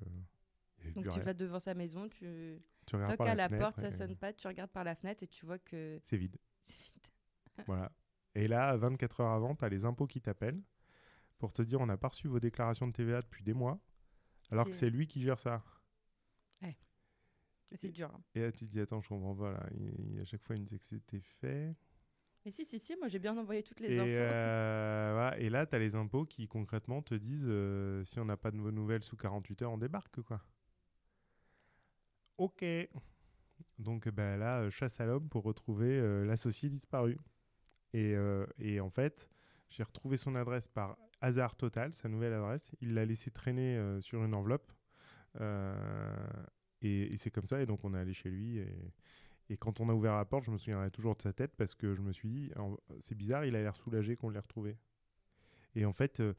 Donc 0.93 1.03
tu 1.05 1.09
rien. 1.09 1.23
vas 1.23 1.33
devant 1.33 1.59
sa 1.59 1.73
maison, 1.73 2.07
tu 2.09 2.59
Tu 2.85 2.95
regardes 2.95 3.17
toques 3.17 3.27
à 3.27 3.35
la 3.35 3.47
fenêtre 3.49 3.63
porte, 3.65 3.79
ça 3.79 3.91
sonne 3.91 4.15
pas, 4.15 4.31
tu 4.33 4.47
regardes 4.47 4.71
par 4.71 4.83
la 4.83 4.95
fenêtre 4.95 5.23
et 5.23 5.27
tu 5.27 5.45
vois 5.45 5.59
que 5.59 5.99
C'est 6.03 6.17
vide. 6.17 6.37
c'est 6.61 6.81
vide. 6.93 7.07
Voilà. 7.67 7.91
Et 8.35 8.47
là, 8.47 8.75
24 8.77 9.21
heures 9.21 9.31
avant, 9.31 9.55
tu 9.55 9.65
as 9.65 9.69
les 9.69 9.83
impôts 9.85 10.05
qui 10.07 10.21
t'appellent 10.21 10.61
pour 11.39 11.51
te 11.53 11.61
dire 11.63 11.81
on 11.81 11.85
n'a 11.87 11.97
pas 11.97 12.07
reçu 12.09 12.27
vos 12.27 12.39
déclarations 12.39 12.87
de 12.87 12.91
TVA 12.93 13.21
depuis 13.21 13.43
des 13.43 13.53
mois, 13.53 13.79
alors 14.51 14.65
que 14.67 14.71
C'est- 14.73 14.89
lui 14.89 15.07
qui 15.07 15.21
gère 15.21 15.39
ça. 15.39 15.63
C'est 17.73 17.91
dur. 17.91 18.09
hein. 18.15 18.21
Et 18.33 18.39
là, 18.43 18.51
tu 18.53 18.65
te 18.65 18.71
dis 18.71 18.79
attends, 18.79 19.01
je 19.01 19.09
comprends 19.09 19.35
pas. 19.35 19.51
Là. 19.51 19.67
Il- 19.75 20.13
il- 20.13 20.21
à 20.21 20.25
chaque 20.25 20.41
fois, 20.41 20.55
il 20.55 20.61
me 20.61 20.65
disait 20.65 20.79
que 20.79 20.85
c'était 20.85 21.19
fait. 21.19 21.75
Mais 22.47 22.51
si, 22.51 22.63
si, 22.63 22.79
si, 22.79 22.95
moi 22.95 23.09
j'ai 23.09 23.19
bien 23.19 23.37
envoyé 23.37 23.61
toutes 23.61 23.81
les 23.81 23.89
Et, 23.93 23.99
infos. 23.99 24.07
euh, 24.07 25.09
voilà. 25.15 25.37
Et 25.37 25.49
là, 25.49 25.65
tu 25.65 25.75
as 25.75 25.79
les 25.79 25.95
impôts 25.95 26.23
qui 26.23 26.47
concrètement 26.47 27.01
te 27.01 27.13
disent 27.13 27.43
euh, 27.45 28.05
si 28.05 28.21
on 28.21 28.23
n'a 28.25 28.37
pas 28.37 28.51
de 28.51 28.57
vos 28.57 28.71
nouvelles 28.71 29.03
sous 29.03 29.17
48 29.17 29.63
heures, 29.63 29.71
on 29.73 29.77
débarque. 29.77 30.21
quoi. 30.21 30.41
Ok. 32.37 32.63
Donc 33.79 34.07
ben, 34.07 34.39
là, 34.39 34.69
chasse 34.69 34.97
à 35.01 35.05
l'homme 35.05 35.27
pour 35.27 35.43
retrouver 35.43 35.99
euh, 35.99 36.23
l'associé 36.23 36.69
disparu. 36.69 37.17
Et, 37.91 38.15
et 38.59 38.79
en 38.79 38.89
fait, 38.89 39.29
j'ai 39.69 39.83
retrouvé 39.83 40.15
son 40.15 40.35
adresse 40.35 40.69
par 40.69 40.97
hasard 41.19 41.57
total, 41.57 41.93
sa 41.93 42.07
nouvelle 42.07 42.31
adresse. 42.31 42.71
Il 42.79 42.93
l'a 42.93 43.03
laissé 43.03 43.29
traîner 43.29 43.97
sur 43.99 44.23
une 44.23 44.33
enveloppe. 44.35 44.71
Et 45.41 47.13
et 47.13 47.17
c'est 47.17 47.31
comme 47.31 47.45
ça. 47.47 47.61
Et 47.61 47.65
donc, 47.65 47.83
on 47.83 47.93
est 47.93 47.99
allé 47.99 48.13
chez 48.13 48.29
lui. 48.29 48.59
Et, 48.59 48.93
Et 49.49 49.57
quand 49.57 49.79
on 49.79 49.89
a 49.89 49.93
ouvert 49.93 50.15
la 50.15 50.25
porte, 50.25 50.43
je 50.45 50.51
me 50.51 50.57
souviendrai 50.57 50.91
toujours 50.91 51.15
de 51.15 51.21
sa 51.21 51.33
tête 51.33 51.55
parce 51.55 51.73
que 51.73 51.95
je 51.95 52.01
me 52.01 52.11
suis 52.11 52.29
dit, 52.29 52.51
c'est 52.99 53.15
bizarre, 53.15 53.45
il 53.45 53.55
a 53.55 53.61
l'air 53.61 53.75
soulagé 53.75 54.15
qu'on 54.15 54.29
l'ait 54.29 54.39
retrouvé. 54.39 54.77
Et 55.75 55.85
en 55.85 55.93
fait, 55.93 56.19
euh, 56.19 56.33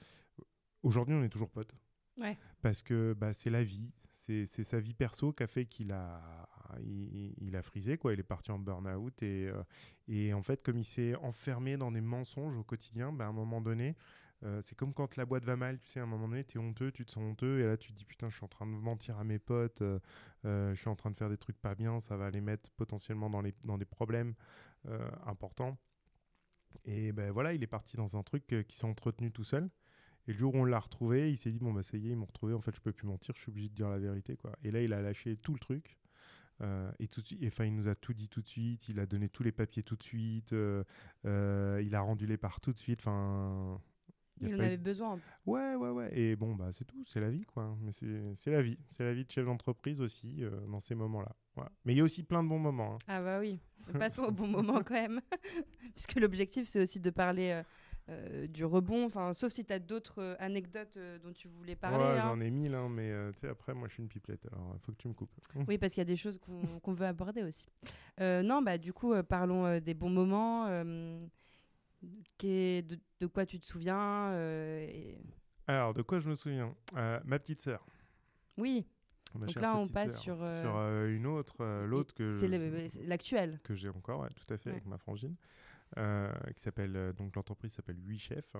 aujourd'hui, 0.83 1.15
on 1.15 1.23
est 1.23 1.29
toujours 1.29 1.51
potes. 1.51 1.75
Ouais. 2.17 2.37
Parce 2.61 2.83
que 2.83 3.15
bah, 3.15 3.33
c'est 3.33 3.51
la 3.51 3.63
vie. 3.63 3.93
C'est 4.13 4.47
sa 4.47 4.79
vie 4.79 4.93
perso 4.93 5.33
qui 5.33 5.43
a 5.43 5.47
fait 5.47 5.65
qu'il 5.65 5.91
a, 5.91 6.47
il 6.83 7.57
a 7.57 7.63
frisé, 7.63 7.97
quoi. 7.97 8.13
Il 8.13 8.21
est 8.21 8.25
parti 8.25 8.51
en 8.51 8.59
burn-out. 8.59 9.23
Et, 9.23 9.49
euh, 9.49 9.63
et 10.07 10.35
en 10.35 10.43
fait, 10.43 10.63
comme 10.63 10.77
il 10.77 10.85
s'est 10.85 11.15
enfermé 11.17 11.79
dans 11.79 11.91
des 11.91 12.03
mensonges 12.03 12.55
au 12.55 12.63
quotidien, 12.63 13.11
bah, 13.11 13.25
à 13.25 13.29
un 13.29 13.33
moment 13.33 13.63
donné, 13.63 13.97
euh, 14.45 14.61
c'est 14.63 14.77
comme 14.77 14.95
quand 14.95 15.17
la 15.17 15.25
boîte 15.25 15.45
va 15.45 15.57
mal, 15.57 15.81
tu 15.81 15.89
sais, 15.89 16.01
à 16.01 16.05
un 16.05 16.07
moment 16.07 16.29
donné, 16.29 16.45
tu 16.45 16.59
es 16.59 16.61
honteux, 16.61 16.93
tu 16.93 17.05
te 17.05 17.11
sens 17.11 17.23
honteux, 17.23 17.61
et 17.61 17.65
là, 17.65 17.77
tu 17.77 17.93
te 17.93 17.97
dis, 17.97 18.05
putain, 18.05 18.29
je 18.29 18.37
suis 18.37 18.45
en 18.45 18.49
train 18.49 18.67
de 18.67 18.71
mentir 18.71 19.19
à 19.19 19.25
mes 19.25 19.39
potes, 19.39 19.83
euh, 19.83 19.99
euh, 20.45 20.75
je 20.75 20.81
suis 20.81 20.89
en 20.89 20.95
train 20.95 21.11
de 21.11 21.17
faire 21.17 21.29
des 21.29 21.37
trucs 21.37 21.59
pas 21.61 21.75
bien, 21.75 21.99
ça 21.99 22.17
va 22.17 22.31
les 22.31 22.41
mettre 22.41 22.71
potentiellement 22.73 23.31
dans, 23.31 23.41
les, 23.41 23.55
dans 23.65 23.79
des 23.79 23.85
problèmes 23.85 24.35
importants. 25.27 25.77
Et 26.85 27.13
ben 27.13 27.31
voilà, 27.33 27.53
il 27.53 27.63
est 27.63 27.67
parti 27.67 27.97
dans 27.97 28.17
un 28.17 28.23
truc 28.23 28.47
qui 28.47 28.77
s'est 28.77 28.87
entretenu 28.87 29.33
tout 29.33 29.45
seul. 29.45 29.69
Et 30.27 30.33
le 30.33 30.39
jour 30.39 30.55
où 30.55 30.59
on 30.59 30.65
l'a 30.65 30.79
retrouvé, 30.79 31.31
il 31.31 31.37
s'est 31.37 31.51
dit, 31.51 31.59
bon, 31.59 31.73
bah 31.73 31.83
ça 31.83 31.97
y 31.97 32.07
est, 32.09 32.13
ils 32.13 32.17
m'ont 32.17 32.27
retrouvé, 32.27 32.55
en 32.55 32.61
fait, 32.61 32.75
je 32.75 32.81
peux 32.81 32.93
plus 32.93 33.07
mentir, 33.07 33.35
je 33.35 33.41
suis 33.41 33.51
obligé 33.51 33.69
de 33.69 33.75
dire 33.75 33.89
la 33.89 33.99
vérité, 33.99 34.37
quoi. 34.37 34.57
Et 34.63 34.71
là, 34.71 34.81
il 34.81 34.93
a 34.93 35.03
lâché 35.03 35.37
tout 35.37 35.53
le 35.53 35.59
truc. 35.59 35.99
et 36.99 37.09
tout 37.09 37.23
enfin, 37.45 37.65
il 37.65 37.75
nous 37.75 37.89
a 37.89 37.97
tout 37.97 38.15
dit 38.15 38.29
tout 38.29 38.41
de 38.41 38.47
suite, 38.47 38.89
il 38.89 39.01
a 39.01 39.07
donné 39.07 39.29
tous 39.29 39.43
les 39.43 39.53
papiers 39.53 39.83
tout 39.83 39.97
de 39.97 40.03
suite, 40.03 40.55
il 41.25 41.95
a 41.95 42.01
rendu 42.01 42.27
les 42.27 42.39
parts 42.39 42.61
tout 42.61 42.73
de 42.73 42.79
suite. 42.79 43.01
Enfin, 43.01 43.81
Il 44.47 44.55
en 44.55 44.59
eu- 44.59 44.63
avait 44.63 44.77
besoin. 44.77 45.19
Ouais, 45.47 45.75
ouais, 45.75 45.91
ouais. 45.91 46.11
Et 46.19 46.37
bon, 46.37 46.55
bah, 46.55 46.69
c'est 46.73 46.85
tout, 46.85 47.03
c'est 47.05 47.21
la 47.21 47.31
vie, 47.31 47.45
quoi. 47.45 47.77
Mais 47.81 47.93
c'est 47.93 48.51
la 48.51 48.63
vie. 48.63 48.79
C'est 48.91 49.05
la 49.05 49.13
vie 49.15 49.25
de 49.25 49.31
chef 49.31 49.45
d'entreprise 49.47 50.01
aussi, 50.01 50.45
euh, 50.45 50.51
dans 50.67 50.81
ces 50.81 50.95
moments-là. 50.95 51.35
Voilà. 51.55 51.71
Mais 51.85 51.95
il 51.95 51.97
y 51.99 52.01
a 52.01 52.05
aussi 52.05 52.23
plein 52.23 52.43
de 52.43 52.49
bons 52.49 52.59
moments. 52.59 52.95
hein. 52.95 52.99
Ah 53.09 53.21
bah 53.23 53.41
oui, 53.41 53.61
passons 53.99 54.25
au 54.25 54.31
bon 54.31 54.47
moment 54.47 54.83
quand 54.85 54.95
même. 54.95 55.21
Puisque 55.95 56.15
l'objectif, 56.17 56.69
c'est 56.69 56.81
aussi 56.81 57.01
de 57.01 57.11
parler 57.11 57.51
euh, 57.51 57.63
euh, 58.11 58.47
du 58.47 58.65
rebond, 58.65 59.05
enfin, 59.07 59.35
sauf 59.35 59.53
si 59.53 59.65
tu 59.65 59.73
as 59.73 59.79
d'autres 59.81 60.23
euh, 60.23 60.35
anecdotes 60.39 60.97
euh, 60.97 61.19
dont 61.19 61.33
tu 61.33 61.49
voulais 61.49 61.75
parler. 61.77 61.99
Ouais, 61.99 62.19
hein. 62.19 62.23
j'en 62.29 62.41
ai 62.41 62.51
mille, 62.51 62.75
hein, 62.75 62.89
mais 62.89 63.13
tu 63.33 63.41
sais, 63.41 63.49
après, 63.49 63.75
moi, 63.75 63.89
je 63.89 63.95
suis 63.95 64.03
une 64.03 64.09
pipelette, 64.09 64.47
alors 64.53 64.73
il 64.77 64.81
faut 64.81 64.93
que 64.93 64.97
tu 64.99 65.09
me 65.09 65.15
coupes. 65.15 65.31
Oui, 65.69 65.77
parce 65.79 65.93
qu'il 65.95 66.01
y 66.01 66.03
a 66.03 66.05
des 66.07 66.17
choses 66.17 66.39
qu'on 66.83 66.93
veut 66.93 67.07
aborder 67.07 67.43
aussi. 67.43 67.67
Non, 68.21 68.63
bah 68.63 68.79
du 68.79 68.93
coup, 68.93 69.13
parlons 69.25 69.79
des 69.81 69.95
bons 69.95 70.11
moments. 70.11 70.67
De, 72.03 72.99
de 73.21 73.27
quoi 73.27 73.47
tu 73.47 73.59
te 73.59 73.67
souviens 73.67 74.31
euh, 74.33 74.87
et- 74.89 75.19
Alors, 75.67 75.95
de 75.95 76.03
quoi 76.03 76.19
je 76.21 76.29
me 76.29 76.35
souviens? 76.35 76.75
Euh, 76.97 77.21
Ma 77.25 77.39
petite 77.39 77.61
sœur. 77.61 77.85
Oui, 78.57 78.87
Ma 79.35 79.47
Donc 79.47 79.57
là, 79.57 79.77
on 79.77 79.87
passe 79.89 80.13
sœur. 80.15 80.23
sur, 80.23 80.43
euh, 80.43 80.63
Sur, 80.63 80.77
euh, 80.77 81.09
une 81.15 81.27
autre, 81.27 81.57
euh, 81.61 81.87
l'autre 81.87 82.15
que 82.15 82.31
c'est 82.31 82.49
l'actuel. 83.07 83.61
que 83.63 83.75
j'ai 83.75 83.89
encore, 83.89 84.21
ouais, 84.21 84.29
tout 84.31 84.53
à 84.53 84.57
fait, 84.57 84.71
Ouais. 84.71 84.77
avec 84.77 84.87
ma 84.87 84.99
frangine, 84.99 85.37
qui 85.97 86.63
s'appelle 86.63 87.13
donc 87.17 87.37
l'entreprise 87.37 87.73
s'appelle 87.73 87.99
8 88.05 88.19
chefs. 88.19 88.57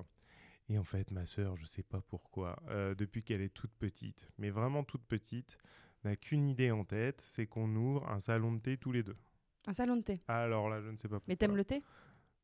Et 0.71 0.79
en 0.79 0.85
fait, 0.85 1.11
ma 1.11 1.25
sœur, 1.25 1.57
je 1.57 1.65
sais 1.65 1.83
pas 1.83 2.01
pourquoi, 2.03 2.61
depuis 2.99 3.23
qu'elle 3.25 3.41
est 3.41 3.55
toute 3.55 3.73
petite, 3.73 4.29
mais 4.39 4.51
vraiment 4.51 4.85
toute 4.85 5.05
petite, 5.07 5.59
n'a 6.05 6.15
qu'une 6.15 6.49
idée 6.49 6.71
en 6.71 6.85
tête, 6.85 7.21
c'est 7.21 7.47
qu'on 7.47 7.75
ouvre 7.75 8.09
un 8.09 8.21
salon 8.21 8.53
de 8.53 8.61
thé 8.61 8.77
tous 8.77 8.93
les 8.93 9.03
deux. 9.03 9.17
Un 9.67 9.73
salon 9.73 9.97
de 9.97 10.03
thé. 10.03 10.21
Alors 10.29 10.69
là, 10.69 10.81
je 10.81 10.89
ne 10.91 10.97
sais 10.97 11.09
pas 11.09 11.17
pourquoi. 11.17 11.25
Mais 11.33 11.37
t'aimes 11.37 11.57
le 11.57 11.65
thé? 11.65 11.83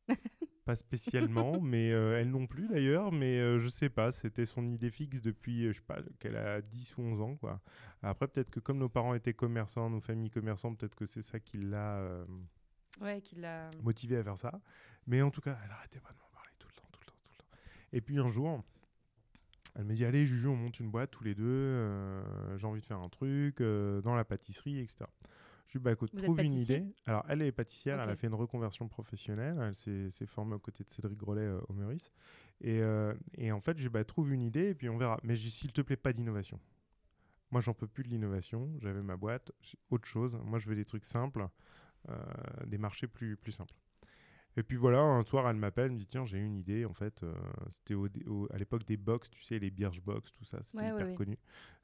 Pas 0.64 0.76
spécialement, 0.76 1.60
mais 1.60 1.92
euh, 1.92 2.18
elle 2.18 2.30
non 2.30 2.46
plus 2.46 2.68
d'ailleurs, 2.68 3.12
mais 3.12 3.38
euh, 3.38 3.58
je 3.60 3.68
sais 3.68 3.90
pas, 3.90 4.12
c'était 4.12 4.46
son 4.46 4.66
idée 4.66 4.90
fixe 4.90 5.20
depuis, 5.20 5.66
euh, 5.66 5.72
je 5.72 5.76
sais 5.78 5.84
pas, 5.86 5.98
qu'elle 6.18 6.36
a 6.36 6.62
10 6.62 6.96
ou 6.96 7.02
11 7.02 7.20
ans, 7.20 7.36
quoi. 7.36 7.60
Après, 8.02 8.28
peut-être 8.28 8.50
que 8.50 8.60
comme 8.60 8.78
nos 8.78 8.88
parents 8.88 9.14
étaient 9.14 9.34
commerçants, 9.34 9.90
nos 9.90 10.00
familles 10.00 10.30
commerçantes, 10.30 10.78
peut-être 10.78 10.94
que 10.94 11.06
c'est 11.06 11.22
ça 11.22 11.38
qui 11.40 11.58
l'a 11.58 11.98
euh, 11.98 12.24
Ouais, 13.00 13.20
qu'il 13.20 13.44
a. 13.44 13.68
motivé 13.82 14.16
à 14.16 14.24
faire 14.24 14.38
ça. 14.38 14.60
Mais 15.06 15.20
en 15.20 15.30
tout 15.30 15.40
cas, 15.42 15.58
elle 15.64 15.70
arrêtait 15.70 16.00
pas 16.00 16.12
de 16.12 16.18
m'en 16.18 16.30
parler 16.32 16.50
tout 16.58 16.68
le 16.68 16.74
temps, 16.74 16.88
tout 16.92 17.00
le 17.00 17.06
temps, 17.06 17.18
tout 17.24 17.30
le 17.32 17.36
temps. 17.38 17.50
Et 17.92 18.00
puis 18.00 18.18
un 18.18 18.30
jour, 18.30 18.62
elle 19.74 19.84
me 19.84 19.94
dit 19.94 20.04
Allez, 20.04 20.26
Juju, 20.26 20.48
on 20.48 20.56
monte 20.56 20.80
une 20.80 20.90
boîte 20.90 21.10
tous 21.10 21.24
les 21.24 21.34
deux. 21.34 21.44
euh, 21.44 22.56
J'ai 22.56 22.66
envie 22.66 22.80
de 22.80 22.86
faire 22.86 23.00
un 23.00 23.08
truc 23.10 23.60
euh, 23.60 24.00
dans 24.00 24.14
la 24.14 24.24
pâtisserie, 24.24 24.78
etc. 24.80 25.04
Je 25.66 25.72
lui 25.72 25.80
dis 25.80 25.84
Bah 25.84 25.92
écoute, 25.92 26.10
Vous 26.14 26.20
trouve 26.20 26.40
une 26.42 26.52
idée. 26.52 26.84
Alors, 27.06 27.24
elle 27.28 27.42
est 27.42 27.52
pâtissière, 27.52 28.00
elle 28.00 28.10
a 28.10 28.16
fait 28.16 28.26
une 28.26 28.34
reconversion 28.34 28.88
professionnelle. 28.88 29.58
Elle 29.60 29.74
s'est 29.74 30.10
s'est 30.10 30.26
formée 30.26 30.54
aux 30.54 30.58
côtés 30.60 30.84
de 30.84 30.90
Cédric 30.90 31.18
Grolet 31.18 31.42
euh, 31.42 31.60
au 31.68 31.72
Meurice. 31.72 32.12
Et, 32.60 32.80
euh, 32.80 33.14
et 33.36 33.50
en 33.52 33.60
fait, 33.60 33.72
je 33.72 33.82
lui 33.82 33.88
dis 33.88 33.92
Bah 33.92 34.04
trouve 34.04 34.32
une 34.32 34.42
idée 34.42 34.68
et 34.70 34.74
puis 34.74 34.88
on 34.88 34.96
verra. 34.96 35.18
Mais 35.22 35.36
s'il 35.36 35.72
te 35.72 35.80
plaît, 35.80 35.96
pas 35.96 36.12
d'innovation. 36.12 36.60
Moi, 37.50 37.60
j'en 37.60 37.74
peux 37.74 37.86
plus 37.86 38.02
de 38.04 38.08
l'innovation. 38.08 38.70
J'avais 38.80 39.02
ma 39.02 39.16
boîte, 39.16 39.52
j'ai 39.60 39.78
autre 39.90 40.06
chose. 40.06 40.38
Moi, 40.44 40.58
je 40.58 40.68
veux 40.68 40.74
des 40.74 40.84
trucs 40.84 41.04
simples, 41.04 41.46
euh, 42.08 42.16
des 42.66 42.78
marchés 42.78 43.06
plus, 43.06 43.36
plus 43.36 43.52
simples. 43.52 43.74
Et 44.56 44.62
puis 44.62 44.76
voilà, 44.76 45.00
un 45.00 45.24
soir, 45.24 45.48
elle 45.48 45.56
m'appelle, 45.56 45.86
elle 45.86 45.92
me 45.92 45.98
dit 45.98 46.06
Tiens, 46.06 46.24
j'ai 46.24 46.38
une 46.38 46.56
idée. 46.56 46.84
En 46.84 46.92
fait, 46.94 47.22
euh, 47.22 47.34
c'était 47.68 47.94
au, 47.94 48.06
au- 48.26 48.48
à 48.52 48.58
l'époque 48.58 48.84
des 48.84 48.96
box, 48.96 49.28
tu 49.30 49.42
sais, 49.42 49.58
les 49.58 49.70
Birchbox, 49.70 50.32
tout 50.32 50.44
ça, 50.44 50.62
c'était 50.62 50.78
Ouais, 50.84 50.92
hyper 50.92 51.06
ouais. 51.08 51.14
connu. 51.14 51.38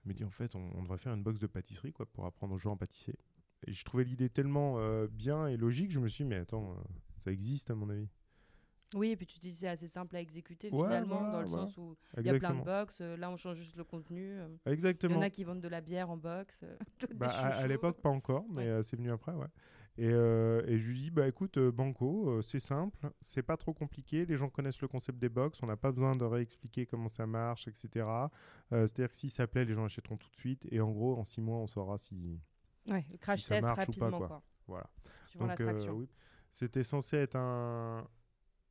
Elle 0.05 0.09
me 0.09 0.15
dit 0.15 0.25
En 0.25 0.31
fait, 0.31 0.55
on, 0.55 0.71
on 0.77 0.83
devrait 0.83 0.99
faire 0.99 1.13
une 1.15 1.23
box 1.23 1.41
de 1.41 1.47
pâtisserie 1.49 1.93
quoi, 1.93 2.07
pour 2.07 2.27
apprendre 2.27 2.55
aux 2.55 2.59
gens 2.59 2.75
à 2.75 2.77
pâtisser. 2.77 3.17
Et 3.67 3.73
je 3.73 3.85
trouvais 3.85 4.05
l'idée 4.05 4.29
tellement 4.31 4.79
euh, 4.79 5.07
bien 5.07 5.47
et 5.47 5.57
logique, 5.57 5.91
je 5.93 6.01
me 6.01 6.09
suis 6.09 6.25
dit 6.25 6.29
Mais 6.31 6.37
attends, 6.37 6.73
euh, 6.73 6.75
ça 7.19 7.31
existe 7.31 7.71
à 7.71 7.75
mon 7.75 7.89
avis. 7.91 8.09
Oui, 8.95 9.11
et 9.11 9.17
puis 9.17 9.27
tu 9.27 9.39
dis 9.39 9.55
c'est 9.55 9.69
assez 9.69 9.87
simple 9.87 10.17
à 10.17 10.21
exécuter 10.21 10.69
Ouais, 10.71 10.83
finalement, 10.85 11.19
voilà, 11.19 11.31
dans 11.33 11.41
le 11.43 11.47
voilà. 11.47 11.65
sens 11.67 11.77
où 11.77 11.97
il 12.19 12.27
y 12.27 12.29
a 12.31 12.35
plein 12.39 12.51
de 12.51 12.55
Exactement. 12.57 12.65
box. 12.65 13.01
euh, 13.01 13.17
là, 13.17 13.31
on 13.31 13.37
change 13.37 13.57
juste 13.59 13.77
le 13.77 13.85
contenu. 13.85 14.33
euh, 14.41 14.49
Il 14.67 14.71
y 14.71 14.73
Exactement. 14.73 15.19
en 15.19 15.23
a 15.23 15.31
qui 15.31 15.45
vendent 15.45 15.61
de 15.61 15.69
la 15.69 15.81
bière 15.81 16.11
en 16.11 16.17
box. 16.17 16.63
euh, 16.65 16.77
Bah, 17.15 17.29
à, 17.29 17.67
l'époque, 17.69 18.01
pas 18.01 18.09
encore, 18.09 18.45
mais 18.51 18.69
Ouais. 18.73 18.83
c'est 18.83 18.97
venu 18.97 19.13
après, 19.13 19.33
ouais. 19.33 19.47
Et, 19.99 20.07
et 20.07 20.79
je 20.79 20.87
lui 20.89 20.99
dis, 20.99 21.11
bah 21.11 21.29
écoute, 21.29 21.59
Banco, 21.59 22.41
c'est 22.43 22.59
simple, 22.61 23.11
c'est 23.21 23.43
pas 23.43 23.57
trop 23.59 23.75
compliqué, 23.75 24.25
les 24.25 24.37
gens 24.37 24.49
connaissent 24.49 24.81
le 24.81 24.89
concept 24.89 25.19
des 25.19 25.29
box, 25.29 25.63
on 25.63 25.67
n'a 25.67 25.77
pas 25.77 25.93
besoin 25.93 26.17
de 26.17 26.25
réexpliquer 26.25 26.87
comment 26.87 27.09
ça 27.09 27.27
marche, 27.27 27.69
etc. 27.69 28.07
C'est-à-dire 28.71 29.11
que 29.11 29.17
si 29.17 29.29
ça 29.29 29.47
plaît, 29.47 29.65
les 29.67 29.75
gens 29.75 29.85
achèteront 29.85 30.17
tout 30.17 30.31
de 30.31 30.37
suite, 30.37 30.67
et 30.71 30.81
en 30.81 30.91
gros, 30.91 31.19
en 31.19 31.25
six 31.25 31.43
mois, 31.43 31.59
on 31.59 31.67
saura 31.67 31.99
si. 31.99 32.41
Ouais, 32.89 33.05
le 33.11 33.19
crash 33.19 33.43
si 33.43 33.49
test 33.49 33.65
ou 33.65 33.69
pas, 33.69 33.75
rapidement, 33.75 34.19
quoi. 34.19 34.29
quoi. 34.29 34.43
Voilà. 34.67 34.91
Suivant 35.27 35.47
Donc, 35.47 35.61
euh, 35.61 35.91
oui. 35.93 36.09
C'était 36.53 36.83
censé 36.83 37.17
être 37.17 37.37
un. 37.37 38.07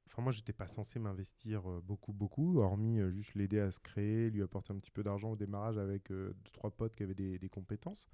Enfin, 0.07 0.23
moi, 0.23 0.31
j'étais 0.31 0.53
pas 0.53 0.67
censé 0.67 0.97
m'investir 0.97 1.69
euh, 1.69 1.81
beaucoup, 1.81 2.13
beaucoup, 2.13 2.59
hormis 2.59 2.99
euh, 2.99 3.11
juste 3.11 3.35
l'aider 3.35 3.59
à 3.59 3.69
se 3.69 3.79
créer, 3.79 4.31
lui 4.31 4.41
apporter 4.41 4.73
un 4.73 4.77
petit 4.77 4.89
peu 4.89 5.03
d'argent 5.03 5.31
au 5.31 5.35
démarrage 5.35 5.77
avec 5.77 6.11
euh, 6.11 6.33
deux, 6.43 6.51
trois 6.51 6.71
potes 6.71 6.95
qui 6.95 7.03
avaient 7.03 7.13
des, 7.13 7.37
des 7.37 7.49
compétences. 7.49 8.09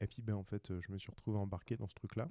Et 0.00 0.06
puis, 0.06 0.22
ben, 0.22 0.34
en 0.34 0.42
fait, 0.42 0.72
je 0.80 0.90
me 0.90 0.96
suis 0.96 1.10
retrouvé 1.10 1.36
embarqué 1.36 1.76
dans 1.76 1.86
ce 1.86 1.94
truc-là, 1.94 2.30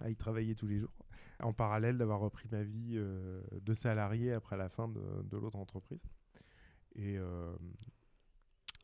à 0.00 0.10
y 0.10 0.16
travailler 0.16 0.56
tous 0.56 0.66
les 0.66 0.78
jours, 0.80 0.92
en 1.40 1.52
parallèle 1.52 1.96
d'avoir 1.96 2.18
repris 2.18 2.48
ma 2.50 2.64
vie 2.64 2.94
euh, 2.96 3.40
de 3.52 3.74
salarié 3.74 4.32
après 4.32 4.56
la 4.56 4.68
fin 4.68 4.88
de, 4.88 5.22
de 5.22 5.36
l'autre 5.36 5.58
entreprise. 5.58 6.02
Et 6.96 7.16
euh, 7.16 7.54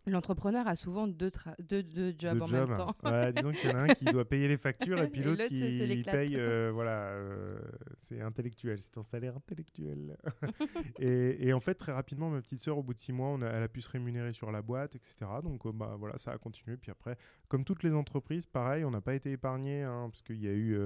L'entrepreneur 0.06 0.68
a 0.68 0.76
souvent 0.76 1.06
deux, 1.06 1.30
deux, 1.58 1.82
deux 1.82 2.14
jobs 2.18 2.42
en 2.42 2.48
même 2.48 2.74
temps. 2.74 2.94
Disons 3.34 3.52
qu'il 3.52 3.70
y 3.70 3.72
en 3.72 3.76
a 3.76 3.82
un 3.82 3.88
qui 3.88 4.04
doit 4.04 4.26
payer 4.26 4.48
les 4.48 4.58
factures 4.58 5.00
et 5.00 5.08
puis 5.10 5.22
l'autre 5.22 5.46
qui 5.46 6.02
paye. 6.02 6.36
Euh, 6.36 6.70
voilà, 6.74 7.08
euh, 7.08 7.58
c'est 8.02 8.20
intellectuel, 8.20 8.78
c'est 8.78 8.98
un 8.98 9.02
salaire 9.02 9.34
intellectuel. 9.36 10.16
et, 10.98 11.52
en 11.54 11.60
fait, 11.60 11.74
très 11.74 11.92
rapidement, 11.92 12.28
ma 12.28 12.42
petite 12.42 12.60
sœur, 12.60 12.76
au 12.76 12.82
bout 12.82 12.92
de 12.92 12.98
six 12.98 13.12
mois, 13.12 13.38
elle 13.40 13.62
a 13.62 13.68
pu 13.68 13.80
se 13.80 13.90
rémunérer 13.90 14.32
sur 14.32 14.52
la 14.52 14.60
boîte, 14.60 14.94
etc. 14.94 15.16
Donc 15.42 15.64
euh, 15.64 15.72
bah, 15.72 15.96
voilà, 15.98 16.18
ça 16.18 16.32
a 16.32 16.38
continué. 16.38 16.76
Puis 16.76 16.90
après, 16.90 17.16
comme 17.48 17.64
toutes 17.64 17.82
les 17.82 17.94
entreprises, 17.94 18.44
pareil, 18.44 18.84
on 18.84 18.90
n'a 18.90 19.00
pas 19.00 19.14
été 19.14 19.32
épargnés 19.32 19.84
hein, 19.84 20.08
parce 20.10 20.22
qu'il 20.22 20.42
y 20.42 20.48
a 20.48 20.52
eu 20.52 20.78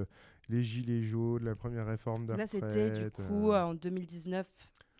les 0.48 0.62
gilets 0.62 1.02
jaunes, 1.02 1.44
la 1.44 1.56
première 1.56 1.86
réforme 1.86 2.26
de 2.26 2.34
Là, 2.34 2.46
c'était 2.46 2.90
du 2.90 3.10
coup 3.10 3.52
en 3.52 3.74
2019. 3.74 4.46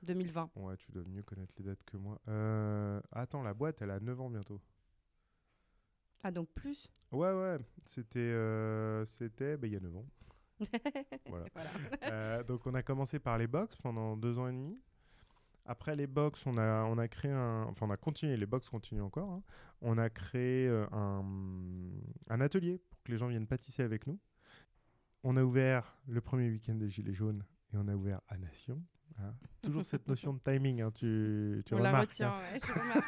2020. 0.04 0.50
Ouais, 0.56 0.76
tu 0.76 0.92
dois 0.92 1.04
mieux 1.04 1.22
connaître 1.22 1.52
les 1.58 1.64
dates 1.64 1.82
que 1.84 1.96
moi. 1.96 2.20
Euh, 2.28 3.00
attends, 3.12 3.42
la 3.42 3.54
boîte, 3.54 3.82
elle 3.82 3.90
a 3.90 4.00
9 4.00 4.20
ans 4.20 4.30
bientôt. 4.30 4.60
Ah, 6.22 6.30
donc 6.30 6.48
plus? 6.50 6.90
Ouais, 7.12 7.32
ouais. 7.32 7.58
C'était 7.86 8.18
euh, 8.18 9.04
c'était 9.04 9.56
bah, 9.56 9.66
il 9.66 9.72
y 9.72 9.76
a 9.76 9.80
9 9.80 9.96
ans. 9.96 10.06
voilà. 11.26 11.46
Euh, 12.04 12.42
donc, 12.42 12.66
on 12.66 12.74
a 12.74 12.82
commencé 12.82 13.18
par 13.18 13.38
les 13.38 13.46
box 13.46 13.76
pendant 13.76 14.16
2 14.16 14.38
ans 14.38 14.48
et 14.48 14.52
demi. 14.52 14.78
Après 15.64 15.94
les 15.94 16.06
box, 16.06 16.46
on 16.46 16.56
a, 16.56 16.84
on 16.84 16.96
a 16.96 17.08
créé 17.08 17.30
un. 17.30 17.64
Enfin, 17.64 17.86
on 17.86 17.90
a 17.90 17.96
continué, 17.96 18.36
les 18.36 18.46
box 18.46 18.68
continuent 18.68 19.02
encore. 19.02 19.30
Hein. 19.30 19.42
On 19.82 19.98
a 19.98 20.08
créé 20.08 20.66
un, 20.92 21.22
un 22.28 22.40
atelier 22.40 22.80
pour 22.90 23.02
que 23.02 23.12
les 23.12 23.18
gens 23.18 23.28
viennent 23.28 23.46
pâtisser 23.46 23.82
avec 23.82 24.06
nous. 24.06 24.18
On 25.24 25.36
a 25.36 25.42
ouvert 25.42 25.98
le 26.06 26.20
premier 26.20 26.48
week-end 26.48 26.74
des 26.74 26.88
Gilets 26.88 27.12
jaunes 27.12 27.44
et 27.72 27.76
on 27.76 27.86
a 27.86 27.94
ouvert 27.94 28.20
à 28.28 28.38
Nation 28.38 28.82
hein. 29.20 29.34
Toujours 29.62 29.84
cette 29.84 30.06
notion 30.08 30.32
de 30.34 30.38
timing, 30.40 30.80
hein, 30.82 30.90
tu, 30.94 31.62
tu 31.66 31.74
on 31.74 31.78
la 31.78 31.90
remarques. 31.90 32.10
retient, 32.10 32.32
hein. 32.32 32.40
ouais, 32.54 32.60
je 32.64 32.72
remarque. 32.72 33.04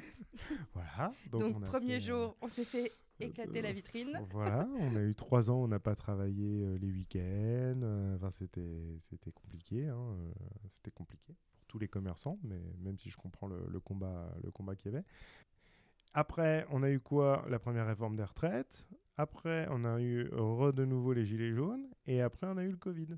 Voilà. 0.74 1.12
Donc, 1.30 1.56
on 1.56 1.60
premier 1.60 2.00
fait, 2.00 2.10
euh, 2.10 2.16
jour, 2.26 2.36
on 2.40 2.48
s'est 2.48 2.64
fait 2.64 2.90
éclater 3.20 3.58
euh, 3.58 3.62
la 3.62 3.72
vitrine. 3.72 4.20
Voilà, 4.30 4.66
on 4.78 4.96
a 4.96 5.00
eu 5.02 5.14
trois 5.14 5.50
ans, 5.50 5.56
on 5.62 5.68
n'a 5.68 5.78
pas 5.78 5.94
travaillé 5.94 6.64
euh, 6.64 6.78
les 6.78 6.90
week-ends. 6.90 7.80
euh, 7.82 8.16
Enfin, 8.16 8.30
c'était 8.30 8.96
c'était 9.00 9.32
compliqué. 9.32 9.86
hein, 9.88 9.96
euh, 9.98 10.32
c'était 10.70 10.90
compliqué 10.90 11.34
pour 11.52 11.64
tous 11.66 11.78
les 11.78 11.88
commerçants, 11.88 12.38
mais 12.42 12.60
même 12.80 12.98
si 12.98 13.10
je 13.10 13.16
comprends 13.16 13.46
le, 13.46 13.58
le 13.68 13.80
combat 13.80 14.34
le 14.42 14.50
combat 14.50 14.74
qu'il 14.76 14.90
y 14.92 14.94
avait. 14.94 15.04
Après, 16.14 16.66
on 16.70 16.82
a 16.82 16.90
eu 16.90 16.98
quoi? 17.00 17.44
La 17.48 17.58
première 17.58 17.86
réforme 17.86 18.16
des 18.16 18.24
retraites. 18.24 18.88
Après, 19.16 19.68
on 19.70 19.84
a 19.84 20.00
eu 20.00 20.28
re 20.32 20.72
de 20.72 20.84
nouveau 20.84 21.12
les 21.12 21.24
gilets 21.26 21.52
jaunes. 21.52 21.86
Et 22.06 22.20
après, 22.22 22.46
on 22.48 22.56
a 22.56 22.64
eu 22.64 22.70
le 22.70 22.76
Covid. 22.78 23.08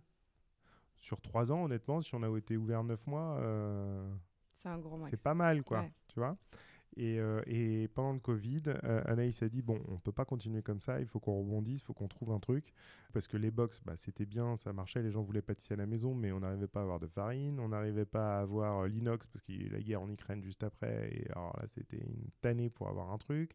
Sur 1.02 1.20
trois 1.20 1.50
ans, 1.50 1.64
honnêtement, 1.64 2.00
si 2.00 2.14
on 2.14 2.22
a 2.22 2.38
été 2.38 2.56
ouvert 2.56 2.84
neuf 2.84 3.04
mois, 3.08 3.36
euh, 3.40 4.08
c'est 4.54 4.68
un 4.68 4.78
gros 4.78 4.96
max. 4.96 5.10
c'est 5.10 5.20
pas 5.22 5.34
mal, 5.34 5.64
quoi. 5.64 5.80
Ouais. 5.80 5.92
Tu 6.06 6.20
vois 6.20 6.36
et, 6.96 7.18
euh, 7.18 7.40
et 7.46 7.88
pendant 7.88 8.12
le 8.12 8.18
Covid, 8.18 8.62
euh, 8.66 9.02
Anaïs 9.06 9.42
a 9.42 9.48
dit 9.48 9.62
bon, 9.62 9.80
on 9.88 9.96
peut 9.98 10.12
pas 10.12 10.24
continuer 10.24 10.62
comme 10.62 10.80
ça, 10.80 11.00
il 11.00 11.06
faut 11.06 11.20
qu'on 11.20 11.38
rebondisse, 11.38 11.80
il 11.80 11.84
faut 11.84 11.94
qu'on 11.94 12.08
trouve 12.08 12.32
un 12.32 12.38
truc. 12.38 12.74
Parce 13.12 13.28
que 13.28 13.36
les 13.36 13.50
box, 13.50 13.80
bah, 13.84 13.96
c'était 13.96 14.26
bien, 14.26 14.56
ça 14.56 14.72
marchait, 14.72 15.02
les 15.02 15.10
gens 15.10 15.22
voulaient 15.22 15.42
pâtisser 15.42 15.74
à 15.74 15.76
la 15.78 15.86
maison, 15.86 16.14
mais 16.14 16.32
on 16.32 16.40
n'arrivait 16.40 16.66
pas 16.66 16.80
à 16.80 16.82
avoir 16.82 17.00
de 17.00 17.06
farine, 17.06 17.60
on 17.60 17.68
n'arrivait 17.68 18.04
pas 18.04 18.38
à 18.38 18.40
avoir 18.42 18.80
euh, 18.80 18.88
l'inox 18.88 19.26
parce 19.26 19.42
qu'il 19.42 19.56
y 19.56 19.64
a 19.64 19.66
eu 19.66 19.70
la 19.70 19.80
guerre 19.80 20.02
en 20.02 20.10
Ukraine 20.10 20.42
juste 20.42 20.64
après. 20.64 21.10
Et 21.14 21.30
alors 21.30 21.56
là, 21.58 21.66
c'était 21.66 21.98
une 21.98 22.28
tannée 22.42 22.68
pour 22.68 22.88
avoir 22.88 23.10
un 23.10 23.18
truc. 23.18 23.52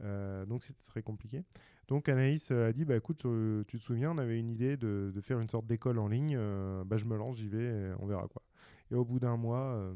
Donc 0.00 0.62
c'était 0.62 0.84
très 0.84 1.00
compliqué. 1.00 1.42
Donc 1.88 2.10
Anaïs 2.10 2.50
a 2.50 2.70
dit 2.70 2.84
bah 2.84 2.96
écoute, 2.96 3.24
tu 3.66 3.78
te 3.78 3.82
souviens, 3.82 4.10
on 4.10 4.18
avait 4.18 4.38
une 4.38 4.50
idée 4.50 4.76
de, 4.76 5.10
de 5.14 5.20
faire 5.22 5.40
une 5.40 5.48
sorte 5.48 5.66
d'école 5.66 5.98
en 5.98 6.06
ligne. 6.06 6.36
bah 6.84 6.98
je 6.98 7.06
me 7.06 7.16
lance, 7.16 7.38
j'y 7.38 7.48
vais, 7.48 7.94
on 7.98 8.06
verra 8.06 8.28
quoi. 8.28 8.42
Et 8.90 8.94
au 8.94 9.06
bout 9.06 9.18
d'un 9.18 9.38
mois, 9.38 9.94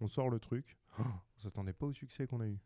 on 0.00 0.06
sort 0.06 0.30
le 0.30 0.38
truc. 0.38 0.78
Oh, 0.98 1.02
on 1.04 1.38
s'attendait 1.40 1.72
pas 1.72 1.86
au 1.86 1.92
succès 1.92 2.26
qu'on 2.26 2.40
a 2.40 2.46
eu. 2.46 2.58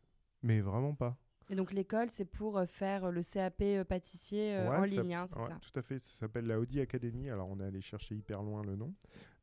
Mais 0.42 0.60
vraiment 0.60 0.94
pas. 0.94 1.16
Et 1.48 1.56
donc 1.56 1.72
l'école, 1.72 2.10
c'est 2.10 2.24
pour 2.24 2.58
euh, 2.58 2.66
faire 2.66 3.10
le 3.10 3.22
CAP 3.22 3.60
euh, 3.62 3.84
pâtissier 3.84 4.54
euh, 4.56 4.70
Ouais, 4.70 4.76
en 4.76 4.82
ligne, 4.82 5.14
hein, 5.14 5.26
c'est 5.28 5.36
Ouais, 5.38 5.48
ça 5.48 5.58
Tout 5.60 5.76
à 5.78 5.82
fait, 5.82 5.98
ça 5.98 6.18
s'appelle 6.20 6.46
la 6.46 6.60
Audi 6.60 6.80
Academy. 6.80 7.28
Alors 7.28 7.48
on 7.50 7.58
est 7.58 7.64
allé 7.64 7.80
chercher 7.80 8.14
hyper 8.14 8.42
loin 8.42 8.62
le 8.62 8.76
nom, 8.76 8.94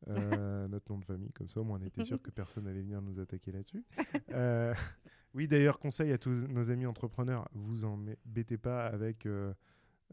euh, 0.08 0.68
notre 0.70 0.90
nom 0.92 1.00
de 1.00 1.06
famille, 1.06 1.32
comme 1.34 1.50
ça 1.50 1.60
au 1.60 1.64
moins 1.66 1.80
on 1.82 1.86
était 1.86 2.06
sûr 2.06 2.22
que 2.22 2.32
personne 2.32 2.64
n'allait 2.64 2.82
venir 2.82 3.02
nous 3.02 3.20
attaquer 3.20 3.52
là-dessus. 3.52 3.84
Euh, 4.32 4.74
oui, 5.34 5.48
d'ailleurs, 5.48 5.80
conseil 5.80 6.12
à 6.14 6.18
tous 6.18 6.48
nos 6.48 6.72
amis 6.72 6.86
entrepreneurs, 6.86 7.48
vous 7.54 7.84
embêtez 7.86 8.58
pas 8.58 8.88
avec 8.88 9.26
euh, 9.26 9.54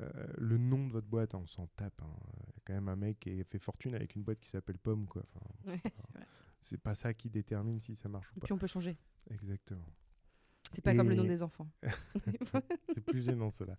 euh, 0.01 0.09
le 0.39 0.59
nom 0.59 0.87
de 0.87 0.93
votre 0.93 1.07
boîte, 1.07 1.35
hein, 1.35 1.41
on 1.43 1.47
s'en 1.47 1.67
tape. 1.77 2.01
hein. 2.03 2.11
Il 2.49 2.55
y 2.55 2.57
a 2.59 2.61
quand 2.65 2.75
même 2.75 2.89
un 2.89 2.97
mec 2.97 3.21
qui 3.21 3.41
a 3.41 3.45
fait 3.45 3.59
fortune 3.59 3.95
avec 3.95 4.15
une 4.17 4.23
boîte 4.23 4.41
qui 4.41 4.49
s'appelle 4.49 4.79
Pomme, 4.79 5.07
quoi. 5.07 5.23
Enfin, 5.35 5.47
Ouais, 5.73 5.81
c'est 6.65 6.79
pas 6.81 6.95
ça 6.95 7.13
qui 7.15 7.29
détermine 7.31 7.79
si 7.81 7.95
ça 7.97 8.09
marche 8.09 8.29
ou 8.33 8.39
Et 8.39 8.41
pas. 8.41 8.45
puis 8.47 8.53
on 8.53 8.59
peut 8.59 8.67
changer. 8.67 8.97
Exactement. 9.31 9.85
C'est 10.73 10.83
pas 10.83 10.95
comme 10.97 11.09
le 11.09 11.15
nom 11.15 11.25
Et- 11.25 11.29
des 11.29 11.43
enfants. 11.43 11.71
C'est 12.95 13.01
plus 13.05 13.23
gênant 13.25 13.51
cela. 13.51 13.77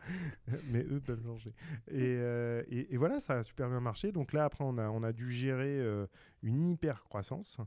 Mais 0.71 0.84
eux 0.86 1.02
peuvent 1.02 1.21
changer. 1.24 1.50
Et, 1.88 2.15
euh, 2.17 2.63
et- 2.67 2.93
et 2.93 2.98
voilà, 2.98 3.19
ça 3.19 3.38
a 3.38 3.43
super 3.43 3.67
bien 3.69 3.80
marché. 3.82 4.12
Donc 4.12 4.32
là, 4.34 4.45
après, 4.45 4.63
on 4.63 4.78
a, 4.78 4.88
on 4.89 5.04
a 5.04 5.12
dû 5.12 5.32
gérer 5.32 5.80
euh, 5.80 6.08
une 6.41 6.67
hyper 6.69 7.04
croissance. 7.04 7.58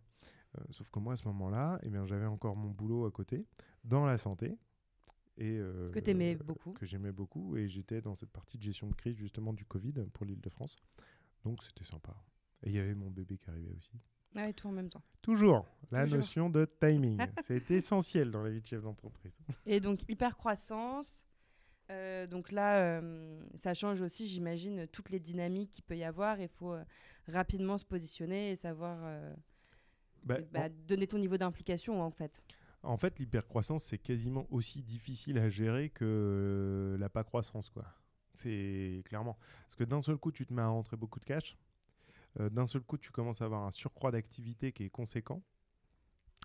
Euh, 0.57 0.63
sauf 0.71 0.89
que 0.91 0.99
moi, 0.99 1.13
à 1.13 1.17
ce 1.17 1.25
moment-là, 1.29 1.79
eh 1.83 1.91
j'avais 2.07 2.25
encore 2.27 2.57
mon 2.57 2.71
boulot 2.71 3.05
à 3.05 3.11
côté, 3.11 3.45
dans 3.85 4.07
la 4.07 4.17
santé. 4.19 4.57
Et, 5.37 5.61
Que 5.93 6.01
t'aimais 6.01 6.35
beaucoup. 6.37 6.73
Que 6.73 6.87
j'aimais 6.87 7.13
beaucoup. 7.13 7.57
Et 7.57 7.69
j'étais 7.69 8.01
dans 8.01 8.15
cette 8.17 8.31
partie 8.31 8.57
de 8.57 8.63
gestion 8.63 8.89
de 8.89 8.95
crise, 8.95 9.17
justement, 9.17 9.53
du 9.53 9.65
Covid 9.65 9.93
pour 10.13 10.25
l'île 10.27 10.41
de 10.41 10.49
France. 10.51 10.75
Donc 11.45 11.63
c'était 11.63 11.85
sympa. 11.85 12.17
Et 12.63 12.71
il 12.71 12.75
y 12.75 12.79
avait 12.79 12.95
mon 12.95 13.11
bébé 13.11 13.37
qui 13.39 13.49
arrivait 13.51 13.75
aussi. 13.77 13.93
Ouais, 14.35 14.53
tout 14.53 14.69
en 14.69 14.73
même 14.73 14.89
temps. 14.89 15.03
Toujours, 15.23 15.67
la 15.91 16.05
Toujours. 16.05 16.19
notion 16.19 16.51
de 16.51 16.65
timing. 16.81 17.19
C'est 17.43 17.71
essentiel 17.71 18.31
dans 18.31 18.43
la 18.43 18.51
vie 18.51 18.61
de 18.61 18.67
chef 18.67 18.83
d'entreprise. 18.83 19.39
Et 19.67 19.81
donc, 19.81 20.09
hyper 20.09 20.37
croissance. 20.37 21.25
Euh, 21.91 22.27
donc 22.27 22.53
là, 22.53 23.01
euh, 23.01 23.43
ça 23.57 23.73
change 23.73 24.03
aussi, 24.03 24.29
j'imagine, 24.29 24.87
toutes 24.89 25.11
les 25.11 25.21
dynamiques 25.21 25.71
qu'il 25.71 25.85
peut 25.85 25.97
y 25.97 26.05
avoir. 26.05 26.41
Il 26.41 26.49
faut 26.49 26.75
euh, 26.75 26.85
rapidement 27.29 27.79
se 27.79 27.85
positionner 27.85 28.51
et 28.51 28.57
savoir 28.57 28.99
Bah, 30.25 30.39
bah, 30.53 30.69
donner 30.69 31.07
ton 31.07 31.19
niveau 31.19 31.37
d'implication, 31.37 32.03
en 32.03 32.11
fait. 32.11 32.43
En 32.83 32.97
fait, 32.97 33.19
l'hypercroissance, 33.19 33.85
c'est 33.85 33.99
quasiment 33.99 34.47
aussi 34.51 34.83
difficile 34.83 35.39
à 35.39 35.49
gérer 35.49 35.91
que 35.91 36.97
la 36.99 37.09
pas 37.09 37.25
croissance, 37.25 37.71
quoi. 37.71 37.85
C'est 38.35 39.03
clairement. 39.05 39.37
Parce 39.65 39.75
que 39.75 39.85
d'un 39.85 40.01
seul 40.01 40.17
coup, 40.17 40.31
tu 40.31 40.47
te 40.47 40.53
mets 40.53 40.63
à 40.63 40.69
rentrer 40.69 40.97
beaucoup 40.97 41.19
de 41.19 41.25
cash. 41.25 41.57
Euh, 42.41 42.49
d'un 42.51 42.67
seul 42.67 42.83
coup, 42.83 42.99
tu 42.99 43.11
commences 43.11 43.43
à 43.43 43.47
avoir 43.47 43.65
un 43.65 43.71
surcroît 43.71 44.11
d'activité 44.11 44.73
qui 44.73 44.85
est 44.85 44.91
conséquent. 44.91 45.43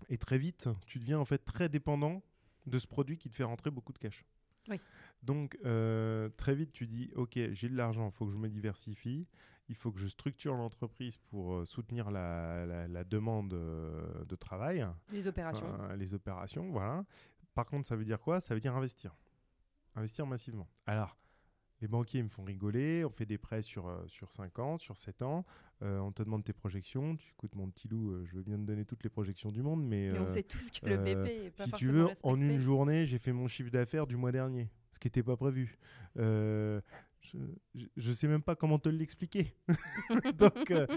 Et 0.09 0.17
très 0.17 0.37
vite, 0.37 0.67
tu 0.85 0.99
deviens 0.99 1.19
en 1.19 1.25
fait 1.25 1.39
très 1.45 1.69
dépendant 1.69 2.21
de 2.65 2.77
ce 2.79 2.87
produit 2.87 3.17
qui 3.17 3.29
te 3.29 3.35
fait 3.35 3.43
rentrer 3.43 3.71
beaucoup 3.71 3.93
de 3.93 3.99
cash. 3.99 4.25
Oui. 4.69 4.79
Donc, 5.21 5.57
euh, 5.65 6.29
très 6.37 6.55
vite, 6.55 6.71
tu 6.71 6.87
dis, 6.87 7.11
OK, 7.15 7.37
j'ai 7.51 7.69
de 7.69 7.75
l'argent, 7.75 8.07
il 8.09 8.11
faut 8.13 8.25
que 8.25 8.31
je 8.31 8.37
me 8.37 8.49
diversifie. 8.49 9.27
Il 9.69 9.75
faut 9.75 9.91
que 9.91 9.99
je 9.99 10.07
structure 10.07 10.55
l'entreprise 10.55 11.17
pour 11.17 11.53
euh, 11.55 11.65
soutenir 11.65 12.11
la, 12.11 12.65
la- 12.65 12.87
la 12.87 13.03
demande 13.05 13.53
euh, 13.53 14.25
de 14.25 14.35
travail. 14.35 14.85
Les 15.11 15.27
opérations. 15.27 15.65
Enfin, 15.73 15.95
les 15.95 16.13
opérations, 16.13 16.69
voilà. 16.71 17.05
Par 17.53 17.65
contre, 17.65 17.85
ça 17.87 17.95
veut 17.95 18.03
dire 18.05 18.19
quoi? 18.19 18.41
Ça 18.41 18.53
veut 18.53 18.59
dire 18.59 18.75
investir. 18.75 19.15
Investir 19.95 20.25
massivement. 20.25 20.67
Alors, 20.85 21.15
les 21.83 21.87
banquiers 21.89 22.23
me 22.23 22.29
font 22.29 22.45
rigoler, 22.45 23.03
on 23.03 23.09
fait 23.09 23.25
des 23.25 23.37
prêts 23.37 23.61
sur, 23.61 23.87
euh, 23.87 24.01
sur 24.07 24.31
5 24.31 24.57
ans, 24.59 24.77
sur 24.77 24.95
7 24.95 25.21
ans, 25.21 25.45
euh, 25.81 25.99
on 25.99 26.13
te 26.13 26.23
demande 26.23 26.41
tes 26.41 26.53
projections, 26.53 27.17
tu 27.17 27.31
écoutes 27.31 27.55
mon 27.55 27.69
petit 27.69 27.89
loup, 27.89 28.11
euh, 28.11 28.25
je 28.25 28.37
veux 28.37 28.41
bien 28.41 28.55
te 28.55 28.61
donner 28.61 28.85
toutes 28.85 29.03
les 29.03 29.09
projections 29.09 29.51
du 29.51 29.61
monde, 29.61 29.85
mais, 29.85 30.09
Mais 30.13 30.19
on 30.19 30.23
euh, 30.23 30.29
sait 30.29 30.43
tous 30.43 30.71
que 30.71 30.85
le 30.85 30.93
euh, 30.93 31.03
bébé 31.03 31.47
est 31.47 31.57
pas 31.57 31.65
si 31.65 31.71
tu 31.73 31.87
veux, 31.89 32.07
en 32.23 32.39
une 32.39 32.57
journée, 32.57 33.03
j'ai 33.03 33.19
fait 33.19 33.33
mon 33.33 33.47
chiffre 33.47 33.69
d'affaires 33.69 34.07
du 34.07 34.15
mois 34.15 34.31
dernier, 34.31 34.71
ce 34.93 34.99
qui 34.99 35.07
n'était 35.07 35.23
pas 35.23 35.35
prévu. 35.35 35.77
Euh, 36.17 36.79
je 37.21 38.09
ne 38.09 38.13
sais 38.13 38.29
même 38.29 38.43
pas 38.43 38.55
comment 38.55 38.79
te 38.79 38.87
l'expliquer. 38.87 39.53
Donc, 40.37 40.71
euh, 40.71 40.87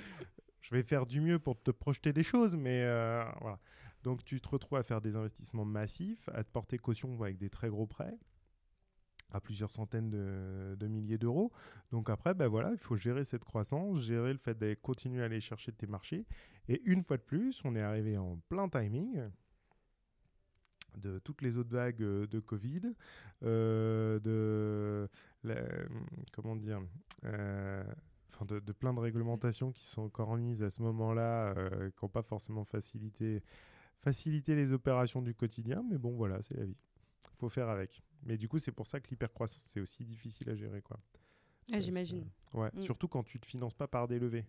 je 0.61 0.73
vais 0.73 0.85
faire 0.85 1.05
du 1.05 1.21
mieux 1.21 1.41
pour 1.41 1.61
te 1.61 1.73
projeter 1.73 2.13
des 2.13 2.23
choses, 2.23 2.55
mais 2.55 2.83
euh, 2.85 3.25
voilà. 3.41 3.59
Donc, 4.05 4.23
tu 4.23 4.41
te 4.41 4.49
retrouves 4.49 4.79
à 4.79 4.85
faire 4.85 5.01
des 5.01 5.17
investissements 5.17 5.65
massifs, 5.65 6.29
à 6.33 6.45
te 6.45 6.51
porter 6.51 6.79
caution 6.79 7.21
avec 7.21 7.39
des 7.39 7.51
très 7.51 7.69
gros 7.69 7.87
prêts 7.87 8.17
à 9.31 9.41
plusieurs 9.41 9.71
centaines 9.71 10.11
de, 10.11 10.87
milliers 10.87 11.19
d'euros. 11.19 11.53
Donc 11.91 12.11
après, 12.11 12.35
ben 12.35 12.49
voilà, 12.49 12.71
il 12.73 12.79
faut 12.79 12.97
gérer 12.97 13.25
cette 13.25 13.45
croissance, 13.45 14.03
gérer 14.03 14.33
le 14.33 14.39
fait 14.39 14.57
d'aller 14.57 14.77
continuer 14.77 15.23
à 15.23 15.27
aller 15.27 15.41
chercher 15.41 15.73
tes 15.73 15.87
marchés. 15.87 16.25
Et 16.69 16.83
une 16.85 17.03
fois 17.03 17.17
de 17.17 17.23
plus, 17.23 17.63
on 17.65 17.75
est 17.77 17.83
arrivé 17.83 18.17
en 18.17 18.39
plein 18.49 18.69
timing 18.69 19.23
de 20.97 21.19
toutes 21.19 21.43
les 21.43 21.59
autres 21.59 21.71
vagues 21.71 22.03
euh, 22.03 22.27
de 22.27 22.41
Covid, 22.41 22.83
euh, 23.43 24.19
de 24.21 25.09
comment 26.33 26.57
dire, 26.57 26.81
euh, 27.25 27.85
enfin 28.33 28.45
de, 28.47 28.73
plein 28.73 28.93
de 28.95 28.99
réglementations 28.99 29.71
qui 29.73 29.85
sont 29.85 30.03
encore 30.03 30.37
mises 30.37 30.63
à 30.63 30.71
ce 30.71 30.83
moment-là, 30.83 31.55
qui 31.91 32.05
n'ont 32.05 32.09
pas 32.09 32.23
forcément 32.23 32.65
facilité, 32.65 33.43
facilité 34.01 34.57
les 34.57 34.73
opérations 34.73 35.23
du 35.23 35.35
quotidien, 35.35 35.85
mais 35.89 35.99
bon 35.99 36.17
voilà, 36.17 36.43
c'est 36.43 36.57
la 36.57 36.65
vie. 36.65 36.77
faut 37.39 37.49
faire 37.49 37.69
avec. 37.69 38.03
Mais 38.27 38.37
du 38.37 38.49
coup, 38.49 38.59
c'est 38.59 38.73
pour 38.73 38.87
ça 38.87 39.01
que 39.01 39.09
l'hypercroissance, 39.11 39.63
c'est 39.63 39.81
aussi 39.81 40.05
difficile 40.05 40.51
à 40.51 40.55
gérer. 40.55 40.83
Quoi. 40.83 40.99
Ah, 41.73 41.81
J'imagine. 41.81 42.27
que- 42.53 42.59
ouais, 42.59 42.71
Mm. 42.75 42.83
Surtout 42.83 43.09
quand 43.09 43.23
tu 43.23 43.39
te 43.41 43.47
finances 43.47 43.75
pas 43.75 43.87
par 43.89 44.07
des 44.09 44.19
levées. 44.19 44.45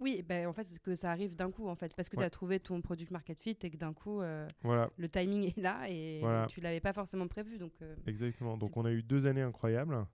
Oui, 0.00 0.20
ben, 0.22 0.48
en 0.48 0.52
fait, 0.52 0.64
c'est 0.64 0.80
que 0.82 0.96
ça 0.96 1.12
arrive 1.12 1.36
d'un 1.36 1.52
coup, 1.52 1.68
en 1.68 1.76
fait, 1.76 1.94
parce 1.94 2.08
que 2.08 2.16
tu 2.16 2.20
Ouais. 2.20 2.26
as 2.26 2.30
trouvé 2.30 2.58
ton 2.58 2.80
product 2.82 3.12
market 3.12 3.38
fit 3.40 3.56
et 3.62 3.70
que 3.70 3.76
d'un 3.76 3.92
coup, 3.92 4.20
euh, 4.20 4.48
Voilà, 4.62 4.90
le 4.96 5.08
timing 5.08 5.44
est 5.44 5.56
là 5.60 5.88
et 5.88 6.18
Voilà. 6.20 6.46
tu 6.48 6.60
l'avais 6.60 6.80
pas 6.80 6.92
forcément 6.92 7.28
prévu. 7.28 7.56
Donc, 7.58 7.72
euh, 7.82 7.94
exactement. 8.06 8.56
Donc 8.56 8.76
on 8.76 8.84
a 8.84 8.90
eu 8.92 9.02
deux 9.04 9.26
années 9.28 9.42
incroyables. 9.42 10.04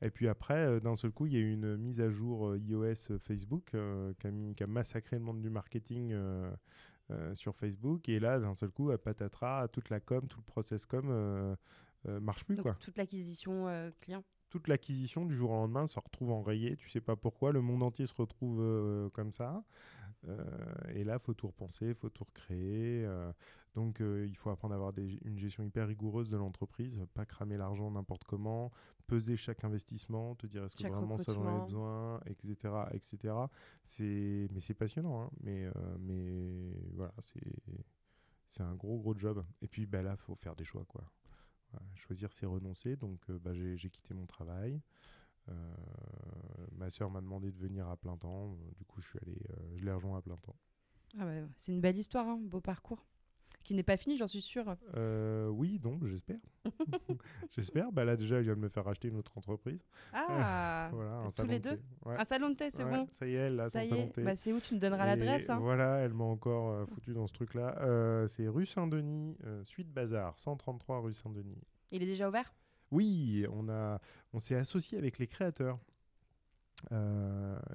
Et 0.00 0.10
puis 0.10 0.28
après, 0.28 0.58
euh, 0.66 0.80
d'un 0.80 0.94
seul 0.94 1.10
coup, 1.10 1.26
il 1.26 1.32
y 1.32 1.36
a 1.36 1.40
eu 1.40 1.52
une 1.52 1.76
mise 1.76 2.00
à 2.00 2.08
jour 2.10 2.56
iOS 2.56 3.18
Facebook 3.18 3.74
qui, 4.18 4.26
a 4.26 4.30
mis- 4.30 4.54
qui 4.54 4.62
a 4.62 4.66
massacré 4.68 5.16
le 5.16 5.22
monde 5.24 5.40
du 5.40 5.50
marketing 5.50 6.14
sur 7.34 7.54
Facebook. 7.56 8.08
Et 8.08 8.20
là, 8.20 8.38
d'un 8.38 8.54
seul 8.54 8.70
coup, 8.70 8.90
à 8.90 8.98
patatras, 8.98 9.68
toute 9.68 9.90
la 9.90 10.00
com, 10.00 10.26
tout 10.28 10.38
le 10.38 10.44
process 10.46 10.86
com 10.86 11.56
euh, 12.06 12.20
marche 12.20 12.44
plus. 12.44 12.54
donc 12.56 12.64
quoi. 12.64 12.74
toute 12.74 12.96
l'acquisition 12.98 13.68
euh, 13.68 13.90
client. 14.00 14.22
toute 14.50 14.68
l'acquisition 14.68 15.24
du 15.26 15.34
jour 15.34 15.50
au 15.50 15.54
lendemain 15.54 15.86
se 15.86 15.98
retrouve 15.98 16.30
enrayée. 16.30 16.76
Tu 16.76 16.88
sais 16.90 17.00
pas 17.00 17.16
pourquoi. 17.16 17.52
Le 17.52 17.60
monde 17.62 17.82
entier 17.82 18.06
se 18.06 18.14
retrouve 18.14 18.60
euh, 18.60 19.08
comme 19.10 19.32
ça. 19.32 19.64
Et 20.94 21.02
là, 21.02 21.18
faut 21.18 21.34
tout 21.34 21.48
repenser, 21.48 21.94
faut 21.94 22.08
tout 22.08 22.22
recréer. 22.24 23.04
donc, 23.74 23.98
il 24.00 24.36
faut 24.36 24.50
apprendre 24.50 24.72
à 24.72 24.76
avoir 24.76 24.92
des- 24.92 25.18
une 25.24 25.36
gestion 25.36 25.64
hyper 25.64 25.88
rigoureuse 25.88 26.28
de 26.28 26.36
l'entreprise, 26.36 27.00
pas 27.14 27.24
cramer 27.26 27.56
l'argent 27.56 27.90
n'importe 27.90 28.22
comment, 28.22 28.70
peser 29.08 29.36
chaque 29.36 29.64
investissement, 29.64 30.36
te 30.36 30.46
dire 30.46 30.62
est-ce 30.64 30.76
que 30.76 30.82
Chaque 30.82 30.92
vraiment 30.92 31.16
ça 31.16 31.32
j'en 31.32 31.42
ai 31.58 31.64
besoin, 31.64 32.20
etc., 32.26 32.54
etc. 32.92 33.34
C'est, 33.82 34.46
mais 34.52 34.60
c'est 34.60 34.74
passionnant. 34.74 35.22
hein. 35.24 35.30
Mais, 35.40 35.66
mais 35.98 36.70
voilà, 36.94 37.14
c'est, 37.18 37.40
c'est 38.46 38.62
un 38.62 38.74
gros 38.76 38.98
gros 39.00 39.16
job. 39.18 39.44
Et 39.60 39.66
puis, 39.66 39.86
bah 39.86 40.02
là, 40.02 40.16
faut 40.16 40.36
faire 40.36 40.54
des 40.54 40.64
choix, 40.64 40.84
quoi. 40.84 41.02
Choisir, 41.94 42.32
c'est 42.32 42.46
renoncer. 42.46 42.96
Donc, 42.96 43.20
euh, 43.30 43.38
bah, 43.38 43.52
j'ai, 43.54 43.90
quitté 43.90 44.14
mon 44.14 44.26
travail. 44.26 44.80
Euh, 45.48 45.52
ma 46.72 46.90
sœur 46.90 47.10
m'a 47.10 47.20
demandé 47.20 47.50
de 47.50 47.58
venir 47.58 47.88
à 47.88 47.96
plein 47.96 48.16
temps. 48.16 48.56
Du 48.76 48.84
coup, 48.84 49.00
je 49.00 49.08
suis 49.08 49.18
allé, 49.22 49.38
euh, 49.50 49.76
je 49.76 49.84
l'ai 49.84 49.92
rejoint 49.92 50.18
à 50.18 50.22
plein 50.22 50.36
temps. 50.36 50.56
Ah 51.18 51.26
c'est 51.58 51.72
une 51.72 51.80
belle 51.80 51.98
histoire, 51.98 52.26
hein, 52.26 52.38
beau 52.42 52.60
parcours. 52.60 53.06
qui 53.64 53.74
n'est 53.74 53.82
pas 53.82 53.96
fini, 53.96 54.16
j'en 54.16 54.26
suis 54.26 54.40
sûre. 54.40 54.76
Euh, 54.94 55.48
oui, 55.48 55.78
donc 55.78 56.04
j'espère. 56.06 56.40
J'espère. 57.62 57.90
Bah 57.92 58.04
là 58.04 58.16
déjà, 58.16 58.38
il 58.38 58.44
vient 58.44 58.54
de 58.54 58.60
me 58.60 58.68
faire 58.68 58.84
racheter 58.84 59.08
une 59.08 59.16
autre 59.16 59.36
entreprise. 59.38 59.84
Ah, 60.12 60.90
Voilà, 60.92 61.16
un 61.18 61.24
tous 61.24 61.30
salon 61.30 61.48
les 61.50 61.60
de 61.60 61.70
deux. 61.70 61.80
Ouais. 62.04 62.16
un 62.18 62.24
salon 62.24 62.50
de 62.50 62.54
thé, 62.54 62.70
c'est 62.70 62.84
Ouais, 62.84 62.90
bon. 62.90 63.08
Ça 63.10 63.26
y 63.26 63.34
est, 63.34 63.50
là, 63.50 63.70
Ça 63.70 63.80
son 63.80 63.84
y 63.86 63.88
salon 63.88 64.02
de 64.02 64.06
est, 64.08 64.12
thé. 64.12 64.22
bah, 64.22 64.36
c'est 64.36 64.52
où 64.52 64.60
tu 64.60 64.74
me 64.74 64.80
donneras 64.80 65.06
l'adresse 65.06 65.48
hein. 65.50 65.58
Voilà, 65.60 65.98
elle 65.98 66.12
m'a 66.14 66.24
encore 66.24 66.70
euh, 66.72 66.86
foutu 66.86 67.12
dans 67.14 67.26
ce 67.26 67.32
truc-là. 67.32 67.76
Euh, 67.82 68.26
c'est 68.28 68.46
rue 68.48 68.66
Saint-Denis, 68.66 69.36
euh, 69.44 69.64
suite 69.64 69.90
Bazar, 69.92 70.38
133 70.38 71.00
rue 71.00 71.14
Saint-Denis. 71.14 71.62
Il 71.90 72.02
est 72.02 72.06
déjà 72.06 72.28
ouvert? 72.28 72.52
Oui, 72.90 73.46
on, 73.50 73.68
a, 73.68 74.00
on 74.32 74.38
s'est 74.38 74.56
associé 74.56 74.98
avec 74.98 75.18
les 75.18 75.26
créateurs. 75.26 75.78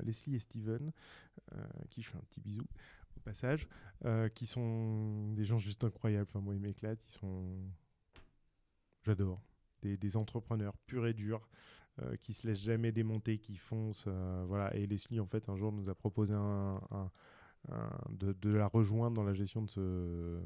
Leslie 0.04 0.36
et 0.36 0.40
Steven, 0.40 0.92
qui 1.90 2.02
je 2.02 2.10
fais 2.10 2.18
un 2.18 2.22
petit 2.30 2.42
bisou 2.42 2.64
au 3.16 3.20
passage, 3.22 3.68
euh, 4.06 4.28
qui 4.30 4.46
sont 4.46 5.32
des 5.34 5.46
gens 5.46 5.58
juste 5.60 5.84
incroyables. 5.84 6.28
Enfin, 6.30 6.42
moi, 6.42 6.54
ils 6.56 6.60
m'éclatent. 6.62 7.00
Ils 7.08 7.12
sont. 7.20 7.46
J'adore. 9.04 9.42
Des, 9.82 9.98
des 9.98 10.18
entrepreneurs 10.18 10.76
purs 10.88 11.06
et 11.08 11.14
durs, 11.14 11.48
euh, 12.02 12.16
qui 12.18 12.34
se 12.34 12.48
laissent 12.48 12.62
jamais 12.62 12.92
démonter, 12.92 13.38
qui 13.38 13.56
foncent. 13.58 14.06
euh, 14.08 14.44
voilà. 14.48 14.76
Et 14.76 14.88
Leslie, 14.88 15.20
en 15.20 15.28
fait, 15.28 15.50
un 15.50 15.56
jour, 15.56 15.72
nous 15.72 15.90
a 15.90 15.96
proposé 15.96 16.34
un- 16.34 16.82
un- 16.92 17.12
un- 17.70 18.00
de, 18.12 18.34
de 18.34 18.50
la 18.52 18.68
rejoindre 18.68 19.16
dans 19.16 19.24
la 19.24 19.34
gestion 19.34 19.62
de 19.62 19.70
ce, 19.70 20.40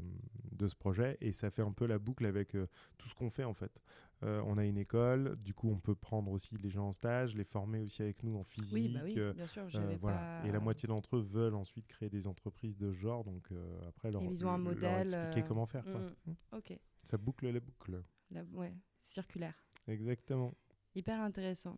de 0.51 0.67
ce 0.67 0.75
projet. 0.75 1.17
Et 1.21 1.33
ça 1.33 1.49
fait 1.51 1.61
un 1.61 1.71
peu 1.71 1.85
la 1.85 1.99
boucle 1.99 2.25
avec 2.25 2.55
euh, 2.55 2.67
tout 2.97 3.07
ce 3.07 3.15
qu'on 3.15 3.29
fait, 3.29 3.43
en 3.43 3.53
fait. 3.53 3.71
On 4.23 4.59
a 4.59 4.65
une 4.65 4.77
école, 4.77 5.35
du 5.37 5.55
coup, 5.55 5.67
on 5.71 5.79
peut 5.79 5.95
prendre 5.95 6.29
aussi 6.31 6.55
les 6.57 6.69
gens 6.69 6.89
en 6.89 6.91
stage, 6.91 7.35
les 7.35 7.43
former 7.43 7.79
aussi 7.79 8.03
avec 8.03 8.21
nous 8.21 8.37
en 8.37 8.43
physique. 8.43 8.73
Oui, 8.75 8.93
bah 8.93 8.99
oui, 9.03 9.15
euh, 9.17 9.33
bien 9.33 9.47
sûr. 9.47 9.67
voilà. 9.99 10.19
pas- 10.41 10.47
Et 10.47 10.51
la 10.51 10.59
moitié 10.59 10.85
d'entre 10.87 11.15
eux 11.15 11.21
veulent 11.21 11.55
ensuite 11.55 11.87
créer 11.87 12.09
des 12.11 12.27
entreprises 12.27 12.77
de 12.77 12.91
ce 12.91 12.97
genre. 12.99 13.23
Donc 13.23 13.49
après, 13.87 14.11
leur, 14.11 14.21
ils 14.21 14.45
ont 14.45 14.49
un 14.49 14.57
leur 14.57 14.59
modèle, 14.59 15.07
expliquer 15.07 15.47
comment 15.47 15.65
faire. 15.65 15.83
quoi. 15.85 16.01
Mm. 16.27 16.33
Ok, 16.57 16.79
Ça 17.03 17.17
boucle 17.17 17.49
la 17.49 17.59
boucle. 17.59 18.03
La- 18.29 18.43
ouais, 18.43 18.75
circulaire. 19.03 19.55
Exactement. 19.87 20.53
Hyper 20.95 21.21
intéressant. 21.21 21.77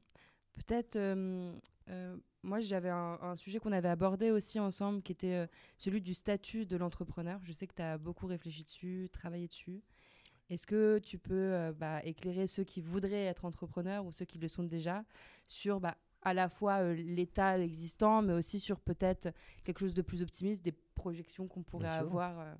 Peut-être, 0.53 0.95
euh, 0.97 1.51
euh, 1.89 2.15
moi 2.43 2.59
j'avais 2.59 2.89
un, 2.89 3.17
un 3.21 3.35
sujet 3.35 3.59
qu'on 3.59 3.71
avait 3.71 3.89
abordé 3.89 4.29
aussi 4.31 4.59
ensemble, 4.59 5.01
qui 5.01 5.11
était 5.11 5.33
euh, 5.33 5.47
celui 5.77 6.01
du 6.01 6.13
statut 6.13 6.65
de 6.65 6.77
l'entrepreneur. 6.77 7.39
Je 7.43 7.51
sais 7.51 7.65
que 7.67 7.73
tu 7.73 7.81
as 7.81 7.97
beaucoup 7.97 8.27
réfléchi 8.27 8.63
dessus, 8.63 9.09
travaillé 9.11 9.47
dessus. 9.47 9.81
Est-ce 10.49 10.67
que 10.67 10.99
tu 10.99 11.17
peux 11.17 11.73
bah, 11.77 12.03
éclairer 12.03 12.45
ceux 12.47 12.63
qui 12.63 12.81
voudraient 12.81 13.25
être 13.25 13.45
entrepreneurs 13.45 14.05
ou 14.05 14.11
ceux 14.11 14.25
qui 14.25 14.37
le 14.37 14.47
sont 14.47 14.63
déjà 14.63 15.03
sur 15.47 15.79
bah, 15.79 15.97
à 16.21 16.33
la 16.33 16.49
fois 16.49 16.93
l'état 16.93 17.57
existant, 17.57 18.21
mais 18.21 18.33
aussi 18.33 18.59
sur 18.59 18.79
peut-être 18.79 19.33
quelque 19.63 19.79
chose 19.79 19.93
de 19.93 20.01
plus 20.01 20.21
optimiste, 20.21 20.61
des 20.61 20.73
projections 20.73 21.47
qu'on 21.47 21.63
pourrait 21.63 21.87
avoir 21.87 22.57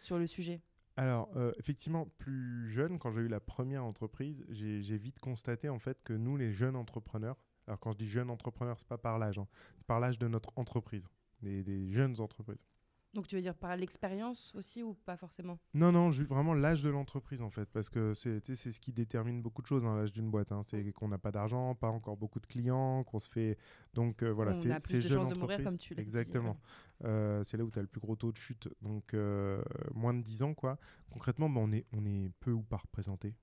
sur 0.00 0.18
le 0.18 0.26
sujet? 0.26 0.60
Alors, 0.96 1.30
euh, 1.36 1.52
effectivement, 1.58 2.06
plus 2.18 2.70
jeune, 2.70 2.98
quand 2.98 3.12
j'ai 3.12 3.22
eu 3.22 3.28
la 3.28 3.40
première 3.40 3.84
entreprise, 3.84 4.44
j'ai 4.50 4.98
vite 4.98 5.18
constaté 5.20 5.68
en 5.68 5.78
fait 5.78 6.02
que 6.02 6.12
nous, 6.12 6.36
les 6.36 6.52
jeunes 6.52 6.76
entrepreneurs, 6.76 7.36
alors 7.66 7.80
quand 7.80 7.92
je 7.92 7.98
dis 7.98 8.06
jeunes 8.06 8.30
entrepreneurs, 8.30 8.78
c'est 8.78 8.88
pas 8.88 8.98
par 8.98 9.18
l'âge, 9.18 9.38
hein, 9.38 9.46
c'est 9.76 9.86
par 9.86 10.00
l'âge 10.00 10.18
de 10.18 10.28
notre 10.28 10.52
entreprise, 10.56 11.08
des 11.40 11.90
jeunes 11.90 12.20
entreprises. 12.20 12.66
Donc 13.14 13.26
tu 13.28 13.36
veux 13.36 13.42
dire 13.42 13.54
par 13.54 13.76
l'expérience 13.76 14.54
aussi 14.54 14.82
ou 14.82 14.94
pas 14.94 15.18
forcément? 15.18 15.58
Non, 15.74 15.92
non, 15.92 16.08
vraiment 16.10 16.54
l'âge 16.54 16.82
de 16.82 16.88
l'entreprise 16.88 17.42
en 17.42 17.50
fait, 17.50 17.66
parce 17.70 17.90
que 17.90 18.14
c'est 18.14 18.40
ce 18.54 18.80
qui 18.80 18.90
détermine 18.92 19.42
beaucoup 19.42 19.60
de 19.60 19.66
choses, 19.66 19.84
hein, 19.84 19.96
l'âge 19.96 20.12
d'une 20.12 20.30
boîte. 20.30 20.50
hein. 20.50 20.62
C'est 20.64 20.92
qu'on 20.92 21.08
n'a 21.08 21.18
pas 21.18 21.30
d'argent, 21.30 21.74
pas 21.74 21.88
encore 21.88 22.16
beaucoup 22.16 22.40
de 22.40 22.46
clients, 22.46 23.04
qu'on 23.04 23.18
se 23.18 23.28
fait. 23.28 23.58
Donc 23.92 24.22
euh, 24.22 24.30
voilà, 24.32 24.52
On 24.52 24.54
c'est 24.54 24.70
a 24.70 24.76
plus 24.76 24.82
c'est 24.86 24.94
de 24.94 25.00
jeune 25.00 25.18
chances 25.18 25.28
de 25.28 25.34
mourir, 25.34 25.56
entreprise. 25.58 25.66
comme 25.66 25.78
tu 25.78 25.94
l'as 25.94 26.00
Exactement. 26.02 26.56
Euh, 27.04 27.42
c'est 27.42 27.58
là 27.58 27.64
où 27.64 27.70
tu 27.70 27.78
as 27.78 27.82
le 27.82 27.88
plus 27.88 28.00
gros 28.00 28.16
taux 28.16 28.32
de 28.32 28.36
chute. 28.38 28.68
Donc 28.80 29.12
euh, 29.12 29.62
moins 29.92 30.14
de 30.14 30.22
10 30.22 30.42
ans, 30.44 30.54
quoi. 30.54 30.78
Concrètement, 31.10 31.50
bah, 31.50 31.60
on, 31.62 31.70
est, 31.72 31.84
on 31.92 32.06
est 32.06 32.30
peu 32.40 32.52
ou 32.52 32.62
pas 32.62 32.78
représenté. 32.78 33.34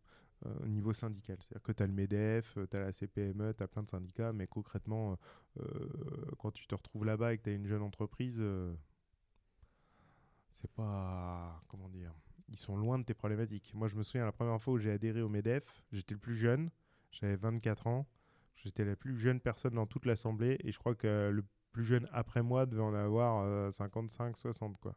au 0.63 0.67
niveau 0.67 0.93
syndical. 0.93 1.38
C'est-à-dire 1.41 1.61
que 1.61 1.74
tu 1.74 1.84
as 1.84 1.88
le 1.88 1.93
MEDEF, 1.93 2.57
tu 2.72 2.76
as 2.78 2.80
la 2.80 2.91
CPME, 2.91 3.53
tu 3.55 3.61
as 3.61 3.67
plein 3.67 3.84
de 3.84 3.89
syndicats, 3.89 4.32
mais 4.34 4.47
concrètement, 4.47 5.17
quand 6.39 6.51
tu 6.51 6.65
te 6.65 6.74
retrouves 6.74 7.05
là-bas 7.05 7.34
et 7.34 7.38
que 7.38 7.43
tu 7.43 7.49
as 7.49 7.53
une 7.53 7.67
jeune 7.67 7.82
entreprise, 7.84 8.41
c'est 10.52 10.72
pas. 10.72 11.62
Comment 11.68 11.89
dire 11.89 12.14
Ils 12.50 12.58
sont 12.58 12.76
loin 12.78 13.00
de 13.00 13.04
tes 13.04 13.14
problématiques. 13.14 13.72
Moi, 13.74 13.88
je 13.88 13.95
me 13.95 14.04
souviens 14.04 14.26
la 14.26 14.32
première 14.32 14.62
fois 14.62 14.74
où 14.74 14.78
j'ai 14.78 14.91
adhéré 14.91 15.22
au 15.22 15.30
MEDEF, 15.30 15.84
j'étais 15.91 16.14
le 16.14 16.20
plus 16.20 16.36
jeune, 16.36 16.70
j'avais 17.12 17.36
24 17.36 17.88
ans, 17.88 18.08
j'étais 18.56 18.86
la 18.86 18.95
plus 18.95 19.18
jeune 19.18 19.39
personne 19.39 19.74
dans 19.76 19.86
toute 19.88 20.06
l'Assemblée, 20.06 20.58
et 20.64 20.72
je 20.72 20.78
crois 20.80 20.95
que 20.95 21.30
le 21.32 21.43
plus 21.72 21.84
jeune 21.84 22.08
après 22.12 22.41
moi 22.41 22.66
devait 22.66 22.82
en 22.82 22.93
avoir 22.95 23.43
euh, 23.43 23.70
55, 23.72 24.36
60, 24.38 24.78
quoi. 24.80 24.95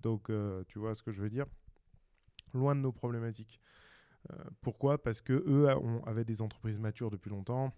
Donc, 0.00 0.30
euh, 0.30 0.62
tu 0.68 0.78
vois 0.78 0.94
ce 0.94 1.02
que 1.02 1.10
je 1.12 1.20
veux 1.20 1.30
dire? 1.30 1.46
Loin 2.52 2.74
de 2.76 2.80
nos 2.80 2.92
problématiques. 2.92 3.58
Euh, 4.30 4.44
pourquoi? 4.60 5.02
Parce 5.02 5.20
que 5.20 5.32
eux 5.32 5.68
ont- 5.76 6.02
avaient 6.04 6.24
des 6.24 6.40
entreprises 6.40 6.78
matures 6.78 7.10
depuis 7.10 7.30
longtemps. 7.30 7.74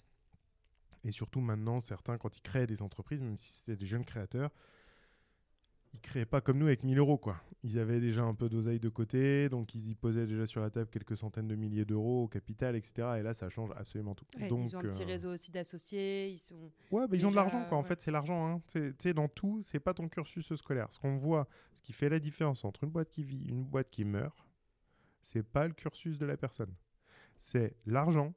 Et 1.02 1.10
surtout 1.10 1.40
maintenant, 1.40 1.80
certains, 1.80 2.18
quand 2.18 2.36
ils 2.36 2.42
créent 2.42 2.66
des 2.66 2.82
entreprises, 2.82 3.22
même 3.22 3.36
si 3.38 3.52
c'était 3.54 3.76
des 3.76 3.86
jeunes 3.86 4.04
créateurs, 4.04 4.50
ils 5.96 6.00
créaient 6.00 6.26
pas 6.26 6.40
comme 6.40 6.58
nous 6.58 6.66
avec 6.66 6.84
1000 6.84 6.98
euros. 6.98 7.18
Quoi. 7.18 7.36
Ils 7.62 7.78
avaient 7.78 8.00
déjà 8.00 8.22
un 8.22 8.34
peu 8.34 8.48
d'oseille 8.48 8.78
de 8.78 8.88
côté, 8.88 9.48
donc 9.48 9.74
ils 9.74 9.88
y 9.88 9.94
posaient 9.94 10.26
déjà 10.26 10.46
sur 10.46 10.60
la 10.60 10.70
table 10.70 10.88
quelques 10.90 11.16
centaines 11.16 11.48
de 11.48 11.54
milliers 11.56 11.84
d'euros 11.84 12.24
au 12.24 12.28
capital, 12.28 12.76
etc. 12.76 13.16
Et 13.18 13.22
là, 13.22 13.34
ça 13.34 13.48
change 13.48 13.70
absolument 13.76 14.14
tout. 14.14 14.26
Ouais, 14.38 14.48
donc, 14.48 14.66
ils 14.66 14.76
ont 14.76 14.80
un 14.80 14.82
petit 14.82 15.02
euh, 15.02 15.06
réseau 15.06 15.32
aussi 15.32 15.50
d'associés, 15.50 16.28
ils 16.28 16.38
sont... 16.38 16.70
Ouais, 16.90 17.06
bah, 17.08 17.16
ils 17.16 17.26
ont 17.26 17.30
de 17.30 17.34
Déjà, 17.34 17.40
l'argent, 17.40 17.64
quoi. 17.68 17.78
En 17.78 17.82
ouais. 17.82 17.88
fait, 17.88 18.00
c'est 18.02 18.10
l'argent. 18.10 18.46
Hein. 18.46 18.62
Tu 18.68 18.94
sais- 18.98 19.14
dans 19.14 19.28
tout, 19.28 19.62
c'est 19.62 19.80
pas 19.80 19.94
ton 19.94 20.08
cursus 20.08 20.54
scolaire. 20.54 20.86
Ce 20.90 20.98
qu'on 20.98 21.16
voit, 21.16 21.48
ce 21.74 21.82
qui 21.82 21.92
fait 21.92 22.08
la 22.08 22.18
différence 22.18 22.64
entre 22.64 22.84
une 22.84 22.90
boîte 22.90 23.08
qui 23.08 23.24
vit 23.24 23.46
et 23.46 23.50
une 23.50 23.64
boîte 23.64 23.90
qui 23.90 24.04
meurt, 24.04 24.46
c'est 25.22 25.42
pas 25.42 25.66
le 25.66 25.72
cursus 25.72 26.18
de 26.18 26.26
la 26.26 26.36
personne. 26.36 26.74
C'est 27.36 27.74
l'argent, 27.86 28.34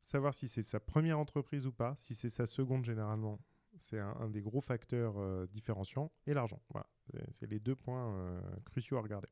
savoir 0.00 0.32
si 0.32 0.48
c'est 0.48 0.62
sa 0.62 0.80
première 0.80 1.18
entreprise 1.18 1.66
ou 1.66 1.72
pas, 1.72 1.96
si 1.98 2.14
c'est 2.14 2.28
sa 2.28 2.46
seconde 2.46 2.84
généralement. 2.84 3.38
C'est 3.78 3.98
un, 3.98 4.14
un 4.20 4.28
des 4.28 4.40
gros 4.40 4.60
facteurs 4.60 5.14
euh, 5.18 5.46
différenciants 5.46 6.10
et 6.26 6.34
l'argent. 6.34 6.60
Voilà. 6.70 6.86
C'est- 7.32 7.46
les 7.46 7.58
deux 7.58 7.74
points 7.74 8.12
euh, 8.12 8.40
cruciaux 8.66 8.98
à 8.98 9.00
regarder. 9.00 9.28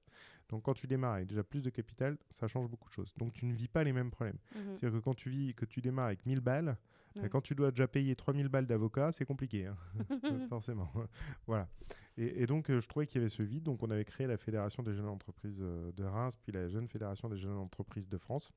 Donc, 0.49 0.63
quand 0.63 0.73
tu 0.75 0.87
démarres 0.87 1.15
avec 1.15 1.27
déjà 1.27 1.45
plus 1.45 1.63
de 1.63 1.69
capital, 1.71 2.17
ça 2.31 2.49
change 2.49 2.69
beaucoup 2.71 2.89
de 2.89 2.95
choses. 2.95 3.13
Donc, 3.19 3.33
tu 3.35 3.45
ne 3.45 3.53
vis 3.53 3.69
pas 3.69 3.85
les 3.85 3.93
mêmes 3.93 4.11
problèmes. 4.11 4.39
Mhm. 4.55 4.77
C'est-à-dire 4.77 4.99
que 4.99 5.05
quand 5.05 5.15
tu 5.15 5.29
vis, 5.29 5.55
que 5.55 5.67
tu 5.67 5.81
démarres 5.83 6.07
avec 6.07 6.25
1000 6.25 6.41
balles, 6.41 6.77
bah, 7.17 7.23
Ouais. 7.23 7.29
quand 7.29 7.41
tu 7.43 7.55
dois 7.55 7.71
déjà 7.71 7.87
payer 7.89 8.15
3000 8.17 8.49
balles 8.49 8.67
d'avocat, 8.67 9.11
c'est 9.13 9.25
compliqué, 9.27 9.67
hein. 9.67 9.77
forcément. 10.49 10.91
voilà. 11.47 11.69
Et, 12.17 12.43
et 12.43 12.47
donc, 12.47 12.71
euh, 12.71 12.81
je 12.81 12.89
trouvais 12.89 13.07
qu'il 13.07 13.21
y 13.21 13.23
avait 13.25 13.29
ce 13.29 13.43
vide. 13.43 13.65
Donc, 13.65 13.83
on 13.83 13.91
avait 13.91 14.05
créé 14.07 14.27
la 14.27 14.39
Fédération 14.39 14.83
des 14.83 14.95
jeunes 14.95 15.09
entreprises 15.09 15.61
euh, 15.63 15.93
de 15.93 16.05
Reims, 16.05 16.35
puis 16.37 16.53
la 16.53 16.69
Jeune 16.69 16.89
Fédération 16.89 17.29
des 17.29 17.37
jeunes 17.37 17.57
entreprises 17.59 18.09
de 18.09 18.17
France. 18.17 18.51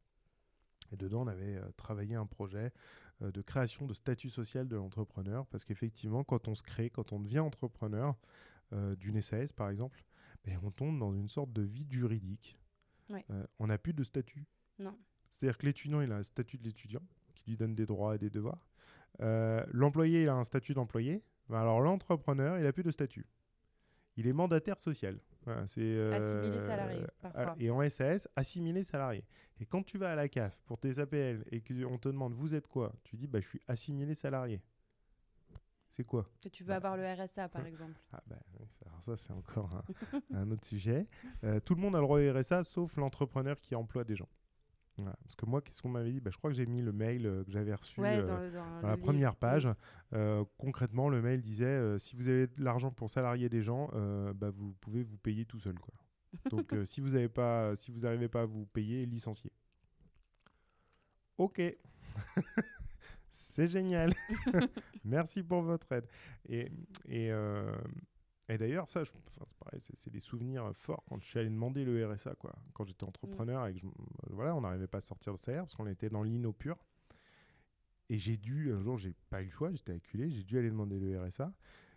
Et 0.92 0.98
dedans, 0.98 1.24
on 1.24 1.28
avait 1.28 1.56
euh, 1.58 1.70
travaillé 1.76 2.16
un 2.16 2.26
projet 2.26 2.72
de 3.22 3.42
création 3.42 3.86
de 3.86 3.94
statut 3.94 4.30
social 4.30 4.68
de 4.68 4.76
l'entrepreneur. 4.76 5.46
Parce 5.48 5.66
qu'effectivement, 5.66 6.24
quand 6.24 6.48
on 6.48 6.56
se 6.56 6.64
crée, 6.64 6.90
quand 6.90 7.12
on 7.12 7.20
devient 7.20 7.40
entrepreneur 7.40 8.16
euh, 8.74 8.96
d'une 8.96 9.22
SAS, 9.22 9.52
par 9.52 9.70
exemple, 9.70 10.04
ben, 10.46 10.60
on 10.64 10.72
tombe 10.72 11.00
dans 11.00 11.14
une 11.14 11.28
sorte 11.28 11.52
de 11.52 11.64
vide 11.64 11.92
juridique. 11.92 12.58
Ouais. 13.10 13.26
Euh, 13.32 13.46
on 13.58 13.68
n'a 13.68 13.78
plus 13.78 13.94
de 13.94 14.04
statut. 14.04 14.46
Non. 14.78 14.96
C'est-à-dire 15.28 15.58
que 15.58 15.66
l'étudiant, 15.66 16.02
il 16.02 16.12
a 16.12 16.18
un 16.18 16.24
statut 16.24 16.58
de 16.58 16.64
l'étudiant 16.64 17.02
qui 17.34 17.50
lui 17.50 17.58
donne 17.58 17.74
des 17.74 17.86
droits 17.86 18.16
et 18.16 18.20
des 18.20 18.30
devoirs. 18.30 18.68
Euh, 19.22 19.66
L'employé, 19.72 20.24
il 20.24 20.30
a 20.30 20.36
un 20.36 20.44
statut 20.44 20.74
d'employé. 20.74 21.24
Ben 21.50 21.60
alors 21.60 21.82
l'entrepreneur, 21.82 22.58
il 22.58 22.64
n'a 22.64 22.72
plus 22.72 22.84
de 22.84 22.92
statut. 22.92 23.26
Il 24.18 24.28
est 24.28 24.34
mandataire 24.34 24.80
social. 24.80 25.20
Voilà, 25.52 25.66
c'est, 25.68 25.82
euh, 25.82 26.12
Assimilé 26.14 26.60
salarié, 26.60 27.02
parfois. 27.22 27.56
Et 27.58 27.72
en 27.72 27.90
SAS, 27.90 28.28
assimilé 28.36 28.84
salarié. 28.84 29.24
Et 29.60 29.66
quand 29.66 29.82
tu 29.84 29.98
vas 29.98 30.12
à 30.12 30.16
la 30.16 30.30
CAF 30.30 30.62
pour 30.68 30.78
tes 30.78 31.00
APL 31.00 31.44
et 31.52 31.60
qu'on 31.62 31.98
te 31.98 32.08
demande 32.08 32.34
vous 32.36 32.54
êtes 32.54 32.68
quoi, 32.68 32.94
tu 33.04 33.16
dis 33.18 33.26
bah, 33.26 33.40
je 33.40 33.48
suis 33.48 33.62
assimilé 33.68 34.14
salarié. 34.14 34.62
C'est 35.90 36.04
quoi? 36.04 36.30
Que 36.40 36.50
tu 36.50 36.64
veux 36.64 36.70
Bah. 36.70 36.76
avoir 36.76 36.98
le 36.98 37.04
RSA, 37.04 37.50
par 37.50 37.66
exemple. 37.66 38.00
ah 38.14 38.22
bah, 38.28 38.38
alors 38.86 39.02
ça 39.02 39.18
c'est 39.18 39.34
encore 39.34 39.70
un, 39.76 39.84
un 40.38 40.52
autre 40.52 40.66
sujet. 40.66 41.08
Euh, 41.44 41.60
tout 41.60 41.74
le 41.74 41.82
monde 41.82 41.96
a 41.96 42.00
le 42.00 42.04
droit 42.06 42.20
au 42.20 42.32
RSA 42.40 42.64
sauf 42.64 42.96
l'entrepreneur 42.96 43.60
qui 43.60 43.74
emploie 43.74 44.04
des 44.04 44.16
gens. 44.16 44.30
Parce 45.06 45.36
que 45.36 45.46
moi, 45.46 45.62
qu'est-ce 45.62 45.82
qu'on 45.82 45.90
m'avait 45.90 46.12
dit? 46.12 46.20
Bah, 46.20 46.32
Je 46.32 46.38
crois 46.38 46.50
que 46.50 46.56
j'ai 46.56 46.66
mis 46.66 46.82
le 46.82 46.92
mail 46.92 47.26
euh, 47.26 47.44
que 47.44 47.52
j'avais 47.52 47.74
reçu 47.74 48.00
Ouais, 48.00 48.18
euh, 48.18 48.24
dans, 48.26 48.38
la 48.88 48.96
livre. 48.96 49.06
première 49.06 49.36
page. 49.36 49.66
Oui. 49.66 49.72
Euh, 50.14 50.44
concrètement, 50.58 51.10
le 51.10 51.22
mail 51.22 51.42
disait 51.42 51.98
si 52.00 52.16
vous 52.16 52.28
avez 52.28 52.48
de 52.48 52.64
l'argent 52.64 52.92
pour 52.92 53.10
salarier 53.10 53.50
des 53.50 53.62
gens, 53.62 53.90
bah, 54.36 54.50
vous 54.50 54.74
pouvez 54.82 55.04
vous 55.04 55.18
payer 55.18 55.46
tout 55.46 55.60
seul. 55.60 55.78
Quoi. 55.80 55.94
Donc 56.50 56.74
si 56.86 57.02
vous 57.02 57.10
n'arrivez 57.10 57.30
pas, 57.30 57.76
si 57.76 57.92
vous 57.92 58.02
pas 58.30 58.42
à 58.42 58.46
vous 58.46 58.66
payer, 58.68 59.06
licenciez. 59.06 59.52
Ok. 61.38 61.62
C'est 63.32 63.68
génial. 63.68 64.14
Merci 65.06 65.44
pour 65.44 65.62
votre 65.62 65.92
aide. 65.92 66.08
Et, 66.48 66.72
et, 67.08 67.32
et 68.50 68.58
d'ailleurs, 68.58 68.90
ça, 68.90 69.04
c'est 69.78 70.10
des 70.10 70.20
souvenirs 70.20 70.72
forts 70.76 71.04
quand 71.08 71.20
je 71.22 71.28
suis 71.28 71.40
allé 71.40 71.50
demander 71.50 71.86
le 71.86 72.12
RSA, 72.12 72.34
quoi. 72.36 72.56
Quand 72.74 72.84
j'étais 72.84 73.04
entrepreneur 73.04 73.68
et 73.68 73.76
que 73.76 73.86
voilà, 74.32 74.56
on 74.56 74.62
n'arrivait 74.62 74.88
pas 74.88 74.98
à 74.98 75.02
sortir 75.02 75.34
le 75.34 75.38
salaire 75.38 75.64
parce 75.64 75.76
qu'on 75.76 75.86
était 75.86 76.10
dans 76.10 76.24
l'INO 76.24 76.52
pur. 76.52 76.76
Et 78.10 78.18
j'ai 78.18 78.38
dû, 78.38 78.74
un 78.74 78.82
jour, 78.82 78.98
j'ai 78.98 79.14
pas 79.30 79.44
eu 79.44 79.46
le 79.46 79.52
choix, 79.52 79.72
j'étais 79.72 79.94
acculé, 79.94 80.32
j'ai 80.32 80.44
dû 80.44 80.58
aller 80.58 80.72
demander 80.72 81.00
le 81.00 81.22
RSA. 81.22 81.54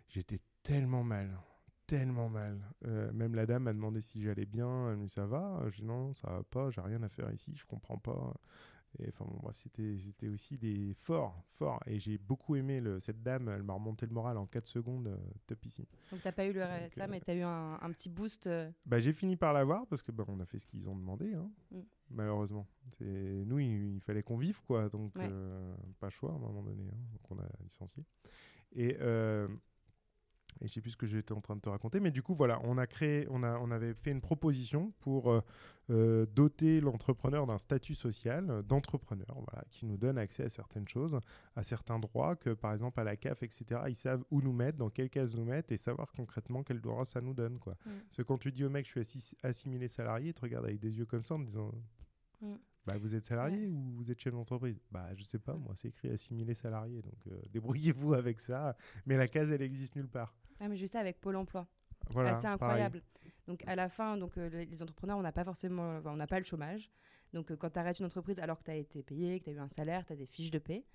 J'étais 0.09 0.39
tellement 0.61 1.03
mal, 1.03 1.35
tellement 1.87 2.29
mal. 2.29 2.61
Euh, 2.85 3.11
même 3.13 3.33
la 3.33 3.47
dame 3.47 3.63
m'a 3.63 3.73
demandé 3.73 3.99
si 3.99 4.21
j'allais 4.21 4.45
bien. 4.45 4.91
Elle 4.91 4.97
me 4.97 5.05
dit 5.05 5.09
ça 5.09 5.25
va? 5.25 5.59
Je 5.71 5.77
dis 5.77 5.85
non, 5.85 6.13
ça 6.13 6.29
va 6.29 6.43
pas. 6.43 6.69
J'ai 6.69 6.81
rien 6.81 7.01
à 7.01 7.09
faire 7.09 7.31
ici. 7.33 7.55
Je 7.55 7.65
comprends 7.65 7.97
pas. 7.97 8.35
Et 8.99 9.07
enfin 9.09 9.25
bon, 9.25 9.39
bref, 9.41 9.55
c'était 9.55 10.27
aussi 10.27 10.57
des 10.57 10.93
forts, 10.93 11.41
forts. 11.47 11.79
Et 11.87 11.99
j'ai 11.99 12.17
beaucoup 12.17 12.55
aimé 12.55 12.79
le, 12.79 12.99
cette 12.99 13.23
dame. 13.23 13.49
Elle 13.49 13.63
m'a 13.63 13.73
remonté 13.73 14.05
le 14.05 14.13
moral 14.13 14.37
en 14.37 14.45
4 14.45 14.65
secondes, 14.67 15.07
euh, 15.07 15.17
topissime. 15.47 15.85
Donc 16.11 16.21
t'as 16.21 16.31
pas 16.31 16.45
eu 16.45 16.53
le 16.53 16.63
RSA, 16.63 17.03
euh, 17.03 17.07
mais 17.09 17.19
t'as 17.19 17.33
eu 17.35 17.41
un, 17.41 17.79
un 17.81 17.91
petit 17.91 18.09
boost. 18.09 18.47
euh, 18.47 18.69
Bah, 18.85 18.99
j'ai 18.99 19.13
fini 19.13 19.35
par 19.35 19.51
l'avoir 19.53 19.87
parce 19.87 20.01
que 20.01 20.11
bah, 20.11 20.23
on 20.27 20.39
a 20.39 20.45
fait 20.45 20.59
ce 20.59 20.67
qu'ils 20.67 20.89
ont 20.89 20.95
demandé, 20.95 21.33
hein, 21.33 21.49
Mm. 21.71 21.79
malheureusement. 22.11 22.67
Nous, 23.01 23.59
il, 23.59 23.95
il 23.95 24.01
fallait 24.01 24.21
qu'on 24.23 24.37
vive 24.37 24.61
quoi, 24.61 24.87
donc 24.89 25.15
Ouais. 25.17 25.27
euh, 25.29 25.75
pas 25.99 26.09
choix 26.09 26.31
à 26.31 26.35
un 26.35 26.39
moment 26.39 26.61
donné. 26.63 26.83
hein, 26.87 26.97
donc 27.11 27.31
on 27.31 27.39
a 27.39 27.47
licencié. 27.63 28.03
Et 28.75 28.97
euh, 29.01 29.47
et 30.61 30.67
je 30.67 30.73
sais 30.73 30.81
plus 30.81 30.91
ce 30.91 30.97
que 30.97 31.07
j'étais 31.07 31.33
en 31.33 31.41
train 31.41 31.55
de 31.55 31.61
te 31.61 31.69
raconter, 31.69 31.99
mais 31.99 32.11
du 32.11 32.21
coup 32.21 32.33
voilà, 32.33 32.59
on 32.63 32.77
a 32.77 32.87
créé, 32.87 33.27
on 33.29 33.43
a, 33.43 33.57
on 33.59 33.71
avait 33.71 33.93
fait 33.93 34.11
une 34.11 34.21
proposition 34.21 34.93
pour 34.99 35.31
euh, 35.31 35.41
euh, 35.89 36.25
doter 36.25 36.79
l'entrepreneur 36.81 37.45
d'un 37.45 37.57
statut 37.57 37.95
social 37.95 38.49
euh, 38.49 38.61
d'entrepreneur, 38.61 39.35
voilà, 39.47 39.65
qui 39.69 39.85
nous 39.85 39.97
donne 39.97 40.17
accès 40.17 40.43
à 40.43 40.49
certaines 40.49 40.87
choses, 40.87 41.19
à 41.55 41.63
certains 41.63 41.99
droits 41.99 42.35
que 42.35 42.51
par 42.51 42.73
exemple 42.73 42.99
à 42.99 43.03
la 43.03 43.15
CAF, 43.15 43.43
etc. 43.43 43.81
Ils 43.87 43.95
savent 43.95 44.23
où 44.31 44.41
nous 44.41 44.53
mettre, 44.53 44.77
dans 44.77 44.89
quelle 44.89 45.09
case 45.09 45.35
nous 45.35 45.45
mettre, 45.45 45.73
et 45.73 45.77
savoir 45.77 46.11
concrètement 46.13 46.63
quel 46.63 46.81
droit 46.81 47.05
ça 47.05 47.21
nous 47.21 47.33
donne, 47.33 47.59
quoi. 47.59 47.73
Mm. 47.85 47.89
Parce 48.05 48.17
que 48.17 48.21
quand 48.21 48.37
tu 48.37 48.51
dis 48.51 48.63
au 48.63 48.69
mec, 48.69 48.85
je 48.85 48.91
suis 48.91 48.99
assis- 49.01 49.37
assimilé 49.43 49.87
salarié, 49.87 50.29
il 50.29 50.33
te 50.33 50.41
regarde 50.41 50.65
avec 50.65 50.79
des 50.79 50.97
yeux 50.97 51.05
comme 51.05 51.23
ça 51.23 51.35
en 51.35 51.39
te 51.39 51.45
disant. 51.45 51.71
Mm. 52.41 52.55
Bah, 52.85 52.95
vous 52.99 53.15
êtes 53.15 53.23
salarié 53.23 53.67
ou 53.67 53.93
vous 53.95 54.11
êtes 54.11 54.19
chef 54.19 54.33
d'entreprise? 54.33 54.77
Bah, 54.91 55.07
je 55.15 55.23
sais 55.23 55.39
pas, 55.39 55.53
moi, 55.53 55.73
c'est 55.75 55.87
écrit 55.87 56.09
assimilé 56.09 56.53
salarié, 56.53 57.01
donc 57.01 57.15
euh, 57.27 57.39
débrouillez-vous 57.51 58.13
avec 58.13 58.41
ça. 58.41 58.75
Mais 59.05 59.15
la 59.15 59.27
case, 59.27 59.51
elle 59.51 59.61
existe 59.61 59.95
nulle 59.95 60.09
part. 60.09 60.35
Ah, 60.59 60.67
mais 60.67 60.75
j'ai 60.75 60.85
eu 60.85 60.87
ça 60.87 60.99
avec 60.99 61.19
Pôle 61.19 61.35
emploi. 61.35 61.67
Voilà, 62.09 62.31
assez 62.31 62.43
pareil. 62.43 62.53
incroyable. 62.55 63.01
Donc 63.47 63.63
à 63.67 63.75
la 63.75 63.89
fin, 63.89 64.17
donc 64.17 64.37
euh, 64.37 64.49
les 64.49 64.81
entrepreneurs, 64.81 65.17
on 65.17 65.21
n'a 65.21 65.31
pas 65.31 65.43
forcément, 65.43 65.97
enfin, 65.97 66.11
on 66.11 66.15
n'a 66.15 66.27
pas 66.27 66.39
le 66.39 66.45
chômage. 66.45 66.91
Donc 67.33 67.51
euh, 67.51 67.55
quand 67.55 67.71
tu 67.71 67.79
arrêtes 67.79 67.99
une 67.99 68.05
entreprise 68.05 68.39
alors 68.39 68.59
que 68.59 68.63
tu 68.65 68.71
as 68.71 68.75
été 68.75 69.03
payé, 69.03 69.39
que 69.39 69.45
tu 69.45 69.49
as 69.51 69.53
eu 69.53 69.59
un 69.59 69.69
salaire, 69.69 70.05
tu 70.05 70.13
as 70.13 70.15
des 70.15 70.25
fiches 70.25 70.51
de 70.51 70.59
paie. 70.59 70.85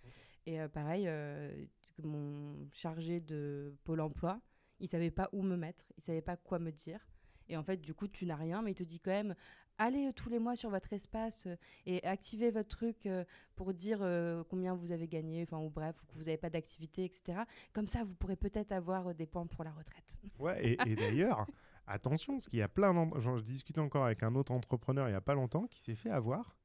Et 0.47 0.61
euh, 0.61 0.69
pareil, 0.69 1.05
euh, 1.07 1.65
mon 2.03 2.69
chargé 2.73 3.21
de 3.21 3.77
Pôle 3.85 4.01
emploi, 4.01 4.41
il 4.81 4.89
savait 4.89 5.11
pas 5.11 5.29
où 5.33 5.43
me 5.43 5.57
mettre, 5.57 5.85
il 5.99 6.03
savait 6.03 6.23
pas 6.23 6.37
quoi 6.37 6.59
me 6.59 6.71
dire. 6.71 7.07
Et 7.49 7.57
en 7.57 7.63
fait, 7.63 7.79
du 7.79 7.95
coup, 7.95 8.09
tu 8.09 8.27
n'as 8.27 8.37
rien, 8.37 8.63
mais 8.63 8.73
il 8.73 8.75
te 8.75 8.83
dit 8.83 9.01
quand 9.01 9.11
même, 9.11 9.35
allez 9.79 10.09
euh, 10.09 10.13
tous 10.13 10.29
les 10.29 10.39
mois 10.39 10.57
sur 10.57 10.71
votre 10.71 10.93
espace 10.93 11.47
euh, 11.47 11.57
et 11.87 12.05
activez 12.05 12.51
votre 12.51 12.69
truc 12.69 13.07
euh, 13.07 13.25
pour 13.57 13.73
dire 13.73 13.99
euh, 14.03 14.45
combien 14.51 14.75
vous 14.75 14.93
avez 14.93 15.09
gagné, 15.09 15.43
enfin 15.43 15.59
ou 15.59 15.71
bref, 15.71 15.97
que 16.09 16.15
vous 16.15 16.25
n'avez 16.25 16.37
pas 16.37 16.51
d'activité, 16.51 17.05
etc. 17.05 17.41
Comme 17.73 17.87
ça, 17.87 18.05
vous 18.05 18.15
pourrez 18.15 18.37
peut-être 18.37 18.73
avoir 18.73 19.15
des 19.15 19.27
points 19.27 19.47
pour 19.47 19.65
la 19.65 19.73
retraite. 19.73 20.05
Ouais, 20.39 20.65
et, 20.65 20.79
et 20.87 20.95
d'ailleurs, 20.95 21.47
attention, 21.87 22.35
parce 22.35 22.49
qu'il 22.49 22.59
y 22.59 22.63
a 22.63 22.69
plein 22.69 22.93
d'en- 22.95 23.19
genre, 23.21 23.39
Je 23.39 23.43
discutais 23.45 23.81
encore 23.81 24.05
avec 24.05 24.23
un 24.23 24.35
autre 24.35 24.53
entrepreneur 24.53 25.09
il 25.09 25.13
y 25.13 25.17
a 25.17 25.21
pas 25.21 25.35
longtemps 25.35 25.67
qui 25.67 25.81
s'est 25.81 25.95
fait 25.97 26.11
avoir. 26.11 26.57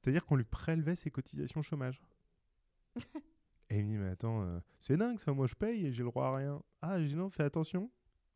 C'est-à-dire 0.00 0.24
qu'on 0.26 0.36
lui 0.36 0.44
prélevait 0.44 0.94
ses 0.96 1.10
cotisations 1.10 1.62
chômage. 1.62 2.02
et 3.70 3.78
il 3.78 3.84
me 3.86 3.90
dit, 3.90 3.96
mais 3.98 4.10
attends, 4.10 4.60
c'est 4.78 4.96
dingue 4.96 5.18
ça, 5.18 5.32
moi 5.32 5.46
je 5.46 5.54
paye 5.54 5.86
et 5.86 5.92
j'ai 5.92 6.02
le 6.02 6.10
droit 6.10 6.26
à 6.26 6.36
rien. 6.36 6.62
Ah, 6.82 7.00
j'ai 7.00 7.08
dit 7.08 7.14
non, 7.16 7.30
fais 7.30 7.42
attention. 7.44 7.90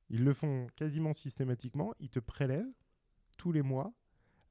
Ils 0.08 0.24
le 0.24 0.32
font 0.34 0.66
quasiment 0.76 1.12
systématiquement. 1.12 1.94
Ils 2.00 2.10
te 2.10 2.18
prélèvent 2.18 2.72
tous 3.38 3.52
les 3.52 3.62
mois. 3.62 3.92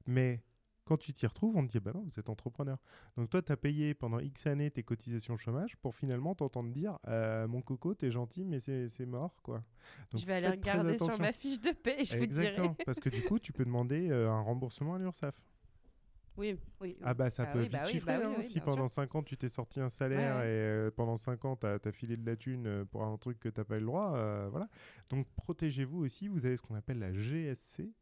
Mais 0.06 0.42
quand 0.84 0.96
tu 0.96 1.12
t'y 1.12 1.26
retrouves, 1.26 1.56
on 1.56 1.64
te 1.66 1.70
dit, 1.72 1.80
bah 1.80 1.92
non, 1.94 2.02
vous 2.02 2.18
êtes 2.18 2.28
entrepreneur. 2.28 2.78
Donc 3.16 3.30
toi, 3.30 3.42
tu 3.42 3.52
as 3.52 3.56
payé 3.56 3.94
pendant 3.94 4.18
X 4.18 4.46
années 4.46 4.70
tes 4.70 4.82
cotisations 4.82 5.36
chômage 5.36 5.76
pour 5.76 5.94
finalement 5.94 6.34
t'entendre 6.34 6.70
dire, 6.72 6.98
euh, 7.06 7.46
mon 7.46 7.62
coco, 7.62 7.94
t'es 7.94 8.10
gentil, 8.10 8.44
mais 8.44 8.58
c'est 8.58 9.06
mort, 9.06 9.36
quoi. 9.42 9.62
Donc 10.10 10.20
je 10.20 10.26
vais 10.26 10.34
aller 10.34 10.48
regarder 10.48 10.98
sur 10.98 11.18
ma 11.20 11.32
fiche 11.32 11.60
de 11.60 11.70
paie 11.70 12.00
et 12.00 12.04
je 12.04 12.18
vous 12.18 12.26
dirai. 12.26 12.46
Exactement, 12.46 12.74
parce 12.86 12.98
que 12.98 13.08
du 13.08 13.22
coup, 13.22 13.38
tu 13.38 13.52
peux 13.52 13.64
demander 13.64 14.10
euh, 14.10 14.30
un 14.30 14.40
remboursement 14.40 14.94
à 14.94 14.98
l'URSSAF. 14.98 15.34
Oui, 16.36 16.58
oui. 16.80 16.96
Ah 17.02 17.12
bah 17.12 17.28
ça 17.28 17.44
Bah 17.44 17.52
peut 17.52 17.58
oui, 17.58 17.64
vite 17.64 17.72
bah 17.72 17.84
chiffrer, 17.84 18.18
bah 18.18 18.26
hein, 18.28 18.34
oui, 18.38 18.42
si 18.42 18.60
pendant 18.60 18.88
sûr. 18.88 18.94
5 19.02 19.14
ans 19.14 19.22
tu 19.22 19.36
t'es 19.36 19.48
sorti 19.48 19.78
un 19.80 19.90
salaire 19.90 20.38
Ouais, 20.38 20.46
et 20.46 20.48
euh, 20.48 20.90
pendant 20.90 21.16
5 21.16 21.44
ans 21.44 21.56
tu 21.56 21.66
as, 21.66 21.92
filé 21.92 22.16
de 22.16 22.24
la 22.24 22.34
thune 22.36 22.86
pour 22.86 23.04
un 23.04 23.16
truc 23.18 23.38
que 23.38 23.48
tu 23.48 23.62
pas 23.62 23.76
eu 23.76 23.80
le 23.80 23.86
droit, 23.86 24.14
euh, 24.16 24.48
voilà. 24.50 24.66
Donc 25.10 25.26
protégez-vous 25.36 26.02
aussi, 26.02 26.28
vous 26.28 26.46
avez 26.46 26.56
ce 26.56 26.62
qu'on 26.62 26.76
appelle 26.76 26.98
la 26.98 27.12
GSC, 27.12 27.92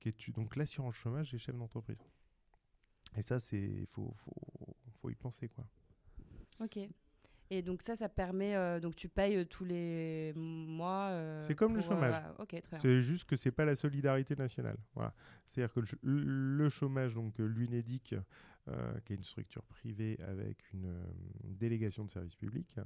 qui 0.00 0.08
est 0.08 0.16
tu- 0.16 0.32
donc 0.32 0.56
l'assurance 0.56 0.94
chômage 0.94 1.30
des 1.32 1.38
chefs 1.38 1.56
d'entreprise. 1.56 2.02
Et 3.16 3.22
ça, 3.22 3.38
c'est 3.40 3.58
il 3.60 3.86
faut, 3.86 4.12
faut, 4.16 4.76
faut 5.00 5.10
y 5.10 5.14
penser 5.14 5.48
quoi. 5.48 5.64
Ok. 6.60 6.78
Et 7.48 7.62
donc 7.62 7.80
ça, 7.82 7.94
ça 7.94 8.08
permet 8.08 8.56
euh, 8.56 8.80
donc 8.80 8.96
tu 8.96 9.08
payes 9.08 9.36
euh, 9.36 9.44
tous 9.44 9.64
les 9.64 10.32
mois. 10.34 11.10
euh, 11.10 11.40
C'est 11.42 11.54
comme 11.54 11.76
le 11.76 11.80
pour, 11.82 11.92
euh, 11.92 11.94
chômage. 11.94 12.24
ok, 12.40 12.48
très 12.48 12.60
bien. 12.70 12.78
C'est 12.80 13.00
juste 13.00 13.24
que 13.28 13.36
c'est 13.36 13.52
pas 13.52 13.64
la 13.64 13.76
solidarité 13.76 14.34
nationale. 14.34 14.76
Voilà. 14.94 15.14
C'est-à-dire 15.46 15.72
que 15.72 15.80
le, 15.80 15.86
ch- 15.86 16.00
le 16.02 16.68
chômage, 16.68 17.14
donc 17.14 17.38
euh, 17.38 17.46
l'UNEDIC, 17.46 18.16
euh, 18.68 18.98
qui 19.04 19.12
est 19.12 19.16
une 19.16 19.22
structure 19.22 19.62
privée 19.64 20.18
avec 20.20 20.72
une, 20.72 20.86
euh, 20.86 21.04
délégation 21.44 22.04
de 22.04 22.10
service 22.10 22.34
public, 22.34 22.78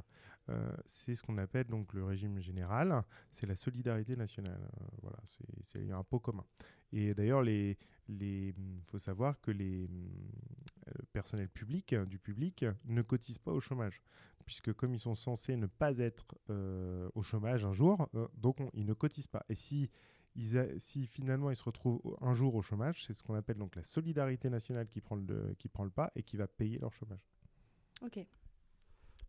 euh, 0.48 0.70
c'est 0.86 1.14
ce 1.14 1.22
qu'on 1.22 1.38
appelle 1.38 1.66
donc 1.66 1.92
le 1.94 2.04
régime 2.04 2.38
général. 2.40 3.02
C'est 3.30 3.46
la 3.46 3.54
solidarité 3.54 4.16
nationale. 4.16 4.60
Voilà, 5.02 5.18
c'est- 5.64 5.90
un 5.90 6.04
pot 6.04 6.20
commun. 6.20 6.44
Et 6.92 7.14
d'ailleurs, 7.14 7.42
les, 7.42 7.78
les, 8.08 8.54
faut 8.84 8.98
savoir 8.98 9.40
que 9.40 9.50
les 9.50 9.84
euh, 9.84 10.92
le 10.98 11.06
personnel 11.12 11.48
public 11.48 11.94
du 11.94 12.18
public 12.18 12.64
ne 12.84 13.02
cotisent 13.02 13.38
pas 13.38 13.52
au 13.52 13.60
chômage, 13.60 14.00
puisque 14.44 14.72
comme 14.72 14.92
ils 14.94 14.98
sont 14.98 15.14
censés 15.14 15.56
ne 15.56 15.66
pas 15.66 15.96
être 15.98 16.26
au 17.14 17.22
chômage 17.22 17.64
un 17.64 17.72
jour, 17.72 18.08
donc 18.36 18.60
on- 18.60 18.70
ils 18.74 18.86
ne 18.86 18.94
cotisent 18.94 19.26
pas. 19.28 19.44
Et 19.48 19.54
si 19.54 19.88
ils 20.40 20.56
a- 20.58 20.78
si 20.78 21.06
finalement 21.06 21.50
ils 21.50 21.56
se 21.56 21.64
retrouvent 21.64 22.00
un 22.20 22.32
jour 22.34 22.54
au 22.54 22.62
chômage, 22.62 23.04
c'est 23.04 23.12
ce 23.12 23.22
qu'on 23.22 23.34
appelle 23.34 23.56
donc 23.58 23.76
la 23.76 23.82
solidarité 23.82 24.48
nationale 24.50 24.88
qui 24.88 25.00
prend 25.00 25.16
le, 25.16 25.54
qui 25.58 25.68
prend 25.68 25.84
le 25.84 25.90
pas 25.90 26.10
et 26.16 26.22
qui 26.22 26.36
va 26.36 26.46
payer 26.48 26.78
leur 26.78 26.92
chômage. 26.92 27.20
Ok. 28.02 28.18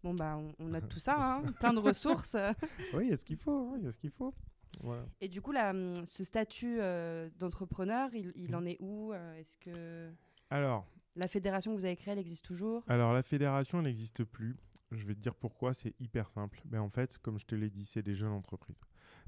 Bon 0.03 0.13
bah 0.15 0.35
on, 0.37 0.53
on 0.59 0.73
a 0.73 0.81
tout 0.81 0.99
ça, 0.99 1.15
hein, 1.37 1.51
plein 1.59 1.73
de 1.73 1.79
ressources. 1.79 2.35
oui, 2.93 3.05
il 3.05 3.09
y 3.09 3.13
a 3.13 3.17
ce 3.17 3.25
qu'il 3.25 3.37
faut, 3.37 3.71
hein, 3.73 3.75
il 3.77 3.83
y 3.83 3.87
a 3.87 3.91
ce 3.91 3.97
qu'il 3.97 4.09
faut. 4.09 4.33
Voilà. 4.79 5.05
Et 5.19 5.27
du 5.27 5.41
coup 5.41 5.51
là, 5.51 5.73
ce 6.05 6.23
statut 6.23 6.77
euh, 6.79 7.29
d'entrepreneur, 7.37 8.09
il, 8.15 8.31
il 8.35 8.51
Mm. 8.51 8.55
en 8.55 8.65
est 8.65 8.77
où 8.79 9.11
euh, 9.13 9.35
Est-ce 9.37 9.57
que 9.57 10.11
Alors, 10.49 10.87
la 11.15 11.27
fédération 11.27 11.71
que 11.73 11.77
vous 11.79 11.85
avez 11.85 11.97
créée, 11.97 12.13
elle 12.13 12.19
existe 12.19 12.45
toujours? 12.45 12.83
Alors 12.87 13.13
la 13.13 13.21
fédération 13.21 13.79
elle 13.79 13.85
n'existe 13.85 14.23
plus. 14.23 14.55
Je 14.91 15.05
vais 15.05 15.13
te 15.13 15.19
dire 15.19 15.35
pourquoi, 15.35 15.73
c'est 15.73 15.93
hyper 16.01 16.29
simple. 16.29 16.61
Mais 16.69 16.77
en 16.77 16.89
fait, 16.89 17.17
comme 17.19 17.37
je 17.39 17.45
te 17.45 17.55
l'ai 17.55 17.69
dit, 17.69 17.85
c'est 17.85 18.01
des 18.01 18.15
jeunes 18.15 18.31
entreprises. 18.33 18.79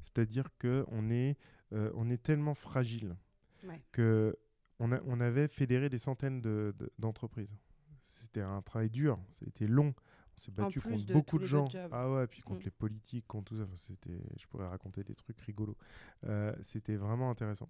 C'est-à-dire 0.03 0.49
que 0.59 0.85
on 0.89 1.09
est, 1.09 1.37
euh, 1.73 1.91
on 1.95 2.09
est 2.11 2.21
tellement 2.21 2.53
fragile 2.53 3.15
Ouais. 3.63 3.81
que 3.91 4.37
on, 4.79 4.91
a- 4.91 5.01
on 5.05 5.19
avait 5.19 5.47
fédéré 5.47 5.89
des 5.89 5.97
centaines 5.97 6.41
de- 6.41 6.75
de- 6.77 6.91
d'entreprises. 6.99 7.55
C'était 8.03 8.41
un 8.41 8.61
travail 8.61 8.89
dur, 8.89 9.17
c'était 9.31 9.65
long. 9.67 9.95
On 10.35 10.37
s'est 10.37 10.51
battu 10.51 10.81
contre 10.81 11.05
de 11.05 11.13
beaucoup 11.13 11.39
de 11.39 11.45
gens. 11.45 11.67
Ah 11.91 12.11
ouais, 12.11 12.27
puis 12.27 12.41
contre 12.41 12.61
Mm. 12.61 12.65
les 12.65 12.71
politiques, 12.71 13.27
contre 13.27 13.45
tout 13.53 13.57
ça. 13.57 13.63
Enfin, 13.63 13.75
c'était, 13.75 14.19
je 14.37 14.45
pourrais 14.47 14.67
raconter 14.67 15.03
des 15.03 15.15
trucs 15.15 15.39
rigolos. 15.39 15.77
Euh, 16.25 16.53
c'était 16.61 16.95
vraiment 16.95 17.29
intéressant. 17.29 17.69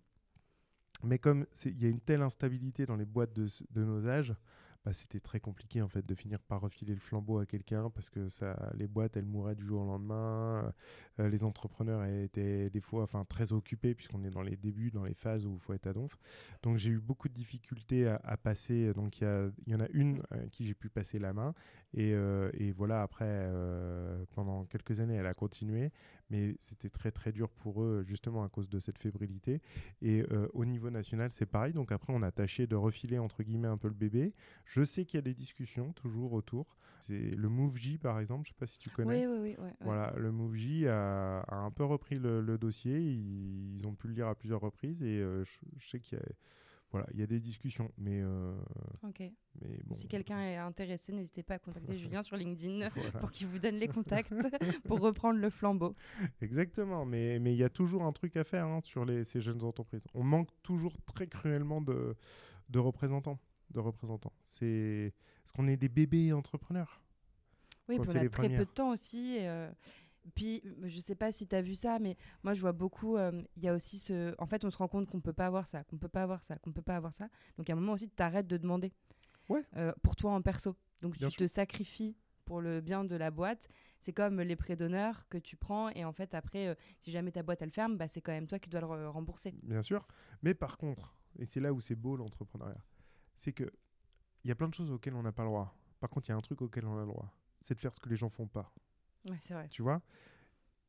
Mais 1.03 1.19
comme 1.19 1.45
il 1.65 1.81
y 1.81 1.85
a 1.85 1.89
une 1.89 1.99
telle 1.99 2.21
instabilité 2.21 2.85
dans 2.85 2.95
les 2.95 3.05
boîtes 3.05 3.33
de, 3.33 3.47
de 3.71 3.83
nos 3.83 4.07
âges, 4.07 4.33
bah, 4.85 4.91
c'était 4.91 5.21
très 5.21 5.39
compliqué 5.39 5.81
en 5.81 5.87
fait 5.87 6.05
de 6.05 6.13
finir 6.13 6.39
par 6.41 6.59
refiler 6.61 6.93
le 6.93 6.99
flambeau 6.99 7.39
à 7.39 7.45
quelqu'un 7.45 7.89
parce 7.89 8.09
que 8.09 8.27
ça, 8.27 8.71
les 8.75 8.87
boîtes 8.87 9.15
elles 9.15 9.25
mouraient 9.25 9.55
du 9.55 9.65
jour 9.65 9.81
au 9.81 9.85
lendemain. 9.85 10.73
Euh, 11.19 11.29
les 11.29 11.45
entrepreneurs 11.45 12.03
étaient 12.05 12.69
des 12.69 12.81
fois 12.81 13.03
enfin, 13.03 13.23
très 13.23 13.53
occupés 13.53 13.95
puisqu'on 13.95 14.23
est 14.23 14.29
dans 14.29 14.41
les 14.41 14.57
débuts, 14.57 14.91
dans 14.91 15.05
les 15.05 15.13
phases 15.13 15.45
où 15.45 15.53
il 15.53 15.59
faut 15.59 15.73
être 15.73 15.87
à 15.87 15.93
donf. 15.93 16.17
Donc 16.63 16.77
j'ai 16.77 16.89
eu 16.89 16.99
beaucoup 16.99 17.29
de 17.29 17.33
difficultés 17.33 18.07
à, 18.07 18.37
passer. 18.37 18.93
Donc 18.93 19.21
il 19.21 19.51
y, 19.67 19.71
y 19.71 19.75
en 19.75 19.79
a 19.79 19.87
une 19.93 20.21
à 20.31 20.37
qui 20.51 20.65
j'ai 20.65 20.73
pu 20.73 20.89
passer 20.89 21.17
la 21.17 21.31
main 21.31 21.53
et, 21.93 22.13
euh, 22.13 22.49
et 22.53 22.71
voilà 22.71 23.01
après 23.03 23.25
euh, 23.27 24.25
pendant 24.31 24.65
quelques 24.65 24.99
années 24.99 25.15
elle 25.15 25.27
a 25.27 25.33
continué, 25.33 25.91
mais 26.29 26.55
c'était 26.59 26.89
très 26.89 27.11
très 27.11 27.31
dur 27.31 27.49
pour 27.49 27.83
eux 27.83 28.03
justement 28.05 28.43
à 28.43 28.49
cause 28.49 28.69
de 28.69 28.79
cette 28.79 28.97
fébrilité. 28.97 29.61
Et 30.01 30.25
euh, 30.31 30.47
au 30.53 30.65
niveau 30.65 30.89
national 30.89 31.31
c'est 31.31 31.45
pareil. 31.45 31.73
Donc 31.73 31.91
après 31.91 32.13
on 32.13 32.21
a 32.23 32.31
tâché 32.31 32.65
de 32.67 32.75
refiler 32.75 33.19
entre 33.19 33.43
guillemets 33.43 33.67
un 33.67 33.77
peu 33.77 33.87
le 33.87 33.93
bébé. 33.93 34.33
Je 34.65 34.83
sais 34.83 35.05
qu'il 35.05 35.17
y 35.17 35.19
a 35.19 35.21
des 35.21 35.33
discussions 35.33 35.93
toujours 35.93 36.33
autour. 36.33 36.77
C'est 36.99 37.35
le 37.35 37.49
MoveJ 37.49 37.97
par 37.99 38.19
exemple, 38.19 38.45
je 38.47 38.53
sais 38.53 38.59
pas 38.59 38.65
si 38.65 38.79
tu 38.79 38.89
connais. 38.89 39.27
Oui, 39.27 39.33
oui, 39.33 39.39
oui. 39.41 39.55
ouais, 39.59 39.65
ouais. 39.65 39.73
Voilà, 39.81 40.13
le 40.17 40.31
MoveJ 40.31 40.85
a, 40.85 41.41
a 41.41 41.55
un 41.57 41.69
peu 41.71 41.83
repris 41.83 42.17
le, 42.17 42.41
le 42.41 42.57
dossier. 42.57 42.99
Ils, 42.99 43.75
ils 43.77 43.85
ont 43.85 43.93
pu 43.93 44.07
le 44.07 44.13
lire 44.13 44.27
à 44.27 44.35
plusieurs 44.35 44.61
reprises 44.61 45.03
et 45.03 45.19
je, 45.19 45.43
je 45.77 45.87
sais 45.89 45.99
qu'il 45.99 46.17
y 46.17 46.21
a, 46.21 46.25
voilà, 46.93 47.07
il 47.11 47.19
y 47.19 47.23
a 47.23 47.25
des 47.25 47.39
discussions, 47.39 47.91
mais, 47.97 48.21
euh, 48.21 48.55
mais 49.59 49.81
bon. 49.83 49.95
Si 49.95 50.07
quelqu'un 50.07 50.39
est 50.41 50.57
intéressé, 50.57 51.11
n'hésitez 51.11 51.41
pas 51.41 51.55
à 51.55 51.59
contacter 51.59 51.97
Julien 51.97 52.21
sur 52.21 52.37
LinkedIn 52.37 52.87
Voilà. 52.89 53.11
pour 53.19 53.31
qu'il 53.31 53.47
vous 53.47 53.57
donne 53.57 53.75
les 53.77 53.87
contacts 53.87 54.31
pour 54.85 54.99
reprendre 54.99 55.39
le 55.39 55.49
flambeau. 55.49 55.95
Exactement, 56.39 57.03
mais 57.03 57.39
mais 57.39 57.53
il 57.53 57.57
y 57.57 57.63
a 57.63 57.69
toujours 57.69 58.03
un 58.03 58.11
truc 58.11 58.37
à 58.37 58.43
faire 58.43 58.67
hein, 58.67 58.79
sur 58.83 59.05
les, 59.05 59.23
ces 59.23 59.41
jeunes 59.41 59.63
entreprises. 59.63 60.05
On 60.13 60.23
manque 60.23 60.49
toujours 60.61 60.95
très 61.01 61.25
cruellement 61.25 61.81
de, 61.81 62.15
de 62.69 62.79
représentants. 62.79 63.39
De 63.71 63.79
représentants. 63.79 64.33
C'est 64.43 65.13
parce 65.43 65.51
qu'on 65.51 65.67
est 65.67 65.77
des 65.77 65.89
bébés 65.89 66.31
entrepreneurs. 66.31 67.01
Oui, 67.89 67.97
puis 67.99 68.09
on 68.13 68.15
a 68.15 68.29
très 68.29 68.49
peu 68.49 68.65
de 68.65 68.69
temps 68.71 68.91
aussi. 68.91 69.37
et, 69.37 69.49
euh, 69.49 69.69
Puis, 70.35 70.63
je 70.83 70.99
sais 70.99 71.15
pas 71.15 71.31
si 71.31 71.47
tu 71.47 71.55
as 71.55 71.61
vu 71.61 71.75
ça, 71.75 71.99
mais 71.99 72.15
moi, 72.43 72.53
je 72.53 72.61
vois 72.61 72.71
beaucoup. 72.71 73.17
euh, 73.17 73.41
Il 73.57 73.63
y 73.63 73.67
a 73.67 73.73
aussi 73.75 73.99
ce. 73.99 74.33
En 74.39 74.45
fait, 74.47 74.63
on 74.65 74.69
se 74.69 74.77
rend 74.77 74.87
compte 74.87 75.07
qu'on 75.09 75.21
peut 75.21 75.33
pas 75.33 75.45
avoir 75.47 75.67
ça, 75.67 75.83
qu'on 75.83 75.97
peut 75.97 76.07
pas 76.07 76.23
avoir 76.23 76.43
ça, 76.43 76.57
qu'on 76.59 76.71
peut 76.71 76.81
pas 76.81 76.95
avoir 76.95 77.13
ça. 77.13 77.27
Donc, 77.57 77.69
à 77.69 77.73
un 77.73 77.75
moment 77.75 77.93
aussi, 77.93 78.09
tu 78.09 78.23
arrêtes 78.23 78.47
de 78.47 78.57
demander. 78.57 78.91
Ouais. 79.49 79.63
Euh, 79.75 79.91
pour 80.01 80.15
toi 80.15 80.31
en 80.33 80.41
perso. 80.41 80.75
Donc, 81.01 81.17
Bien 81.17 81.27
tu 81.29 81.35
te 81.37 81.47
sacrifies 81.47 82.15
pour 82.45 82.61
le 82.61 82.79
bien 82.81 83.03
de 83.03 83.15
la 83.15 83.31
boîte. 83.31 83.67
C'est 83.99 84.13
comme 84.13 84.39
les 84.41 84.55
prêts 84.55 84.75
d'honneur 84.75 85.27
que 85.29 85.37
tu 85.37 85.55
prends. 85.57 85.89
Et 85.89 86.03
en 86.05 86.13
fait, 86.13 86.33
après, 86.33 86.67
euh, 86.67 86.75
si 86.99 87.11
jamais 87.11 87.31
ta 87.31 87.43
boîte, 87.43 87.61
elle 87.61 87.71
ferme, 87.71 87.97
bah, 87.97 88.07
c'est 88.07 88.21
quand 88.21 88.31
même 88.33 88.47
toi 88.47 88.59
qui 88.59 88.69
dois 88.69 88.81
le 88.81 88.87
re- 88.87 89.07
rembourser. 89.07 89.53
Bien 89.63 89.81
sûr. 89.81 90.05
Mais 90.41 90.53
par 90.53 90.77
contre, 90.77 91.15
et 91.39 91.45
c'est 91.45 91.59
là 91.59 91.73
où 91.73 91.81
c'est 91.81 91.95
beau 91.95 92.15
l'entrepreneuriat, 92.15 92.83
c'est 93.35 93.53
que 93.53 93.65
il 94.43 94.49
y 94.49 94.51
a 94.51 94.55
plein 94.55 94.67
de 94.67 94.73
choses 94.73 94.91
auxquelles 94.91 95.15
on 95.15 95.23
n'a 95.23 95.31
pas 95.31 95.43
le 95.43 95.49
droit. 95.49 95.73
Par 95.99 96.09
contre, 96.09 96.27
il 96.27 96.31
y 96.31 96.33
a 96.33 96.37
un 96.37 96.41
truc 96.41 96.61
auquel 96.61 96.85
on 96.85 96.97
a 96.97 97.01
le 97.01 97.07
droit. 97.07 97.33
C'est 97.61 97.75
de 97.75 97.79
faire 97.79 97.93
ce 97.93 97.99
que 98.01 98.09
les 98.09 98.17
gens 98.17 98.29
font 98.29 98.47
pas. 98.47 98.73
Tu 99.69 99.81
vois? 99.81 100.01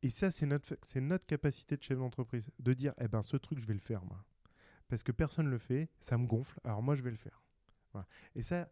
Et 0.03 0.11
ça, 0.11 0.31
c'est 0.31 0.47
notre, 0.47 0.77
c'est 0.83 1.01
notre 1.01 1.27
capacité 1.27 1.77
de 1.77 1.83
chef 1.83 1.99
d'entreprise. 1.99 2.51
De 2.59 2.73
dire, 2.75 2.93
eh 3.01 3.09
ben, 3.09 3.23
ce 3.23 3.37
truc, 3.37 3.59
je 3.59 3.67
vais 3.67 3.75
le 3.75 3.81
faire, 3.81 4.05
moi. 4.05 4.25
Parce 4.89 5.03
que 5.03 5.13
personne 5.13 5.47
ne 5.47 5.51
le 5.51 5.59
fait, 5.59 5.89
ça 5.99 6.19
me 6.19 6.27
gonfle, 6.27 6.61
alors 6.63 6.83
moi, 6.83 6.95
je 6.95 7.03
vais 7.03 7.11
le 7.11 7.17
faire. 7.17 7.43
Et 8.35 8.43
ça, 8.43 8.69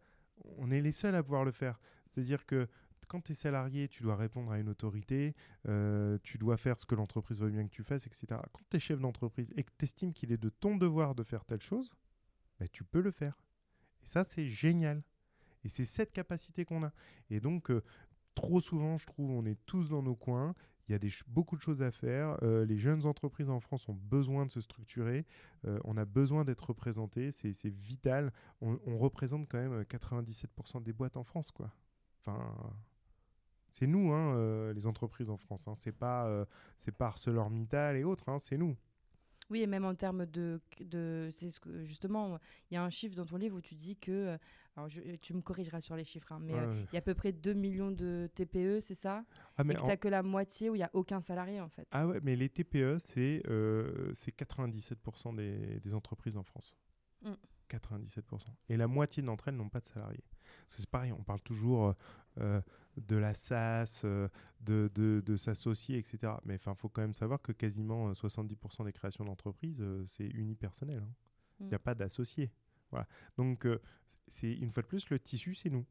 on 0.57 0.69
est 0.69 0.81
les 0.81 0.91
seuls 0.91 1.15
à 1.15 1.23
pouvoir 1.23 1.45
le 1.45 1.51
faire. 1.51 1.79
C'est-à-dire 2.09 2.45
que 2.45 2.67
quand 3.07 3.21
tu 3.21 3.33
es 3.33 3.35
salarié, 3.35 3.87
tu 3.87 4.03
dois 4.03 4.15
répondre 4.15 4.51
à 4.51 4.59
une 4.59 4.69
autorité, 4.69 5.35
euh, 5.67 6.17
tu 6.23 6.37
dois 6.37 6.57
faire 6.57 6.79
ce 6.79 6.85
que 6.85 6.95
l'entreprise 6.95 7.39
veut 7.39 7.49
bien 7.49 7.65
que 7.65 7.71
tu 7.71 7.83
fasses, 7.83 8.07
etc. 8.07 8.25
Quand 8.51 8.63
tu 8.69 8.77
es 8.77 8.79
chef 8.79 8.99
d'entreprise 8.99 9.51
et 9.55 9.63
que 9.63 9.71
tu 9.77 9.85
estimes 9.85 10.13
qu'il 10.13 10.31
est 10.31 10.37
de 10.37 10.49
ton 10.49 10.77
devoir 10.77 11.15
de 11.15 11.23
faire 11.23 11.45
telle 11.45 11.61
chose, 11.61 11.93
bah, 12.59 12.67
tu 12.67 12.83
peux 12.83 13.01
le 13.01 13.11
faire. 13.11 13.37
Et 14.03 14.07
ça, 14.07 14.23
c'est 14.23 14.47
génial. 14.47 15.03
Et 15.63 15.69
c'est 15.69 15.85
cette 15.85 16.11
capacité 16.11 16.65
qu'on 16.65 16.83
a. 16.83 16.91
Et 17.29 17.39
donc, 17.39 17.71
euh, 17.71 17.83
trop 18.35 18.59
souvent, 18.59 18.97
je 18.97 19.05
trouve, 19.05 19.31
on 19.31 19.45
est 19.45 19.57
tous 19.65 19.89
dans 19.89 20.03
nos 20.03 20.15
coins. 20.15 20.55
Il 20.89 20.91
y 20.91 20.95
a 20.95 21.23
beaucoup 21.27 21.55
de 21.55 21.61
choses 21.61 21.81
à 21.81 21.91
faire. 21.91 22.37
Euh, 22.43 22.65
les 22.65 22.77
jeunes 22.77 23.05
entreprises 23.05 23.49
en 23.49 23.61
France 23.61 23.87
ont 23.87 23.93
besoin 23.93 24.45
de 24.45 24.51
se 24.51 24.59
structurer. 24.59 25.25
Euh, 25.65 25.79
on 25.85 25.95
a 25.95 26.03
besoin 26.03 26.43
d'être 26.43 26.67
représentés. 26.67 27.31
C'est 27.31 27.69
vital. 27.69 28.33
On, 28.59 28.97
représente 28.97 29.47
quand 29.47 29.59
même 29.59 29.73
euh, 29.73 29.83
97% 29.83 30.83
des 30.83 30.91
boîtes 30.91 31.15
en 31.15 31.23
France, 31.23 31.51
quoi. 31.51 31.71
Enfin, 32.19 32.53
c'est 33.73 33.87
nous, 33.87 34.13
hein, 34.13 34.35
euh, 34.35 34.71
les 34.73 34.85
entreprises 34.85 35.31
en 35.31 35.37
France. 35.37 35.67
Hein. 35.67 35.73
C'est 35.73 35.91
pas, 35.91 36.27
euh, 36.27 36.45
c'est 36.77 36.91
pas 36.91 37.07
ArcelorMittal 37.07 37.97
et 37.97 38.03
autres. 38.03 38.29
hein, 38.29 38.37
c'est 38.37 38.55
nous. 38.55 38.77
Oui, 39.49 39.61
et 39.61 39.67
même 39.67 39.85
en 39.85 39.93
termes 39.95 40.25
de. 40.25 40.61
de 40.79 41.27
c'est 41.31 41.49
ce 41.49 41.59
que, 41.59 41.83
justement, 41.83 42.39
il 42.71 42.75
y 42.75 42.77
a 42.77 42.83
un 42.83 42.89
chiffre 42.89 43.15
dans 43.15 43.25
ton 43.25 43.37
livre 43.37 43.57
où 43.57 43.61
tu 43.61 43.75
dis 43.75 43.95
que. 43.97 44.11
euh, 44.11 44.37
Alors, 44.75 44.89
je- 44.89 45.01
tu 45.17 45.33
me 45.35 45.41
corrigeras 45.41 45.81
sur 45.81 45.95
les 45.95 46.03
chiffres, 46.05 46.31
hein, 46.31 46.39
mais 46.41 46.53
euh, 46.53 46.73
Ouais. 46.73 46.85
il 46.91 46.93
y 46.93 46.97
a 46.97 46.99
à 46.99 47.01
peu 47.01 47.13
près 47.13 47.31
2 47.31 47.53
millions 47.53 47.91
de 47.91 48.27
TPE, 48.33 48.79
c'est 48.79 48.95
ça? 48.95 49.23
Ah, 49.57 49.63
mais 49.63 49.73
Et 49.73 49.77
que 49.77 49.81
en- 49.81 49.85
tu 49.85 49.89
n'as 49.89 49.97
que 49.97 50.07
la 50.07 50.23
moitié 50.23 50.69
où 50.71 50.75
il 50.75 50.79
n'y 50.79 50.83
a 50.83 50.89
aucun 50.93 51.21
salarié, 51.21 51.61
en 51.61 51.69
fait. 51.69 51.87
ah 51.91 52.07
ouais, 52.07 52.19
mais 52.23 52.35
les 52.35 52.49
TPE, 52.49 52.97
c'est 52.97 53.43
euh, 53.47 54.09
c'est 54.13 54.31
97% 54.35 55.33
des, 55.33 55.79
des 55.79 55.93
entreprises 55.93 56.37
en 56.37 56.43
France. 56.43 56.73
Mm. 57.21 57.33
97%. 57.69 58.47
Et 58.69 58.77
la 58.77 58.87
moitié 58.87 59.23
d'entre 59.23 59.47
elles 59.47 59.55
n'ont 59.55 59.69
pas 59.69 59.79
de 59.79 59.85
salariés. 59.85 60.23
C'est 60.67 60.87
pareil, 60.89 61.11
on 61.11 61.23
parle 61.23 61.41
toujours 61.41 61.87
euh, 61.87 61.93
euh, 62.39 62.61
de 62.97 63.15
la 63.15 63.33
SAS, 63.33 64.03
euh, 64.05 64.27
de, 64.61 64.89
de, 64.93 65.21
de 65.25 65.37
s'associer, 65.37 65.97
etc. 65.97 66.33
Mais 66.45 66.55
il 66.55 66.75
faut 66.75 66.89
quand 66.89 67.01
même 67.01 67.13
savoir 67.15 67.41
que 67.41 67.51
quasiment 67.51 68.09
euh, 68.09 68.13
70% 68.13 68.85
des 68.85 68.93
créations 68.93 69.25
d'entreprises, 69.25 69.77
euh, 69.81 70.03
c'est 70.05 70.27
unipersonnel. 70.27 70.99
hein. 70.99 71.13
Il 71.59 71.67
n'y 71.67 71.73
a 71.73 71.77
Mm. 71.77 71.79
pas 71.79 71.95
d'associés. 71.95 72.51
Voilà. 72.91 73.07
Donc, 73.37 73.67
c'est 74.27 74.53
une 74.53 74.71
fois 74.71 74.83
de 74.83 74.87
plus, 74.87 75.09
le 75.09 75.19
tissu, 75.19 75.55
c'est 75.55 75.69
nous. 75.69 75.85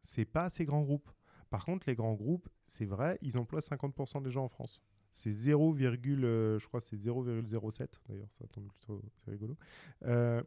C'est 0.00 0.24
pas 0.24 0.50
ces 0.50 0.64
grands 0.64 0.82
groupes. 0.82 1.10
Par 1.50 1.64
contre, 1.64 1.86
les 1.88 1.94
grands 1.94 2.14
groupes, 2.14 2.48
c'est 2.66 2.86
vrai, 2.86 3.18
ils 3.22 3.36
emploient 3.38 3.60
50% 3.60 4.20
des 4.22 4.30
gens 4.30 4.44
en 4.44 4.48
France. 4.48 4.80
C'est 5.10 5.30
0, 5.30 5.76
euh, 5.78 6.58
je 6.58 6.66
crois 6.66 6.80
c'est 6.80 6.96
0,07 6.96 8.00
d'ailleurs, 8.08 8.30
ça 8.32 8.46
tombe 8.48 8.68
plutôt, 8.68 9.02
c'est 9.24 9.30
rigolo, 9.30 9.56
euh, 10.04 10.42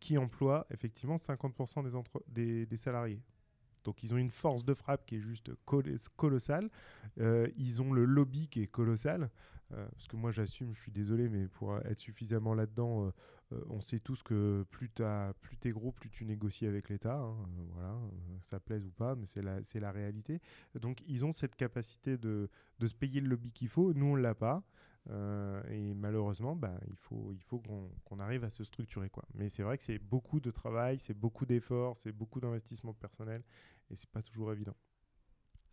qui 0.00 0.18
emploie 0.18 0.66
effectivement 0.70 1.16
50% 1.16 1.82
des, 2.28 2.76
salariés. 2.76 3.22
Donc 3.84 4.02
ils 4.02 4.12
ont 4.12 4.16
une 4.18 4.30
force 4.30 4.64
de 4.64 4.74
frappe 4.74 5.06
qui 5.06 5.16
est 5.16 5.20
juste 5.20 5.52
col- 5.64 5.96
colossale. 6.16 6.68
Euh, 7.18 7.46
ils 7.56 7.80
ont 7.80 7.92
le 7.92 8.04
lobby 8.04 8.48
qui 8.48 8.62
est 8.62 8.66
colossal. 8.66 9.30
Euh, 9.72 9.86
parce 9.92 10.08
que 10.08 10.16
moi 10.16 10.32
j'assume, 10.32 10.74
je 10.74 10.80
suis 10.80 10.90
désolé, 10.90 11.28
mais 11.28 11.46
pour 11.46 11.72
euh, 11.72 11.80
être 11.84 12.00
suffisamment 12.00 12.54
là-dedans, 12.54 13.12
on 13.68 13.80
sait 13.80 13.98
tous 13.98 14.22
que 14.22 14.64
plus 14.70 14.90
tu 14.90 15.02
es 15.02 15.70
gros, 15.72 15.92
plus 15.92 16.08
tu 16.08 16.24
négocies 16.24 16.66
avec 16.66 16.88
l'État. 16.88 17.16
hein, 17.16 17.36
voilà, 17.72 17.96
ça 18.42 18.60
plaise 18.60 18.86
ou 18.86 18.90
pas, 18.90 19.14
mais 19.16 19.26
c'est 19.26 19.42
la, 19.42 19.58
la 19.74 19.92
réalité. 19.92 20.40
Donc 20.80 21.02
ils 21.06 21.24
ont 21.24 21.32
cette 21.32 21.56
capacité 21.56 22.16
de, 22.16 22.48
de 22.78 22.86
se 22.86 22.94
payer 22.94 23.20
le 23.20 23.28
lobby 23.28 23.52
qu'il 23.52 23.68
faut. 23.68 23.92
Nous, 23.92 24.06
on 24.06 24.16
ne 24.16 24.22
l'a 24.22 24.34
pas. 24.34 24.62
Euh, 25.08 25.62
et 25.70 25.94
malheureusement, 25.94 26.54
bah, 26.54 26.78
il 26.86 26.96
faut, 26.96 27.32
il 27.32 27.42
faut 27.42 27.58
qu'on 27.58 27.90
qu'on 28.04 28.20
arrive 28.20 28.44
à 28.44 28.50
se 28.50 28.64
structurer. 28.64 29.08
Quoi. 29.08 29.24
Mais 29.34 29.48
c'est 29.48 29.62
vrai 29.62 29.78
que 29.78 29.82
c'est 29.82 29.98
beaucoup 29.98 30.40
de 30.40 30.50
travail, 30.50 30.98
c'est 30.98 31.14
beaucoup 31.14 31.46
d'efforts, 31.46 31.96
c'est 31.96 32.12
beaucoup 32.12 32.40
d'investissement 32.40 32.92
personnel, 32.92 33.42
et 33.90 33.96
c'est 33.96 34.10
pas 34.10 34.22
toujours 34.22 34.52
évident. 34.52 34.76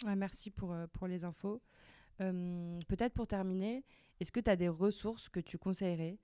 Merci 0.05 0.51
pour, 0.51 0.73
euh, 0.73 0.87
pour 0.93 1.07
les 1.07 1.25
infos. 1.25 1.61
Euh, 2.21 2.79
Peut-être 2.87 3.13
pour 3.13 3.27
terminer, 3.27 3.83
est-ce 4.19 4.31
que 4.31 4.39
tu 4.39 4.49
as 4.49 4.55
des 4.55 4.69
ressources 4.69 5.29
que 5.29 5.39
tu 5.39 5.57
conseillerais 5.57 6.19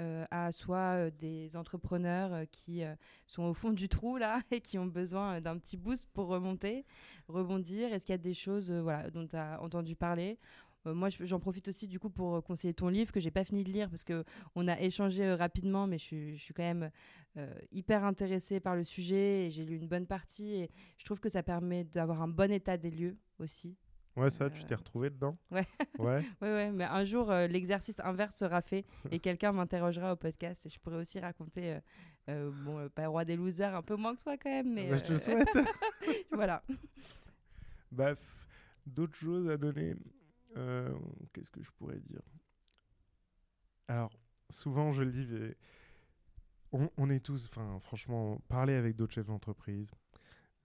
euh, 0.00 0.24
à 0.30 0.50
soit 0.52 1.10
des 1.10 1.56
entrepreneurs 1.56 2.46
qui 2.50 2.82
sont 3.26 3.42
au 3.44 3.54
fond 3.54 3.70
du 3.70 3.88
trou 3.88 4.16
là 4.16 4.40
et 4.50 4.60
qui 4.60 4.78
ont 4.78 4.86
besoin 4.86 5.40
d'un 5.40 5.58
petit 5.58 5.76
boost 5.76 6.08
pour 6.12 6.28
remonter, 6.28 6.84
rebondir? 7.28 7.92
Est-ce 7.92 8.06
qu'il 8.06 8.12
y 8.12 8.14
a 8.14 8.18
des 8.18 8.34
choses 8.34 8.72
voilà, 8.72 9.10
dont 9.10 9.26
tu 9.26 9.36
as 9.36 9.60
entendu 9.62 9.94
parler? 9.94 10.38
Moi, 10.86 11.08
je- 11.08 11.24
j'en 11.24 11.38
profite 11.40 11.68
aussi 11.68 11.86
du 11.88 11.98
coup 12.00 12.10
pour 12.10 12.36
euh, 12.36 12.40
conseiller 12.40 12.74
ton 12.74 12.88
livre 12.88 13.12
que 13.12 13.20
j'ai 13.20 13.30
pas 13.30 13.44
fini 13.44 13.62
de 13.64 13.70
lire 13.70 13.88
parce 13.90 14.04
que 14.04 14.24
on 14.54 14.66
a 14.68 14.80
échangé 14.80 15.24
euh, 15.24 15.36
rapidement, 15.36 15.86
mais 15.86 15.98
je 15.98 16.04
suis, 16.04 16.36
je 16.36 16.42
suis 16.42 16.54
quand 16.54 16.62
même 16.62 16.90
euh, 17.36 17.52
hyper 17.70 18.04
intéressée 18.04 18.58
par 18.60 18.74
le 18.76 18.84
sujet 18.84 19.46
et 19.46 19.50
j'ai 19.50 19.64
lu 19.64 19.76
une 19.76 19.88
bonne 19.88 20.06
partie 20.06 20.54
et 20.54 20.70
je 20.98 21.04
trouve 21.04 21.20
que 21.20 21.28
ça 21.28 21.42
permet 21.42 21.84
d'avoir 21.84 22.20
un 22.22 22.28
bon 22.28 22.50
état 22.50 22.76
des 22.76 22.90
lieux 22.90 23.16
aussi. 23.38 23.76
Ouais, 24.16 24.28
ça, 24.28 24.50
tu 24.50 24.60
Euh, 24.62 24.66
t'es 24.66 24.74
retrouvé 24.74 25.08
dedans? 25.08 25.36
ouais. 25.50 25.64
Ouais. 25.98 26.22
Ouais, 26.42 26.48
ouais, 26.52 26.70
mais 26.72 26.84
un 26.84 27.04
jour, 27.04 27.30
euh, 27.30 27.46
l'exercice 27.46 28.00
inverse 28.00 28.36
sera 28.36 28.60
fait 28.60 28.84
et 29.10 29.18
quelqu'un 29.20 29.52
m'interrogera 29.52 30.12
au 30.12 30.16
podcast 30.16 30.66
et 30.66 30.68
je 30.68 30.78
pourrais 30.80 30.96
aussi 30.96 31.18
raconter, 31.20 31.74
euh, 31.74 31.80
euh, 32.28 32.50
bon, 32.52 32.78
euh, 32.78 32.88
pas 32.88 33.06
roi 33.08 33.24
des 33.24 33.36
losers, 33.36 33.74
un 33.74 33.82
peu 33.82 33.96
moins 33.96 34.14
que 34.14 34.20
soi 34.20 34.36
quand 34.36 34.50
même, 34.50 34.72
mais 34.74 34.90
Bah, 34.90 34.96
je 34.96 35.02
te 35.04 35.08
euh, 35.08 35.12
le 35.12 35.18
souhaite. 35.18 35.58
voilà. 36.32 36.62
Bah, 37.90 38.12
f- 38.12 38.18
d'autres 38.86 39.14
choses 39.16 39.48
à 39.48 39.56
donner? 39.56 39.94
Euh, 40.56 40.94
Qu'est-ce 41.32 41.50
que 41.50 41.62
je 41.62 41.70
pourrais 41.72 42.00
dire? 42.00 42.22
Alors, 43.88 44.10
souvent, 44.50 44.92
je 44.92 45.02
le 45.02 45.12
dis, 45.12 45.26
on, 46.72 47.10
est 47.10 47.20
tous, 47.20 47.50
franchement, 47.80 48.38
parler 48.48 48.74
avec 48.74 48.96
d'autres 48.96 49.12
chefs 49.12 49.26
d'entreprise. 49.26 49.90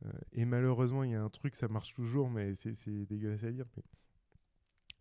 euh, 0.06 0.12
et 0.34 0.46
malheureusement, 0.46 1.04
il 1.04 1.12
y 1.12 1.16
a 1.16 1.24
un 1.24 1.30
truc, 1.30 1.56
ça 1.56 1.68
marche 1.70 1.94
toujours, 1.96 2.30
mais 2.30 2.56
c'est 2.56 3.06
dégueulasse 3.08 3.44
à 3.46 3.52
dire. 3.52 3.68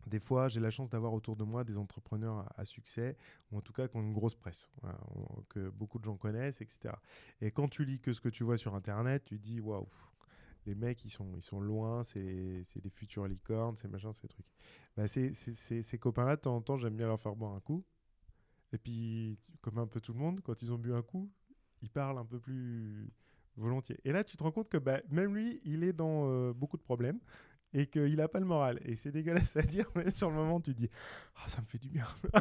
Des 0.05 0.19
fois, 0.19 0.47
j'ai 0.47 0.61
la 0.61 0.69
chance 0.69 0.89
d'avoir 0.89 1.13
autour 1.13 1.35
de 1.35 1.43
moi 1.43 1.63
des 1.65 1.77
entrepreneurs 1.77 2.45
à, 2.57 2.63
succès, 2.65 3.17
ou 3.51 3.57
en 3.57 3.61
tout 3.61 3.73
cas 3.73 3.87
qui 3.89 3.97
ont 3.97 4.01
une 4.01 4.13
grosse 4.13 4.35
presse, 4.35 4.69
on- 4.83 5.41
que 5.49 5.69
beaucoup 5.69 5.99
de 5.99 6.05
gens 6.05 6.15
connaissent, 6.15 6.61
etc. 6.61 7.01
Et 7.41 7.51
quand 7.51 7.67
tu 7.67 7.83
lis 7.83 7.99
que 7.99 8.13
ce 8.13 8.21
que 8.21 8.29
tu 8.29 8.43
vois 8.43 8.57
sur 8.57 8.73
Internet, 8.75 9.25
tu 9.25 9.37
dis 9.37 9.59
waouh, 9.59 9.87
les 10.67 10.75
mecs, 10.75 11.03
ils 11.05 11.09
sont, 11.09 11.27
ils 11.35 11.41
sont 11.41 11.61
loin, 11.61 12.03
c'est 12.03 12.63
des 12.81 12.89
futures 12.91 13.27
licornes, 13.27 13.75
c'est 13.77 13.87
machin, 13.89 14.13
ces 14.13 14.27
trucs. 14.27 14.45
Bah, 14.97 15.07
c'est- 15.07 15.33
c'est- 15.33 15.81
ces 15.83 15.97
copains-là, 15.99 16.35
de 16.37 16.41
temps 16.41 16.55
en 16.55 16.61
temps, 16.61 16.77
j'aime 16.77 16.95
bien 16.97 17.07
leur 17.07 17.19
faire 17.21 17.35
boire 17.35 17.53
un 17.53 17.61
coup. 17.61 17.83
Et 18.73 18.77
puis, 18.77 19.39
comme 19.61 19.77
un 19.79 19.87
peu 19.87 20.01
tout 20.01 20.13
le 20.13 20.19
monde, 20.19 20.41
quand 20.41 20.61
ils 20.61 20.71
ont 20.71 20.77
bu 20.77 20.93
un 20.93 21.01
coup, 21.01 21.29
ils 21.81 21.89
parlent 21.89 22.17
un 22.17 22.25
peu 22.25 22.39
plus 22.39 23.09
volontiers. 23.57 23.99
Et 24.05 24.11
là, 24.11 24.23
tu 24.23 24.37
te 24.37 24.43
rends 24.43 24.51
compte 24.51 24.69
que 24.69 24.77
bah, 24.77 25.01
même 25.09 25.35
lui, 25.35 25.59
il 25.65 25.83
est 25.83 25.93
dans 25.93 26.29
euh, 26.29 26.53
beaucoup 26.53 26.77
de 26.77 26.83
problèmes 26.83 27.19
et 27.73 27.87
qu'il 27.87 28.15
n'a 28.17 28.27
pas 28.27 28.39
le 28.39 28.45
moral. 28.45 28.79
Et 28.83 28.95
c'est 28.95 29.11
dégueulasse 29.11 29.55
à 29.57 29.61
dire, 29.63 29.89
mais 29.95 30.09
sur 30.11 30.29
le 30.29 30.35
moment, 30.35 30.59
tu 30.61 30.73
te 30.73 30.79
dis 30.79 30.89
Ah, 31.37 31.47
ça 31.47 31.61
me 31.61 31.67
fait 31.67 31.79
du 31.79 31.89
bien. 31.89 32.07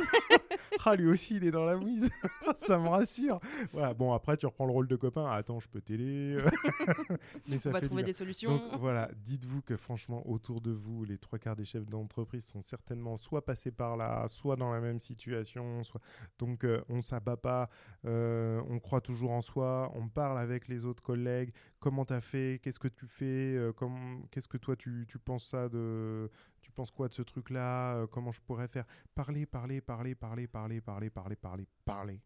ah, 0.87 0.97
lui 0.97 1.09
aussi, 1.09 1.37
il 1.37 1.45
est 1.45 1.51
dans 1.51 1.65
la 1.65 1.77
mouise. 1.77 2.09
ça 2.57 2.79
me 2.79 2.89
rassure. 2.89 3.41
Voilà, 3.73 3.93
bon, 3.93 4.13
après, 4.13 4.37
tu 4.37 4.47
reprends 4.47 4.67
le 4.67 4.73
rôle 4.73 4.87
de 4.87 4.97
copain. 4.97 5.29
Attends, 5.31 5.59
je 5.59 5.69
peux 5.69 5.81
t'aider. 5.81 6.39
mais 7.49 7.59
ça 7.59 7.71
On 7.71 7.73
va 7.73 7.81
fait 7.81 7.87
trouver 7.87 8.03
bien. 8.03 8.11
des 8.11 8.13
solutions. 8.13 8.57
Donc 8.57 8.79
voilà, 8.79 9.11
dites-vous 9.25 9.63
que 9.63 9.77
franchement, 9.77 10.23
autour 10.29 10.61
de 10.61 10.71
vous, 10.71 11.05
les 11.05 11.19
trois 11.19 11.39
quarts 11.39 11.57
des 11.57 11.65
chefs 11.65 11.87
d'entreprise 11.87 12.47
sont 12.47 12.63
certainement 12.63 13.17
soit 13.17 13.45
passés 13.45 13.73
par 13.73 13.97
là, 13.97 14.29
soit 14.29 14.57
dans 14.57 14.73
la 14.73 14.81
même 14.81 15.01
situation. 15.01 15.83
Soit... 15.83 16.01
Donc 16.39 16.65
euh, 16.65 16.81
on 16.89 16.97
ne 16.97 17.03
s'abat 17.03 17.37
pas, 17.37 17.69
euh, 18.05 18.63
on 18.69 18.79
croit 18.79 19.01
toujours 19.01 19.33
en 19.33 19.43
soi, 19.43 19.91
on 19.95 20.09
parle 20.09 20.39
avec 20.39 20.69
les 20.69 20.85
autres 20.85 21.03
collègues. 21.03 21.53
Comment 21.81 22.05
tu 22.05 22.15
as 22.15 22.21
fait? 22.21 22.61
Qu'est-ce 22.63 22.79
que 22.79 22.89
tu 22.89 23.07
fais? 23.07 23.25
Euh, 23.57 23.73
Qu'est-ce 24.31 24.49
que 24.49 24.57
toi 24.57 24.77
tu, 24.77 25.05
tu 25.09 25.19
penses 25.19 25.47
ça 25.47 25.69
de... 25.69 26.31
Penses 26.77 26.91
quoi 26.91 27.09
de 27.09 27.15
ce 27.15 27.23
truc-là 27.23 27.97
Euh, 27.97 28.07
Comment 28.07 28.33
je 28.33 28.41
pourrais 28.43 28.69
faire? 28.69 28.85
Parler, 29.15 29.47
parler, 29.47 29.81
parler, 29.81 30.15
parler, 30.15 30.47
parler, 30.47 30.81
parler, 30.81 31.11
parler, 31.11 31.37
parler, 31.37 31.67
parler. 31.85 32.21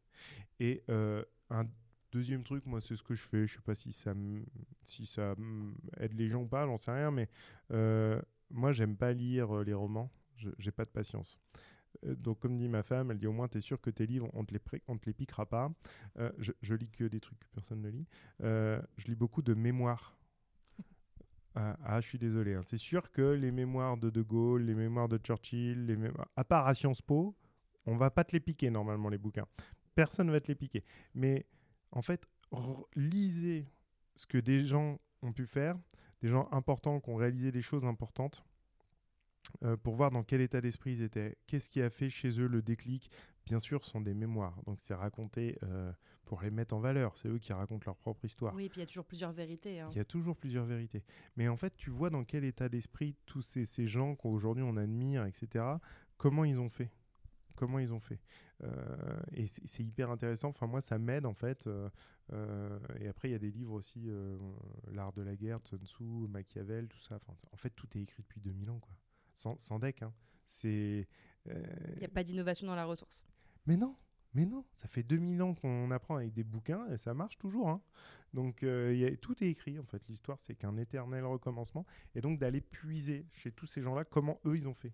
Et 0.58 0.82
euh, 0.90 1.24
un 1.50 1.64
Deuxième 2.12 2.42
truc, 2.42 2.66
moi, 2.66 2.80
c'est 2.80 2.96
ce 2.96 3.04
que 3.04 3.14
je 3.14 3.22
fais. 3.22 3.46
Je 3.46 3.54
sais 3.54 3.60
pas 3.60 3.76
si 3.76 3.92
ça, 3.92 4.12
si 4.82 5.06
ça 5.06 5.36
aide 5.98 6.12
les 6.14 6.26
gens 6.26 6.42
ou 6.42 6.48
pas, 6.48 6.66
j'en 6.66 6.76
sais 6.76 6.90
rien, 6.90 7.12
mais 7.12 7.28
euh, 7.70 8.20
moi, 8.50 8.72
j'aime 8.72 8.96
pas 8.96 9.12
lire 9.12 9.62
les 9.62 9.74
romans. 9.74 10.10
J'ai 10.58 10.72
pas 10.72 10.84
de 10.84 10.90
patience. 10.90 11.38
Donc, 12.02 12.40
comme 12.40 12.56
dit 12.58 12.68
ma 12.68 12.82
femme, 12.82 13.12
elle 13.12 13.18
dit 13.20 13.28
au 13.28 13.32
moins, 13.32 13.46
tu 13.46 13.58
es 13.58 13.60
sûr 13.60 13.80
que 13.80 13.90
tes 13.90 14.06
livres, 14.08 14.28
on 14.32 14.44
te 14.44 14.52
les, 14.52 14.60
on 14.88 14.98
te 14.98 15.06
les 15.06 15.12
piquera 15.12 15.46
pas. 15.46 15.70
Je, 16.38 16.50
je 16.60 16.74
lis 16.74 16.90
que 16.90 17.04
des 17.04 17.20
trucs 17.20 17.38
que 17.38 17.46
personne 17.54 17.80
ne 17.80 17.90
lit. 17.90 18.08
Je 18.40 19.06
lis 19.06 19.14
beaucoup 19.14 19.42
de 19.42 19.54
mémoires. 19.54 20.16
Ah, 21.54 21.76
ah, 21.84 22.00
je 22.00 22.08
suis 22.08 22.18
désolé. 22.18 22.54
hein. 22.54 22.62
C'est 22.64 22.78
sûr 22.78 23.10
que 23.10 23.22
les 23.22 23.50
mémoires 23.50 23.96
de 23.96 24.10
De 24.10 24.22
Gaulle, 24.22 24.62
les 24.62 24.74
mémoires 24.74 25.08
de 25.08 25.18
Churchill, 25.18 25.86
les 25.86 25.96
mémoires... 25.96 26.28
à 26.36 26.44
part 26.44 26.66
à 26.66 26.74
Sciences 26.74 27.02
Po, 27.02 27.34
on 27.86 27.96
va 27.96 28.10
pas 28.10 28.24
te 28.24 28.32
les 28.32 28.40
piquer 28.40 28.70
normalement, 28.70 29.08
les 29.08 29.18
bouquins. 29.18 29.46
Personne 29.94 30.28
ne 30.28 30.32
va 30.32 30.40
te 30.40 30.48
les 30.48 30.54
piquer. 30.54 30.84
Mais 31.14 31.46
en 31.90 32.02
fait, 32.02 32.26
lisez 32.94 33.66
ce 34.14 34.26
que 34.26 34.38
des 34.38 34.64
gens 34.64 34.98
ont 35.22 35.32
pu 35.32 35.46
faire, 35.46 35.76
des 36.22 36.28
gens 36.28 36.48
importants 36.52 37.00
qui 37.00 37.10
ont 37.10 37.16
réalisé 37.16 37.50
des 37.50 37.62
choses 37.62 37.84
importantes, 37.84 38.44
euh, 39.64 39.76
pour 39.76 39.96
voir 39.96 40.10
dans 40.10 40.22
quel 40.22 40.40
état 40.40 40.60
d'esprit 40.60 40.92
ils 40.92 41.02
étaient, 41.02 41.36
qu'est-ce 41.46 41.68
qui 41.68 41.82
a 41.82 41.90
fait 41.90 42.10
chez 42.10 42.38
eux 42.40 42.46
le 42.46 42.62
déclic. 42.62 43.10
Bien 43.50 43.58
sûr, 43.58 43.84
sont 43.84 44.00
des 44.00 44.14
mémoires, 44.14 44.62
donc 44.64 44.80
c'est 44.80 44.94
raconté 44.94 45.58
euh, 45.64 45.92
pour 46.24 46.40
les 46.42 46.50
mettre 46.50 46.72
en 46.74 46.78
valeur. 46.80 47.16
C'est 47.16 47.28
eux 47.28 47.38
qui 47.38 47.52
racontent 47.52 47.82
leur 47.86 47.96
propre 47.96 48.24
histoire. 48.24 48.54
Oui, 48.54 48.68
puis 48.68 48.78
il 48.78 48.82
y 48.82 48.84
a 48.84 48.86
toujours 48.86 49.04
plusieurs 49.04 49.32
vérités. 49.32 49.80
hein. 49.80 49.88
Il 49.90 49.96
y 49.96 50.00
a 50.00 50.04
toujours 50.04 50.36
plusieurs 50.36 50.64
vérités. 50.64 51.02
Mais 51.36 51.48
en 51.48 51.56
fait, 51.56 51.76
tu 51.76 51.90
vois 51.90 52.10
dans 52.10 52.24
quel 52.24 52.44
état 52.44 52.68
d'esprit 52.68 53.16
tous 53.26 53.42
ces, 53.42 53.64
ces 53.64 53.88
gens 53.88 54.14
qu'aujourd'hui 54.14 54.62
on 54.62 54.76
admire, 54.76 55.24
etc., 55.26 55.64
comment 56.16 56.44
ils 56.44 56.60
ont 56.60 56.68
fait? 56.70 56.90
Comment 57.56 57.78
ils 57.80 57.92
ont 57.92 58.00
fait? 58.00 58.20
Euh, 58.62 59.20
et 59.32 59.46
c'est 59.46 59.82
hyper 59.82 60.10
intéressant. 60.10 60.48
Enfin, 60.50 60.66
moi, 60.66 60.80
ça 60.80 60.98
m'aide, 60.98 61.26
en 61.26 61.34
fait. 61.34 61.66
euh, 61.66 61.90
euh, 62.32 62.78
et 63.00 63.08
après, 63.08 63.28
il 63.28 63.32
y 63.32 63.34
a 63.34 63.38
des 63.38 63.50
livres 63.50 63.72
aussi, 63.74 64.08
L'art 64.92 65.12
de 65.12 65.22
la 65.22 65.34
guerre, 65.36 65.58
Sun 65.64 65.78
Tzu, 65.84 66.04
Machiavel, 66.28 66.88
tout 66.88 67.00
ça. 67.00 67.16
Enfin, 67.16 67.34
en 67.52 67.56
fait, 67.56 67.70
tout 67.70 67.86
est 67.98 68.00
écrit 68.02 68.22
depuis 68.22 68.40
2000 68.40 68.70
ans, 68.70 68.78
quoi. 68.78 68.94
Sans, 69.34 69.58
sans 69.58 69.78
deck, 69.78 70.02
hein. 70.02 70.12
C'est... 70.46 71.06
Il 71.46 71.98
n'y 71.98 72.04
a 72.04 72.08
pas 72.08 72.22
d'innovation 72.24 72.66
dans 72.66 72.74
la 72.74 72.84
ressource. 72.84 73.24
Mais 73.66 73.76
non, 73.76 73.96
mais 74.34 74.46
non, 74.46 74.64
ça 74.74 74.88
fait 74.88 75.02
2000 75.02 75.42
ans 75.42 75.54
qu'on 75.54 75.90
apprend 75.90 76.16
avec 76.16 76.32
des 76.32 76.44
bouquins 76.44 76.86
et 76.92 76.96
ça 76.96 77.14
marche 77.14 77.38
toujours. 77.38 77.68
hein. 77.68 77.80
Donc 78.32 78.62
euh, 78.62 78.94
y 78.94 79.04
a- 79.04 79.16
tout 79.16 79.42
est 79.42 79.48
écrit 79.48 79.78
en 79.78 79.84
fait. 79.84 80.02
L'histoire 80.08 80.40
c'est 80.40 80.54
qu'un 80.54 80.76
éternel 80.76 81.24
recommencement 81.24 81.84
et 82.14 82.20
donc 82.20 82.38
d'aller 82.38 82.60
puiser 82.60 83.26
chez 83.32 83.50
tous 83.52 83.66
ces 83.66 83.82
gens-là 83.82 84.04
comment 84.04 84.38
eux 84.46 84.56
ils 84.56 84.68
ont 84.68 84.74
fait. 84.74 84.92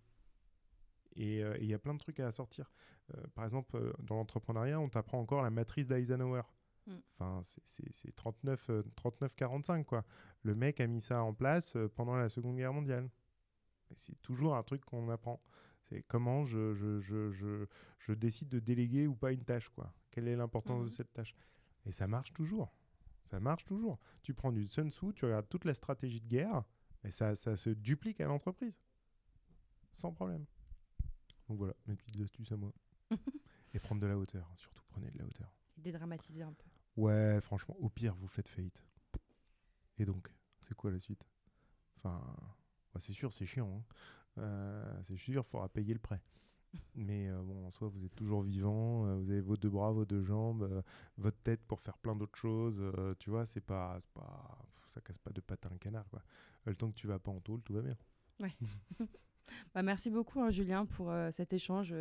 Et 1.16 1.42
euh, 1.42 1.56
il 1.60 1.66
y 1.66 1.74
a 1.74 1.78
plein 1.78 1.94
de 1.94 1.98
trucs 1.98 2.20
à 2.20 2.30
sortir. 2.30 2.70
Euh, 3.14 3.22
par 3.34 3.44
exemple, 3.44 3.76
euh, 3.76 3.92
dans 4.00 4.16
l'entrepreneuriat, 4.16 4.78
on 4.80 4.88
t'apprend 4.88 5.18
encore 5.18 5.42
la 5.42 5.50
matrice 5.50 5.86
d'Eisenhower. 5.86 6.42
Mm. 6.86 6.92
Enfin, 7.14 7.40
c'est- 7.42 7.62
c'est 7.64 7.92
c'est 7.92 8.12
39, 8.14 8.68
euh, 8.70 8.82
39-45 8.96 9.84
quoi. 9.84 10.04
Le 10.42 10.54
mec 10.54 10.80
a 10.80 10.86
mis 10.86 11.00
ça 11.00 11.22
en 11.22 11.32
place 11.34 11.74
euh, 11.76 11.88
pendant 11.88 12.16
la 12.16 12.28
Seconde 12.28 12.56
Guerre 12.56 12.72
mondiale. 12.72 13.08
C'est 13.94 14.20
toujours 14.22 14.56
un 14.56 14.62
truc 14.62 14.84
qu'on 14.84 15.08
apprend. 15.10 15.40
C'est 15.88 16.02
comment 16.02 16.44
je, 16.44 16.74
je, 16.74 17.00
je, 17.00 17.30
je, 17.30 17.66
je 17.98 18.12
décide 18.12 18.48
de 18.48 18.58
déléguer 18.58 19.06
ou 19.06 19.14
pas 19.14 19.32
une 19.32 19.44
tâche, 19.44 19.68
quoi. 19.68 19.92
Quelle 20.10 20.26
est 20.28 20.36
l'importance 20.36 20.78
de 20.80 20.84
Mhm. 20.84 20.88
cette 20.88 21.12
tâche? 21.12 21.34
Et 21.84 21.92
ça 21.92 22.06
marche 22.08 22.32
toujours. 22.32 22.72
Ça 23.24 23.38
marche 23.40 23.64
toujours. 23.64 23.98
Tu 24.22 24.34
prends 24.34 24.52
du 24.52 24.66
Sun 24.66 24.90
Tzu, 24.90 25.12
tu 25.14 25.24
regardes 25.24 25.48
toute 25.48 25.64
la 25.64 25.74
stratégie 25.74 26.20
de 26.20 26.26
guerre, 26.28 26.64
et 27.04 27.10
ça, 27.10 27.36
ça 27.36 27.56
se 27.56 27.70
duplique 27.70 28.20
à 28.20 28.26
l'entreprise. 28.26 28.80
Sans 29.92 30.12
problème. 30.12 30.44
Donc 31.48 31.58
voilà, 31.58 31.74
mes 31.86 31.94
petites 31.96 32.20
astuces 32.20 32.50
à 32.52 32.56
moi. 32.56 32.72
et 33.74 33.78
prendre 33.78 34.00
de 34.00 34.06
la 34.06 34.18
hauteur, 34.18 34.50
surtout 34.56 34.82
prenez 34.88 35.10
de 35.10 35.18
la 35.18 35.24
hauteur. 35.24 35.52
Dédramatiser 35.76 36.42
un 36.42 36.52
peu. 36.52 36.64
Ouais, 36.96 37.40
franchement, 37.40 37.76
au 37.78 37.88
pire, 37.88 38.14
vous 38.16 38.26
faites 38.26 38.48
faillite. 38.48 38.82
Et 39.98 40.04
donc, 40.04 40.28
c'est 40.60 40.74
quoi 40.74 40.90
la 40.90 40.98
suite? 40.98 41.24
Enfin, 41.96 42.20
bah, 42.92 43.00
c'est 43.00 43.12
sûr, 43.12 43.32
c'est 43.32 43.46
chiant. 43.46 43.70
hein. 43.78 43.94
Euh, 44.38 45.00
c'est 45.02 45.16
sûr, 45.16 45.44
il 45.46 45.50
faudra 45.50 45.68
payer 45.68 45.92
le 45.92 46.00
prêt. 46.00 46.20
Mais 46.94 47.28
euh, 47.28 47.40
bon, 47.42 47.66
en 47.66 47.70
soi, 47.70 47.88
vous 47.88 48.04
êtes 48.04 48.14
toujours 48.14 48.42
vivant, 48.42 49.06
euh, 49.06 49.16
vous 49.16 49.30
avez 49.30 49.40
vos 49.40 49.56
deux 49.56 49.70
bras, 49.70 49.92
vos 49.92 50.04
deux 50.04 50.22
jambes, 50.22 50.82
votre 51.16 51.38
tête 51.38 51.60
pour 51.66 51.80
faire 51.80 51.96
plein 51.98 52.14
d'autres 52.14 52.36
choses. 52.36 52.82
tu 53.18 53.30
vois, 53.30 53.46
c'est 53.46 53.60
pas, 53.60 53.98
pas, 54.14 54.58
ça 54.88 55.00
casse 55.00 55.18
pas 55.18 55.30
de 55.30 55.42
à 55.48 55.74
un 55.74 55.78
canard, 55.78 56.08
quoi. 56.10 56.22
Le 56.64 56.74
temps 56.74 56.90
que 56.90 56.96
tu 56.96 57.06
vas 57.06 57.18
pas 57.18 57.30
en 57.30 57.40
tôle, 57.40 57.62
tout 57.62 57.74
va 57.74 57.82
bien. 57.82 57.96
Bah, 59.72 59.82
merci 59.84 60.10
beaucoup, 60.10 60.40
hein, 60.40 60.50
Julien, 60.50 60.86
pour 60.86 61.14
cet 61.30 61.52
échange. 61.52 61.94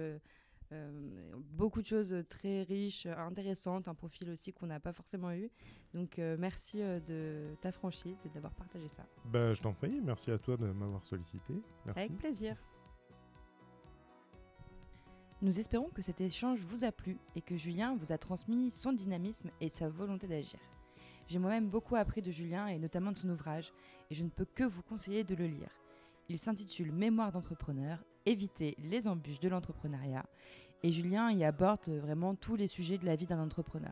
Euh, 0.75 1.33
beaucoup 1.51 1.81
de 1.81 1.87
choses 1.87 2.15
très 2.29 2.63
riches, 2.63 3.05
intéressantes, 3.05 3.87
un 3.87 3.95
profil 3.95 4.29
aussi 4.29 4.53
qu'on 4.53 4.67
n'a 4.67 4.79
pas 4.79 4.93
forcément 4.93 5.31
eu. 5.31 5.49
Donc 5.93 6.19
euh, 6.19 6.35
merci 6.37 6.81
euh, 6.81 6.99
de 6.99 7.55
ta 7.61 7.71
franchise 7.71 8.17
et 8.25 8.29
d'avoir 8.29 8.53
partagé 8.53 8.87
ça. 8.89 9.05
Bah, 9.25 9.53
je 9.53 9.61
t'en 9.61 9.73
prie, 9.73 10.01
merci 10.01 10.31
à 10.31 10.37
toi 10.37 10.57
de 10.57 10.65
m'avoir 10.65 11.03
sollicité. 11.03 11.53
Merci. 11.85 12.01
Avec 12.01 12.17
plaisir. 12.17 12.57
Nous 15.41 15.59
espérons 15.59 15.89
que 15.89 16.01
cet 16.01 16.21
échange 16.21 16.59
vous 16.59 16.83
a 16.83 16.91
plu 16.91 17.17
et 17.35 17.41
que 17.41 17.55
Julien 17.55 17.95
vous 17.95 18.11
a 18.11 18.17
transmis 18.17 18.71
son 18.71 18.93
dynamisme 18.93 19.51
et 19.61 19.69
sa 19.69 19.89
volonté 19.89 20.27
d'agir. 20.27 20.59
J'ai 21.27 21.39
moi-même 21.39 21.69
beaucoup 21.69 21.95
appris 21.95 22.21
de 22.21 22.31
Julien 22.31 22.67
et 22.67 22.77
notamment 22.77 23.11
de 23.11 23.17
son 23.17 23.29
ouvrage 23.29 23.73
et 24.09 24.15
je 24.15 24.23
ne 24.23 24.29
peux 24.29 24.45
que 24.45 24.63
vous 24.63 24.83
conseiller 24.83 25.23
de 25.23 25.35
le 25.35 25.47
lire. 25.47 25.69
Il 26.29 26.39
s'intitule 26.39 26.91
Mémoire 26.91 27.31
d'entrepreneur, 27.31 28.03
éviter 28.25 28.75
les 28.79 29.07
embûches 29.07 29.39
de 29.39 29.49
l'entrepreneuriat 29.49 30.25
et 30.85 30.91
Julien 30.91 31.31
y 31.31 31.43
aborde 31.43 31.89
vraiment 31.89 32.35
tous 32.35 32.55
les 32.55 32.67
sujets 32.67 32.99
de 32.99 33.07
la 33.07 33.15
vie 33.15 33.25
d'un 33.25 33.39
entrepreneur. 33.39 33.91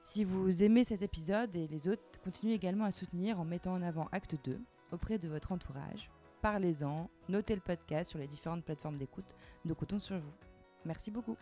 Si 0.00 0.24
vous 0.24 0.64
aimez 0.64 0.82
cet 0.82 1.02
épisode 1.02 1.54
et 1.54 1.68
les 1.68 1.86
autres, 1.86 2.02
continuez 2.24 2.54
également 2.54 2.84
à 2.84 2.90
soutenir 2.90 3.38
en 3.38 3.44
mettant 3.44 3.74
en 3.74 3.82
avant 3.82 4.08
Acte 4.10 4.34
2 4.44 4.60
auprès 4.90 5.18
de 5.18 5.28
votre 5.28 5.52
entourage. 5.52 6.10
Parlez-en, 6.42 7.08
notez 7.28 7.54
le 7.54 7.60
podcast 7.60 8.10
sur 8.10 8.18
les 8.18 8.26
différentes 8.26 8.64
plateformes 8.64 8.98
d'écoute. 8.98 9.36
Nous 9.64 9.76
comptons 9.76 10.00
sur 10.00 10.18
vous. 10.18 10.32
Merci 10.84 11.12
beaucoup. 11.12 11.36